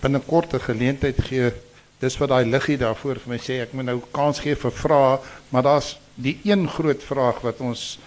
binnekort 0.00 0.54
'n 0.54 0.60
geleentheid 0.60 1.20
gee. 1.28 1.52
Dis 2.00 2.18
wat 2.18 2.28
daai 2.28 2.44
liggie 2.44 2.78
daarvoor 2.78 3.18
vir 3.18 3.30
my 3.32 3.38
sê 3.38 3.62
ek 3.62 3.72
moet 3.72 3.84
nou 3.84 4.00
kans 4.12 4.40
gee 4.40 4.54
vir 4.54 4.70
vrae, 4.70 5.18
maar 5.50 5.62
daar's 5.62 5.96
die 6.14 6.38
een 6.44 6.68
groot 6.68 7.02
vraag 7.02 7.40
wat 7.42 7.60
ons 7.60 7.98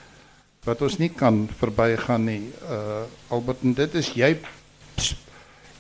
wat 0.65 0.81
ons 0.81 0.97
nie 0.97 1.09
kan 1.09 1.47
verbygaan 1.59 2.25
nie. 2.25 2.51
Uh 2.63 3.03
Albert, 3.29 3.57
dit 3.61 3.95
is 3.95 4.11
jy 4.15 4.37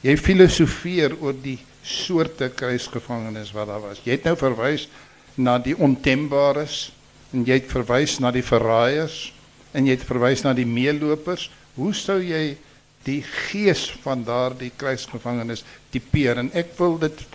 jy 0.01 0.17
filosofeer 0.17 1.15
oor 1.21 1.33
die 1.33 1.59
soorte 1.83 2.49
kruisgevangenes 2.49 3.51
wat 3.51 3.67
daar 3.67 3.81
was. 3.81 4.01
Jy 4.03 4.11
het 4.11 4.23
nou 4.23 4.35
verwys 4.35 4.87
na 5.35 5.57
die 5.57 5.75
ontembares 5.75 6.91
en 7.33 7.43
jy 7.45 7.59
het 7.59 7.71
verwys 7.71 8.19
na 8.19 8.31
die 8.31 8.43
verraaiers 8.45 9.33
en 9.77 9.85
jy 9.85 9.97
het 9.97 10.05
verwys 10.07 10.41
na 10.45 10.55
die 10.57 10.67
meelopers. 10.67 11.47
Hoe 11.77 11.93
sou 11.95 12.17
jy 12.23 12.57
die 13.05 13.21
gees 13.23 13.85
van 14.03 14.23
daardie 14.25 14.71
kruisgevangenes 14.75 15.63
tipeer? 15.93 16.41
En 16.41 16.49
ek 16.57 16.73
wil 16.79 16.97
dit 17.05 17.25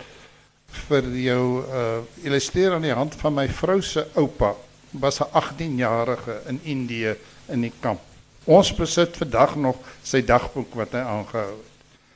vir 0.87 1.07
jou 1.21 1.43
uh 1.63 2.25
illustreer 2.25 2.75
aan 2.75 2.85
die 2.85 2.95
hand 2.95 3.15
van 3.21 3.35
my 3.37 3.47
vrou 3.47 3.79
se 3.81 4.05
oupa. 4.19 4.53
Was 4.91 5.21
'n 5.21 5.31
18-jarige 5.33 6.41
in 6.49 6.59
Indië 6.63 7.15
in 7.49 7.61
die 7.61 7.73
kamp. 7.79 8.01
Ons 8.45 8.73
besit 8.75 9.17
vandag 9.17 9.55
nog 9.55 9.77
sy 10.03 10.21
dagboek 10.21 10.75
wat 10.75 10.91
hy 10.91 10.99
aangehou 10.99 11.55
het. 11.55 11.71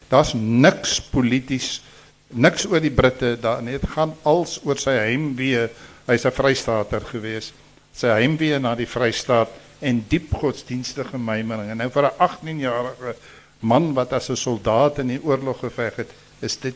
Daar's 0.10 0.34
niks 0.34 1.02
polities, 1.02 1.82
niks 2.28 2.66
oor 2.66 2.82
die 2.82 2.92
Britte 2.92 3.38
daar 3.40 3.62
nie. 3.62 3.80
Dit 3.80 3.90
gaan 3.90 4.16
als 4.24 4.60
oor 4.64 4.78
sy 4.78 4.92
heimwee. 4.92 5.70
Hy's 6.08 6.26
'n 6.26 6.32
Vrystaater 6.32 7.02
gewees. 7.02 7.54
Sy 7.94 8.08
heimwee 8.08 8.60
na 8.60 8.76
die 8.76 8.88
Vrystaat 8.88 9.50
en 9.80 10.06
diep 10.08 10.34
godsdienstige 10.34 11.18
mymering. 11.18 11.70
En 11.70 11.78
nou 11.78 11.90
vir 11.92 12.04
'n 12.04 12.18
18-jarige 12.28 13.16
man 13.60 13.94
wat 13.94 14.14
as 14.14 14.30
'n 14.30 14.36
soldaat 14.36 15.00
in 15.00 15.08
die 15.08 15.24
oorlog 15.24 15.60
geveg 15.60 15.96
het, 15.96 16.12
is 16.40 16.60
dit 16.60 16.76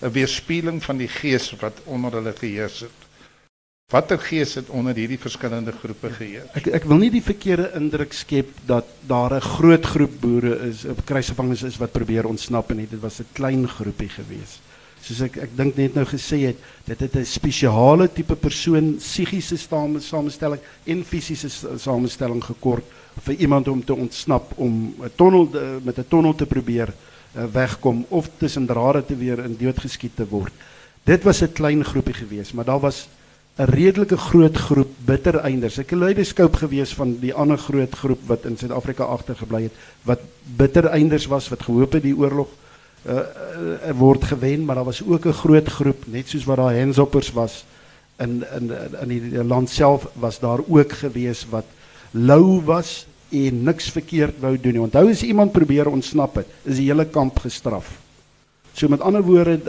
'n 0.00 0.10
weerspieëling 0.10 0.82
van 0.82 0.96
die 0.96 1.08
gees 1.08 1.52
wat 1.60 1.80
onder 1.84 2.12
hulle 2.12 2.32
geheers 2.32 2.80
het. 2.80 2.98
Watter 3.92 4.18
gees 4.18 4.54
het 4.54 4.68
onder 4.68 4.94
hierdie 4.96 5.18
verskillende 5.20 5.72
groepe 5.72 6.10
geheers? 6.10 6.48
Ek 6.56 6.66
ek 6.66 6.84
wil 6.88 6.96
nie 6.96 7.10
die 7.10 7.22
verkeerde 7.22 7.72
indruk 7.76 8.12
skep 8.12 8.48
dat 8.66 8.86
daar 9.06 9.34
'n 9.36 9.40
groot 9.40 9.84
groep 9.84 10.20
boere 10.20 10.54
is, 10.68 10.86
kruisgevangenes 11.04 11.62
is 11.62 11.76
wat 11.76 11.92
probeer 11.92 12.24
ontsnap 12.24 12.70
en 12.70 12.76
dit 12.76 13.00
was 13.00 13.20
'n 13.20 13.28
klein 13.32 13.68
groepie 13.68 14.08
gewees. 14.08 14.60
Soos 15.02 15.20
ek 15.26 15.36
ek 15.36 15.56
dink 15.58 15.76
net 15.76 15.96
nou 15.98 16.04
gesê 16.06 16.38
het, 16.46 16.58
dit 16.86 17.00
het 17.00 17.16
'n 17.16 17.24
spesiale 17.24 18.08
tipe 18.08 18.36
persoon 18.36 18.96
psigiese 18.98 19.56
samestelling 19.58 20.60
en 20.86 21.04
fisiese 21.04 21.50
samestelling 21.78 22.42
gekort 22.44 22.84
vir 23.24 23.34
iemand 23.34 23.68
om 23.68 23.84
te 23.84 23.94
ontsnap 23.94 24.52
om 24.56 24.94
'n 25.02 25.10
tonnel 25.16 25.50
met 25.82 25.98
'n 25.98 26.08
tonnel 26.08 26.34
te 26.34 26.46
probeer 26.46 26.88
uh, 27.36 27.44
wegkom 27.52 28.06
of 28.08 28.28
tussen 28.38 28.66
drade 28.66 29.04
te 29.04 29.16
weer 29.16 29.38
in 29.44 29.56
dood 29.56 29.78
geskiet 29.78 30.16
te 30.16 30.26
word. 30.28 30.52
Dit 31.04 31.22
was 31.24 31.42
'n 31.42 31.52
klein 31.52 31.84
groepie 31.84 32.14
gewees, 32.14 32.52
maar 32.52 32.64
daar 32.64 32.80
was 32.80 33.08
'n 33.58 33.64
redelike 33.64 34.16
groot 34.16 34.56
groep 34.56 34.90
bittereinders. 35.04 35.78
Ek 35.78 35.90
het 35.90 35.98
leierskap 35.98 36.54
gewees 36.54 36.94
van 36.94 37.18
die 37.20 37.34
ander 37.34 37.58
groot 37.58 37.94
groep 37.94 38.20
wat 38.26 38.44
in 38.44 38.56
Suid-Afrika 38.56 39.04
agtergebly 39.04 39.62
het 39.62 39.72
wat 40.02 40.20
bittereinders 40.56 41.26
was 41.26 41.48
wat 41.48 41.62
gehoop 41.62 41.92
het 41.92 42.02
die 42.02 42.16
oorlog 42.16 42.48
uh, 43.06 43.14
uh, 43.14 43.92
word 43.98 44.24
gewen, 44.24 44.64
maar 44.64 44.74
daar 44.74 44.84
was 44.84 45.02
ook 45.02 45.26
'n 45.26 45.32
groot 45.32 45.68
groep 45.68 46.04
net 46.06 46.28
soos 46.28 46.44
wat 46.44 46.56
daar 46.56 46.74
henshoppers 46.74 47.32
was 47.32 47.64
in 48.18 48.44
in 48.56 48.70
in 49.00 49.08
die 49.08 49.44
land 49.44 49.70
self 49.70 50.06
was 50.14 50.38
daar 50.38 50.60
ook 50.68 50.92
gewees 50.92 51.46
wat 51.50 51.64
lou 52.10 52.60
was 52.64 53.06
en 53.30 53.62
niks 53.62 53.90
verkeerd 53.90 54.40
wou 54.40 54.60
doen 54.60 54.72
nie. 54.72 54.80
Onthou 54.80 55.10
as 55.10 55.22
iemand 55.22 55.52
probeer 55.52 55.88
ontsnap 55.88 56.34
het, 56.34 56.46
is 56.62 56.76
die 56.76 56.86
hele 56.86 57.04
kamp 57.04 57.38
gestraf. 57.38 57.98
So 58.72 58.88
met 58.88 59.00
ander 59.00 59.22
woorde 59.22 59.60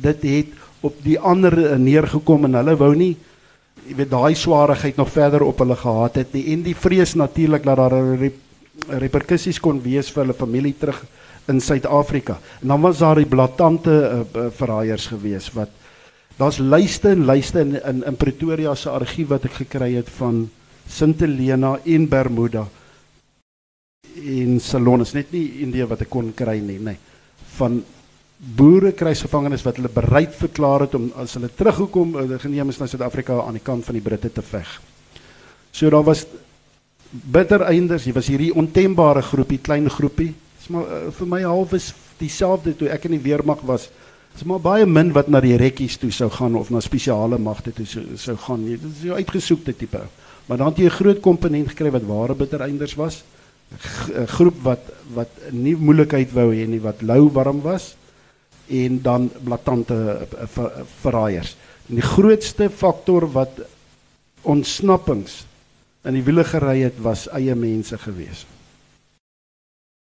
dit 0.00 0.22
het 0.22 0.46
op 0.80 0.96
die 1.02 1.18
ander 1.18 1.78
neergekom 1.78 2.44
en 2.44 2.54
hulle 2.54 2.76
wou 2.76 2.94
nie 2.96 3.16
jy 3.88 3.96
weet 3.96 4.10
daai 4.12 4.34
swaarigheid 4.36 4.96
nog 5.00 5.10
verder 5.12 5.42
op 5.42 5.58
hulle 5.58 5.76
gehad 5.76 6.20
het 6.20 6.34
nie 6.36 6.44
en 6.52 6.62
die 6.62 6.76
vrees 6.76 7.14
natuurlik 7.14 7.64
dat 7.64 7.80
daar 7.80 7.96
reperkusies 9.00 9.60
kon 9.60 9.80
wees 9.82 10.10
vir 10.12 10.24
hulle 10.24 10.36
familie 10.36 10.74
terug 10.78 11.00
in 11.48 11.60
Suid-Afrika. 11.60 12.38
En 12.60 12.68
dan 12.68 12.80
was 12.80 12.98
daar 12.98 13.14
die 13.14 13.26
blaatante 13.26 13.90
uh, 13.90 14.20
uh, 14.20 14.48
verraaiers 14.56 15.06
gewees 15.06 15.52
wat 15.52 15.68
daar's 16.36 16.58
lyste 16.58 17.08
en 17.08 17.26
lyste 17.28 17.60
in, 17.60 17.76
in 17.82 18.04
in 18.04 18.16
Pretoria 18.16 18.74
se 18.74 18.90
argief 18.90 19.28
wat 19.28 19.44
ek 19.44 19.62
gekry 19.64 19.94
het 19.94 20.08
van 20.18 20.48
Sint 20.88 21.20
Helena 21.20 21.78
en 21.84 22.08
Bermuda 22.08 22.66
in 24.14 24.60
Salon 24.60 25.04
is 25.04 25.14
net 25.14 25.32
nie 25.32 25.62
Indië 25.64 25.86
wat 25.90 26.04
ek 26.04 26.10
kon 26.12 26.32
kry 26.36 26.58
nie, 26.60 26.78
nê. 26.78 26.94
Nee. 26.94 26.98
Van 27.56 27.80
boere 28.56 28.94
kruisgevangenes 28.96 29.64
wat 29.66 29.76
hulle 29.76 29.92
bereid 29.92 30.32
verklaar 30.36 30.86
het 30.86 30.94
om 30.96 31.10
as 31.20 31.36
hulle 31.36 31.50
teruggekom 31.52 32.14
geneem 32.40 32.72
is 32.72 32.80
na 32.80 32.88
Suid-Afrika 32.88 33.42
aan 33.44 33.58
die 33.58 33.64
kant 33.64 33.84
van 33.84 33.98
die 33.98 34.04
Britte 34.04 34.30
te 34.32 34.44
veg. 34.44 34.70
So 35.72 35.90
daar 35.92 36.06
was 36.06 36.24
bitter 37.10 37.66
einders, 37.68 38.06
jy 38.06 38.14
was 38.16 38.30
hierdie 38.30 38.54
ontembare 38.56 39.22
groepie, 39.22 39.60
klein 39.62 39.90
groepie. 39.92 40.32
Dis 40.60 40.68
maar 40.68 40.84
uh, 40.84 41.08
vir 41.16 41.26
my 41.26 41.40
half 41.42 41.72
is 41.72 41.90
dieselfde 42.20 42.76
toe 42.76 42.90
ek 42.92 43.08
in 43.08 43.16
die 43.16 43.24
weermag 43.24 43.64
was. 43.64 43.88
Dis 44.34 44.44
maar 44.44 44.60
baie 44.60 44.86
min 44.86 45.14
wat 45.16 45.30
na 45.32 45.40
die 45.40 45.56
rekkies 45.56 45.96
toe 45.98 46.12
sou 46.12 46.28
gaan 46.30 46.58
of 46.60 46.68
na 46.70 46.82
spesiale 46.84 47.38
magte 47.40 47.72
toe 47.72 47.86
sou, 47.88 48.04
sou 48.20 48.36
gaan. 48.36 48.66
Dit 48.68 48.84
is 48.84 49.04
'n 49.08 49.16
uitgesoekte 49.16 49.72
tipe. 49.72 50.04
Maar 50.46 50.58
dan 50.58 50.68
het 50.68 50.78
jy 50.78 50.84
'n 50.84 50.98
groot 51.00 51.20
komponent 51.20 51.68
gekry 51.68 51.90
wat 51.90 52.04
ware 52.04 52.34
bittereinders 52.34 52.94
was. 52.94 53.24
'n 54.12 54.26
Groep 54.26 54.62
wat 54.62 54.84
wat 55.14 55.30
nie 55.50 55.76
moeilikheid 55.76 56.32
wou 56.32 56.52
hê 56.52 56.66
nie, 56.66 56.80
wat 56.80 57.02
lou 57.02 57.30
warm 57.32 57.62
was 57.62 57.96
en 58.68 59.02
dan 59.02 59.30
blaatante 59.42 59.94
eh, 59.94 60.46
ver, 60.46 60.70
verraaiers. 61.00 61.56
En 61.88 61.94
die 61.94 62.06
grootste 62.06 62.70
faktor 62.70 63.26
wat 63.32 63.50
ontsnappings 64.42 65.44
in 66.04 66.14
die 66.14 66.22
wiele 66.22 66.44
gery 66.44 66.80
het 66.82 66.98
was 67.02 67.28
eie 67.28 67.54
mense 67.54 67.98
gewees. 67.98 68.46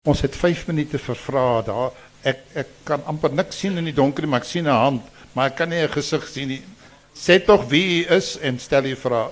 Ons 0.03 0.19
het 0.19 0.33
5 0.35 0.65
minute 0.67 0.99
vir 0.99 1.15
vrae 1.15 1.59
daar. 1.63 1.93
Ek 2.27 2.41
ek 2.59 2.71
kan 2.83 3.03
amper 3.07 3.31
niks 3.31 3.61
sien 3.61 3.79
in 3.79 3.85
die 3.87 3.95
donker, 3.95 4.25
maar 4.27 4.41
ek 4.41 4.47
sien 4.49 4.65
'n 4.67 4.79
hand, 4.85 5.03
maar 5.31 5.47
ek 5.47 5.55
kan 5.55 5.69
nie 5.69 5.79
'n 5.79 5.93
gesig 5.93 6.27
sien 6.27 6.47
nie. 6.47 6.63
Sê 7.15 7.39
tog 7.39 7.69
wie 7.69 8.03
u 8.03 8.15
is 8.15 8.35
en 8.37 8.59
stel 8.59 8.83
u 8.83 8.95
vrae. 8.95 9.31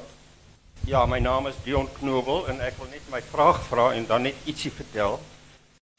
Ja, 0.87 1.05
my 1.05 1.19
naam 1.19 1.47
is 1.47 1.55
Dion 1.65 1.89
Knobel 1.99 2.47
en 2.47 2.61
ek 2.61 2.77
wil 2.77 2.87
net 2.87 3.01
my 3.11 3.21
vraag 3.21 3.59
vra 3.67 3.91
en 3.93 4.05
dan 4.05 4.21
net 4.21 4.35
ietsie 4.45 4.71
vertel. 4.71 5.19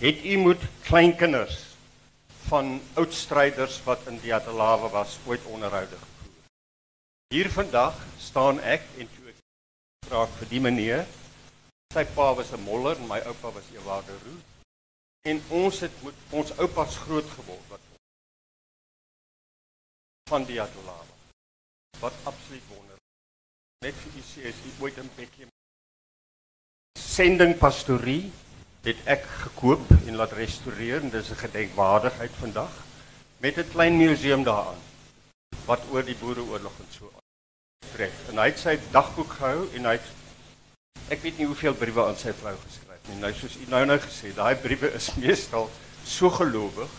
Het 0.02 0.24
u 0.24 0.36
moet 0.36 0.62
kleinkinders 0.84 1.58
van 2.48 2.80
oud 2.94 3.12
stryders 3.12 3.80
wat 3.84 4.00
in 4.06 4.18
die 4.22 4.34
Atalawe 4.34 4.90
was 4.90 5.18
ooit 5.26 5.44
onderhoude 5.44 5.96
gevoer? 5.96 6.32
Hier 7.28 7.50
vandag 7.50 7.94
staan 8.18 8.60
ek 8.60 8.82
en 8.98 9.08
toe 9.16 9.28
ek 9.28 9.36
vra 10.08 10.26
vir 10.26 10.48
die 10.48 10.60
meneer. 10.60 11.06
Sy 11.92 12.04
pa 12.04 12.34
was 12.34 12.52
'n 12.52 12.64
moller 12.64 12.96
en 12.96 13.06
my 13.06 13.20
oupa 13.20 13.52
was 13.52 13.68
'n 13.68 13.84
waarde 13.84 14.16
roe. 14.24 14.51
En 15.22 15.42
ons 15.48 15.80
het 15.80 16.02
met 16.02 16.14
ons 16.30 16.56
oupas 16.58 16.96
groot 17.06 17.28
geword 17.36 17.68
wat 17.70 17.80
van 20.30 20.44
die 20.44 20.60
Atalawe. 20.62 21.14
Wat 22.00 22.14
absoluut 22.22 22.66
wonder 22.68 22.98
net 23.86 23.94
vir 23.94 24.18
u 24.18 24.22
sê 24.26 24.46
as 24.50 24.62
u 24.66 24.72
ooit 24.82 24.98
in 24.98 25.10
Bethlehem 25.16 25.50
sending 26.98 27.56
pastorie 27.58 28.32
het 28.86 29.00
ek 29.14 29.24
gekoop 29.44 29.90
en 29.94 30.18
laat 30.18 30.34
restoreer 30.38 31.02
en 31.02 31.10
dis 31.10 31.30
'n 31.30 31.42
gedenkwaardigheid 31.44 32.34
vandag 32.42 32.72
met 33.38 33.58
'n 33.58 33.70
klein 33.74 33.96
museum 33.96 34.42
daaraan 34.42 34.80
wat 35.66 35.82
oor 35.90 36.04
die 36.04 36.16
boereoorlog 36.16 36.78
en 36.78 36.92
so 36.98 37.12
trek. 37.92 38.12
En 38.28 38.38
hy 38.38 38.46
het 38.50 38.58
sy 38.58 38.78
dagboek 38.90 39.32
gehou 39.38 39.68
en 39.74 39.84
hy 39.84 39.92
het 39.92 40.08
ek 41.08 41.22
weet 41.22 41.38
nie 41.38 41.46
hoeveel 41.46 41.74
briewe 41.74 42.06
aan 42.06 42.16
sy 42.16 42.32
vrou 42.32 42.56
geskryf 42.56 42.81
nie. 43.08 43.18
Nou 43.22 43.32
soos 43.36 43.56
u 43.56 43.68
nou 43.70 43.84
nou 43.86 43.98
gesê, 44.02 44.32
daai 44.36 44.54
briewe 44.60 44.92
is 44.98 45.10
meestal 45.22 45.70
so 46.04 46.30
gelowig 46.30 46.90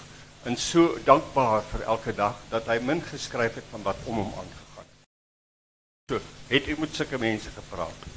en 0.48 0.58
so 0.60 0.98
dankbaar 1.06 1.64
vir 1.72 1.86
elke 1.88 2.14
dag 2.16 2.36
dat 2.52 2.68
hy 2.68 2.80
min 2.84 3.02
geskryf 3.02 3.56
het 3.60 3.68
van 3.72 3.84
wat 3.88 4.00
om 4.06 4.20
hom 4.24 4.32
aangaan. 4.32 4.90
So, 6.12 6.20
het 6.50 6.68
u 6.68 6.76
met 6.80 6.96
sulke 6.96 7.20
mense 7.20 7.52
gepraat? 7.56 8.08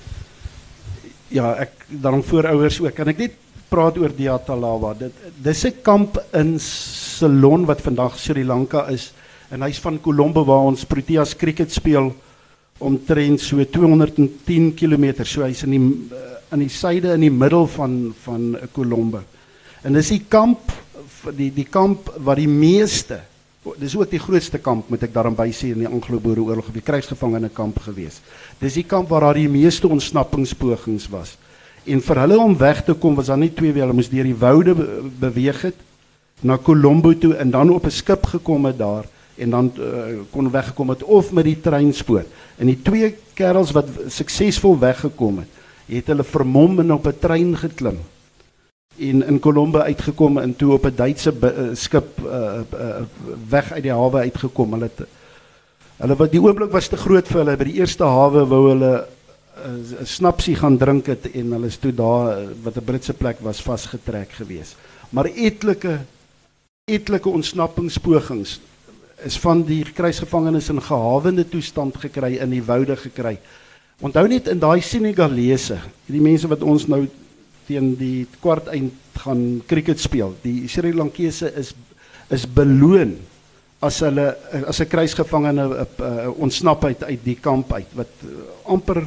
Ja, 1.30 1.52
ek 1.62 1.86
dan 1.86 2.22
voorouers 2.26 2.80
ook. 2.82 2.94
Kan 2.94 3.10
ek 3.10 3.20
net 3.22 3.36
praat 3.70 3.98
oor 3.98 4.10
die 4.14 4.30
Atalawa? 4.30 4.94
Dit 4.98 5.14
dis 5.42 5.64
'n 5.66 5.82
kamp 5.82 6.18
in 6.34 6.58
Ceylon 6.58 7.66
wat 7.66 7.80
vandag 7.80 8.18
Sri 8.18 8.44
Lanka 8.44 8.86
is 8.90 9.12
en 9.50 9.62
hy's 9.62 9.78
van 9.78 10.00
Colombo 10.00 10.44
waar 10.44 10.66
ons 10.66 10.84
Proteas 10.84 11.36
cricket 11.36 11.72
speel 11.72 12.14
omtrent 12.78 13.40
so 13.40 13.64
210 13.64 14.74
km. 14.74 15.24
So 15.24 15.42
hy's 15.42 15.62
in 15.62 15.70
die 15.70 16.10
in 16.52 16.58
die 16.58 16.72
suide 16.72 17.14
in 17.14 17.20
die 17.20 17.30
middel 17.32 17.66
van 17.66 18.14
van 18.22 18.56
Colombo. 18.72 19.22
En 19.82 19.92
dis 19.92 20.08
die 20.08 20.24
kamp 20.28 20.72
die 21.36 21.50
die 21.54 21.66
kamp 21.70 22.12
wat 22.22 22.36
die 22.36 22.50
meeste 22.50 23.20
dis 23.80 23.96
ook 23.96 24.10
die 24.10 24.22
grootste 24.22 24.60
kamp 24.62 24.90
moet 24.92 25.02
ek 25.02 25.14
daarin 25.14 25.34
sê 25.50 25.72
in 25.72 25.82
die 25.82 25.90
Anglo-Boereoorlog, 25.90 26.70
die 26.72 26.84
krygsgevangene 26.84 27.48
kamp 27.50 27.80
gewees. 27.82 28.20
Dis 28.60 28.78
die 28.78 28.86
kamp 28.86 29.08
waar 29.10 29.26
daar 29.26 29.40
die 29.40 29.48
meeste 29.48 29.88
ontsnappingspogings 29.88 31.08
was. 31.10 31.36
En 31.86 32.00
vir 32.00 32.20
hulle 32.22 32.38
om 32.38 32.56
weg 32.58 32.84
te 32.84 32.94
kom 32.94 33.14
was 33.14 33.26
daar 33.26 33.38
nie 33.38 33.52
twee 33.54 33.72
wie 33.72 33.82
hulle 33.82 33.94
moes 33.94 34.10
deur 34.10 34.26
die 34.26 34.38
woude 34.38 34.74
beweeg 35.20 35.62
het 35.62 35.82
na 36.42 36.58
Colombo 36.58 37.14
toe 37.14 37.34
en 37.34 37.50
dan 37.50 37.70
op 37.70 37.86
'n 37.86 37.90
skip 37.90 38.26
gekom 38.26 38.66
het 38.66 38.78
daar 38.78 39.06
en 39.36 39.50
dan 39.50 39.72
uh, 39.78 40.22
kon 40.30 40.50
weggekom 40.50 40.88
het 40.90 41.02
of 41.02 41.32
met 41.32 41.44
die 41.44 41.60
treinspoor. 41.60 42.24
En 42.56 42.66
die 42.66 42.82
twee 42.82 43.14
kerels 43.34 43.70
wat 43.72 43.88
suksesvol 44.08 44.78
weggekom 44.78 45.38
het, 45.38 45.48
het 45.86 46.06
hulle 46.06 46.24
vermom 46.24 46.80
en 46.80 46.92
op 46.92 47.06
'n 47.06 47.18
trein 47.20 47.56
geklim 47.56 47.98
en 48.98 49.26
in 49.26 49.38
Colombo 49.38 49.78
uitgekom 49.78 50.38
en 50.38 50.56
toe 50.56 50.72
op 50.72 50.86
'n 50.86 50.94
Duitse 50.94 51.34
uh, 51.40 51.74
skip 51.74 52.20
uh, 52.24 52.60
uh, 52.72 53.02
weg 53.48 53.72
uit 53.72 53.82
die 53.82 53.92
hawe 53.92 54.18
uitgekom. 54.18 54.72
Hulle 54.72 54.84
het, 54.84 55.08
hulle 55.96 56.16
wat 56.16 56.30
die 56.30 56.40
oomblik 56.40 56.70
was 56.70 56.88
te 56.88 56.96
groot 56.96 57.28
vir 57.28 57.44
hulle 57.44 57.56
by 57.56 57.64
die 57.64 57.80
eerste 57.80 58.04
hawe 58.04 58.46
wou 58.46 58.68
hulle 58.68 59.06
'n 59.56 59.84
uh, 60.00 60.04
snapsie 60.04 60.56
gaan 60.56 60.76
drink 60.76 61.06
het 61.06 61.28
en 61.34 61.52
hulle 61.52 61.66
is 61.66 61.76
toe 61.76 61.92
daar 61.92 62.38
wat 62.62 62.76
'n 62.76 62.84
Britse 62.84 63.12
plek 63.12 63.40
was 63.40 63.62
vasgetrek 63.62 64.32
gewees. 64.32 64.76
Maar 65.10 65.26
etlike 65.26 66.00
etlike 66.84 67.28
ontsnappingspogings 67.28 68.60
is 69.24 69.38
van 69.38 69.62
die 69.62 69.84
kruisgevangenes 69.92 70.68
in 70.68 70.82
gehawende 70.82 71.48
toestand 71.48 71.96
gekry 71.96 72.36
in 72.36 72.50
die 72.50 72.62
woude 72.62 72.96
gekry. 72.96 73.38
Onthou 74.04 74.26
net 74.28 74.50
in 74.52 74.58
daai 74.60 74.82
Senegalese, 74.84 75.78
die 76.04 76.20
mense 76.20 76.48
wat 76.50 76.64
ons 76.68 76.84
nou 76.92 77.06
teen 77.64 77.94
die 77.96 78.26
kwart 78.42 78.68
eind 78.68 78.92
gaan 79.22 79.62
cricket 79.66 80.02
speel. 80.02 80.34
Die 80.42 80.68
Sri 80.68 80.92
Lankese 80.92 81.48
is 81.56 81.72
is 82.28 82.42
beloon 82.44 83.14
as 83.80 84.00
hulle 84.02 84.34
as 84.66 84.80
'n 84.80 84.88
kruisgevangene 84.90 85.64
uh, 85.64 85.84
uh, 86.00 86.28
ontsnap 86.36 86.84
uit 86.84 87.04
uit 87.04 87.22
die 87.24 87.38
kamp 87.40 87.72
uit 87.72 87.88
wat 87.94 88.12
uh, 88.26 88.44
amper 88.66 89.06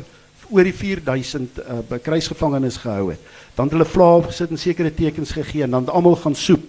oor 0.49 0.63
die 0.63 0.73
4000 0.73 1.59
uh, 1.59 1.99
kruisgevangenes 2.01 2.77
gehou 2.77 3.11
het. 3.11 3.19
Dan 3.55 3.65
het 3.67 3.73
hulle 3.73 3.85
vlae 3.85 4.23
gesit 4.23 4.49
en 4.49 4.57
sekere 4.57 4.93
tekens 4.93 5.31
gegee 5.31 5.63
en 5.63 5.71
dan 5.71 5.89
almal 5.89 6.15
gaan 6.15 6.35
soep. 6.35 6.63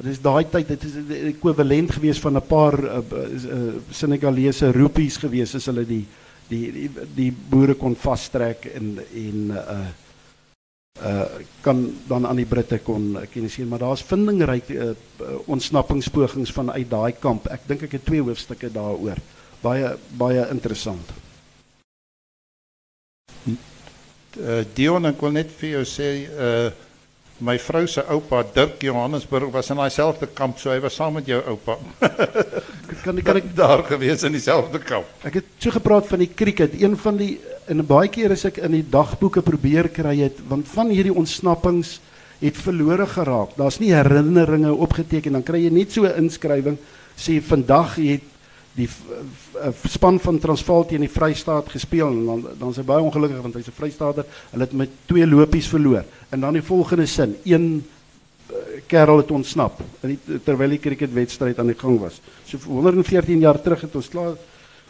Dit 0.00 0.16
is 0.16 0.18
daai 0.18 0.44
tyd 0.50 0.68
dit 0.68 0.84
is 0.88 0.96
ekwivalent 1.36 1.92
gewees 1.92 2.18
van 2.18 2.34
'n 2.34 2.46
paar 2.48 2.74
uh, 2.74 2.98
uh, 2.98 3.78
Senegalese 3.90 4.72
rupees 4.72 5.16
gewees 5.16 5.54
as 5.54 5.66
hulle 5.66 5.86
die 5.86 6.06
die 6.50 6.66
die, 6.74 6.90
die 7.16 7.30
boere 7.32 7.76
kon 7.78 7.96
vastrek 7.96 8.68
en 8.74 8.98
en 9.00 9.50
uh 9.54 9.80
uh 11.00 11.24
kan 11.64 11.80
dan 12.08 12.26
aan 12.26 12.36
die 12.36 12.48
Britte 12.48 12.80
kon 12.84 13.14
kennis 13.32 13.54
gee 13.56 13.68
maar 13.68 13.80
daar's 13.80 14.02
vindingryk 14.04 14.68
uh, 14.74 14.90
ontsnappingspogings 15.46 16.52
vanuit 16.52 16.90
daai 16.90 17.12
kamp. 17.12 17.46
Ek 17.48 17.64
dink 17.68 17.86
ek 17.86 17.96
het 17.98 18.04
twee 18.04 18.22
hoofstukke 18.22 18.72
daaroor. 18.74 19.18
Baie 19.62 19.94
baie 20.18 20.44
interessant. 20.50 21.14
Uh, 23.46 24.62
Dion 24.74 25.08
ek 25.08 25.22
wil 25.22 25.34
net 25.38 25.50
vir 25.62 25.78
jou 25.78 25.84
sê 25.88 26.12
uh 26.28 26.70
my 27.40 27.56
vrou 27.58 27.86
se 27.88 28.02
oupa 28.12 28.42
Dirk 28.54 28.82
Johannesburg 28.82 29.52
was 29.52 29.70
in 29.70 29.80
daai 29.80 29.90
selfde 29.90 30.28
kamp 30.34 30.58
so 30.60 30.70
hy 30.72 30.80
was 30.80 30.96
saam 30.96 31.16
met 31.18 31.28
jou 31.28 31.40
oupa. 31.52 31.78
kan 33.04 33.20
kan 33.24 33.40
ek 33.40 33.54
daar 33.62 33.82
gewees 33.88 34.24
in 34.28 34.36
dieselfde 34.36 34.78
kamp. 34.84 35.08
Ek 35.24 35.40
het 35.40 35.48
so 35.58 35.72
gepraat 35.74 36.08
van 36.10 36.22
die 36.24 36.30
cricket, 36.34 36.76
een 36.80 36.96
van 37.00 37.16
die 37.20 37.38
en 37.70 37.84
baie 37.86 38.10
keer 38.12 38.34
as 38.34 38.44
ek 38.48 38.60
in 38.66 38.74
die 38.78 38.86
dagboeke 38.86 39.42
probeer 39.46 39.88
kry 39.94 40.16
het 40.24 40.40
want 40.50 40.68
van 40.72 40.90
hierdie 40.92 41.14
ontsnappings 41.14 41.98
het 42.40 42.56
verlore 42.56 43.06
geraak. 43.06 43.54
Daar's 43.56 43.78
nie 43.80 43.92
herinneringe 43.92 44.72
opgeteken 44.72 45.36
dan 45.36 45.44
kry 45.46 45.64
jy 45.64 45.72
net 45.72 45.92
so 45.92 46.04
'n 46.04 46.24
inskrywing 46.24 46.78
sê 47.16 47.40
vandag 47.40 47.96
het 47.96 48.24
die 48.74 48.86
f- 48.88 49.88
span 49.88 50.20
van 50.20 50.38
Transvaal 50.38 50.86
teen 50.86 51.00
die 51.00 51.10
Vrystaat 51.10 51.68
gespeel 51.68 52.08
en 52.08 52.24
dan 52.26 52.44
dan 52.58 52.70
is 52.70 52.76
hy 52.76 52.82
baie 52.86 53.02
ongelukkig 53.02 53.40
want 53.42 53.54
hy's 53.54 53.66
'n 53.68 53.72
Vrystaater. 53.76 54.24
Hulle 54.50 54.62
het 54.64 54.72
met 54.72 54.90
twee 55.06 55.26
lopies 55.26 55.68
verloor. 55.68 56.04
En 56.28 56.40
dan 56.40 56.52
die 56.52 56.62
volgende 56.62 57.06
sin, 57.06 57.36
een 57.44 57.86
eh, 58.48 58.54
kerel 58.86 59.16
het 59.16 59.30
ontsnap 59.30 59.80
terwyl 60.44 60.68
die 60.68 60.78
cricketwedstryd 60.78 61.58
aan 61.58 61.66
die 61.66 61.78
gang 61.78 61.98
was. 62.00 62.20
So 62.46 62.58
vir 62.58 62.70
114 62.72 63.40
jaar 63.40 63.60
terug 63.62 63.80
het 63.80 63.94
ons 63.94 64.08
klaar 64.08 64.34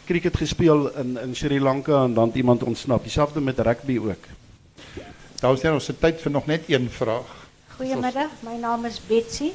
cricket 0.07 0.37
gespeel 0.37 0.91
in 0.99 1.18
in 1.22 1.35
Sri 1.37 1.61
Lanka 1.61 2.05
en 2.05 2.14
dan 2.14 2.26
het 2.28 2.37
iemand 2.37 2.62
ontsnap. 2.62 3.03
Dieselfde 3.03 3.41
met 3.41 3.59
rugby 3.59 3.99
ook. 3.99 4.24
Dames 5.41 5.59
en 5.59 5.62
heren, 5.62 5.74
ons 5.74 5.87
het 5.87 6.01
tijd 6.01 6.20
voor 6.20 6.31
nog 6.31 6.47
net 6.47 6.62
één 6.66 6.91
vraag. 6.91 7.49
Goedemiddag, 7.76 8.28
mijn 8.41 8.61
naam 8.61 8.85
is 8.85 9.01
Betsy. 9.07 9.51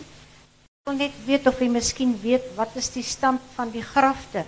Wil 0.86 0.98
net 0.98 1.14
weten 1.26 1.52
of 1.52 1.62
u 1.62 1.68
misschien 1.68 2.12
weet 2.22 2.44
wat 2.56 2.76
is 2.78 2.92
die 2.94 3.04
stand 3.04 3.42
van 3.56 3.72
die 3.74 3.82
graften 3.82 4.46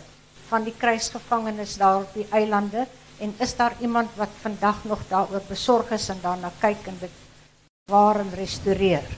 van 0.47 0.63
die 0.63 0.73
krijgsgevangenis 0.77 1.77
daar 1.81 2.03
op 2.03 2.11
die 2.13 2.25
eilanden. 2.29 2.85
En 3.17 3.33
is 3.41 3.55
daar 3.55 3.73
iemand 3.81 4.09
wat 4.15 4.29
vandaag 4.41 4.83
nog 4.83 5.01
daarover 5.09 5.41
bezorgd 5.47 5.91
is 5.91 6.09
en 6.09 6.19
daarna 6.21 6.51
kijkt 6.59 6.87
en 6.87 6.97
dit 6.99 7.09
waar 7.89 8.19
en 8.19 8.29
restaureer? 8.35 9.17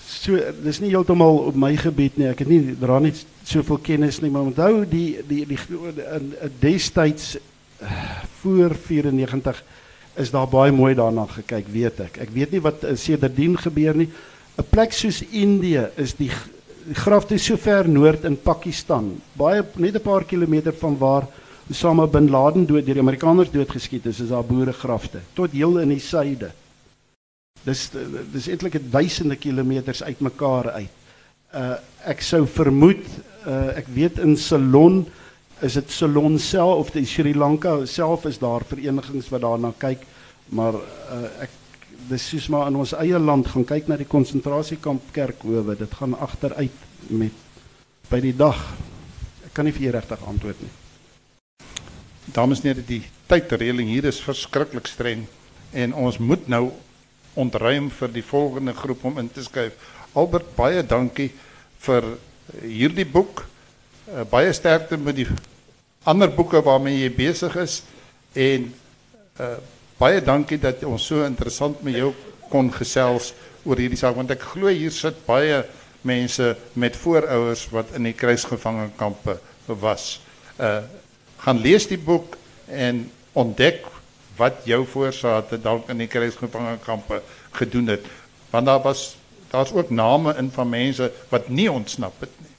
So 0.00 0.40
dis 0.62 0.80
nie 0.80 0.94
heeltemal 0.96 1.44
op 1.44 1.60
my 1.60 1.76
gebied 1.76 2.16
nie. 2.16 2.30
Ek 2.32 2.40
het 2.46 2.48
nie 2.48 2.72
dra 2.80 2.96
nie 3.04 3.12
soveel 3.44 3.84
kennis 3.84 4.24
nie, 4.24 4.32
maar 4.32 4.48
onthou 4.48 4.88
die 4.88 5.20
die 5.28 5.44
die 5.44 5.60
in 5.68 6.02
in 6.40 6.58
destyds 6.64 7.36
eh, 7.36 8.02
voor 8.40 8.72
94 8.88 9.64
is 10.16 10.32
daar 10.32 10.48
baie 10.48 10.72
mooi 10.72 10.94
daarna 10.94 11.28
gekyk, 11.28 11.68
weet 11.68 12.00
ek. 12.00 12.22
Ek 12.24 12.32
weet 12.32 12.56
nie 12.56 12.64
wat 12.64 12.84
eh, 12.84 12.96
sedertdien 12.96 13.60
gebeur 13.60 14.06
nie. 14.06 14.08
'n 14.58 14.64
Plek 14.70 14.92
soos 14.92 15.22
Indië 15.30 15.90
is 15.96 16.14
die, 16.14 16.30
grafte 16.92 17.38
so 17.38 17.56
ver 17.56 17.88
noord 17.88 18.24
in 18.24 18.36
Pakistan, 18.36 19.20
baie 19.38 19.62
net 19.76 19.96
'n 19.96 20.02
paar 20.02 20.24
kilometer 20.24 20.72
van 20.72 20.98
waar 20.98 21.26
Osama 21.70 22.06
bin 22.06 22.28
Laden 22.28 22.66
dood 22.66 22.84
deur 22.84 22.94
die 22.94 23.02
Amerikaners 23.02 23.50
doodgeskiet 23.50 24.06
is, 24.06 24.20
is 24.20 24.28
daar 24.28 24.44
boeregrafte 24.44 25.20
tot 25.34 25.52
heel 25.52 25.78
in 25.78 25.88
die 25.88 26.00
suide. 26.00 26.50
Dis 27.64 27.90
dis 28.32 28.48
eintlik 28.48 28.80
duisende 28.90 29.36
kilometers 29.36 30.02
uitmekaar 30.02 30.70
uit. 30.70 30.90
Uh 31.54 31.76
ek 32.04 32.20
sou 32.20 32.46
vermoed 32.46 33.04
uh 33.46 33.78
ek 33.78 33.86
weet 33.94 34.18
in 34.18 34.36
Ceylon 34.36 35.06
is 35.62 35.74
dit 35.78 35.90
Ceylon 35.90 36.38
self 36.38 36.78
of 36.78 36.90
die 36.90 37.06
Sri 37.06 37.34
Lanka 37.34 37.86
self 37.86 38.26
is 38.26 38.38
daar 38.42 38.64
verenigings 38.66 39.30
wat 39.30 39.40
daarna 39.40 39.72
kyk, 39.78 40.02
maar 40.50 40.74
uh 40.74 41.28
ek 41.40 41.50
dis 42.08 42.28
soos 42.28 42.48
maar 42.52 42.68
in 42.70 42.78
ons 42.80 42.94
eie 42.98 43.18
land 43.18 43.48
gaan 43.52 43.66
kyk 43.68 43.88
na 43.88 43.98
die 44.00 44.08
konsentrasiekamp 44.08 45.12
kerkhowe, 45.14 45.76
dit 45.78 45.98
gaan 45.98 46.16
agteruit 46.18 46.84
met 47.10 47.34
by 48.10 48.20
die 48.22 48.34
dag. 48.36 48.58
Ek 49.46 49.52
kan 49.56 49.66
nie 49.68 49.74
vir 49.74 49.88
jou 49.88 49.94
regtig 49.96 50.24
antwoord 50.28 50.62
nie. 50.62 50.72
Dames 52.32 52.62
en 52.62 52.70
heren, 52.70 52.86
die 52.86 53.02
tijdregeling 53.30 53.88
hier 53.90 54.06
is 54.08 54.20
verschrikkelijk 54.22 54.86
streng. 54.86 55.26
En 55.72 55.94
ons 55.94 56.18
moet 56.18 56.48
nou 56.48 56.70
ontruim 57.34 57.88
vir 57.90 58.12
die 58.12 58.24
volgende 58.24 58.74
groep 58.76 59.04
om 59.08 59.18
in 59.18 59.30
te 59.32 59.44
skryf. 59.44 59.76
Albert, 60.12 60.52
baie 60.56 60.84
dankie 60.84 61.30
vir 61.82 62.06
hierdie 62.60 63.08
boek. 63.08 63.44
Uh, 64.06 64.26
baie 64.28 64.52
sterkte 64.52 64.98
met 65.00 65.16
die 65.22 65.28
ander 66.04 66.30
boeke 66.34 66.60
waarmee 66.64 67.00
jy 67.00 67.10
besig 67.14 67.56
is 67.62 67.80
en 68.34 68.68
uh, 69.40 69.56
baie 70.02 70.22
dankie 70.24 70.58
dat 70.58 70.82
ons 70.88 71.04
so 71.06 71.22
interessant 71.22 71.82
met 71.86 71.94
jou 72.00 72.10
kon 72.50 72.70
gesels 72.74 73.30
oor 73.62 73.78
hierdie 73.78 74.00
saak 74.00 74.18
want 74.18 74.32
ek 74.34 74.42
glo 74.54 74.72
hier 74.72 74.94
sit 74.94 75.20
baie 75.28 75.62
mense 76.08 76.48
met 76.74 76.98
voorouers 76.98 77.68
wat 77.70 77.94
in 77.94 78.08
die 78.08 78.16
kruisgevangenkampe 78.18 79.38
was. 79.82 80.18
Uh 80.58 80.82
gaan 81.42 81.58
lees 81.58 81.88
die 81.90 81.98
boek 81.98 82.36
en 82.70 83.00
ontdek 83.34 83.88
wat 84.38 84.60
jou 84.66 84.84
voorsate 84.86 85.58
dalk 85.58 85.88
in 85.90 85.98
die 85.98 86.06
kruisgevangenkampe 86.06 87.18
gedoen 87.58 87.90
het. 87.90 88.06
Want 88.52 88.70
daar 88.70 88.78
was 88.84 89.16
daar's 89.50 89.74
ook 89.74 89.90
name 89.90 90.36
in 90.38 90.52
van 90.54 90.70
mense 90.70 91.10
wat 91.34 91.50
nie 91.50 91.66
ontsnap 91.70 92.14
het 92.22 92.30
nie. 92.38 92.54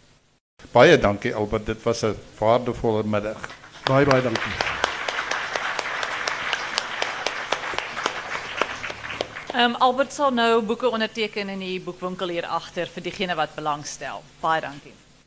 Baie 0.75 0.99
dankie 0.99 1.35
Albert, 1.35 1.65
dit 1.65 1.83
was 1.83 2.03
'n 2.03 2.15
waardevolle 2.39 3.03
middag. 3.03 3.39
Baie 3.87 4.05
baie 4.05 4.21
dankie. 4.21 4.92
Um, 9.53 9.75
Albert 9.75 10.13
sal 10.13 10.31
nou 10.33 10.63
boeke 10.65 10.89
onderteken 10.89 11.49
in 11.53 11.59
die 11.61 11.75
boekwinkel 11.77 12.31
hier 12.33 12.47
agter 12.49 12.89
vir 12.89 13.05
diegene 13.05 13.35
wat 13.37 13.53
belangstel. 13.53 14.23
Baie 14.41 14.61
dankie. 14.65 14.95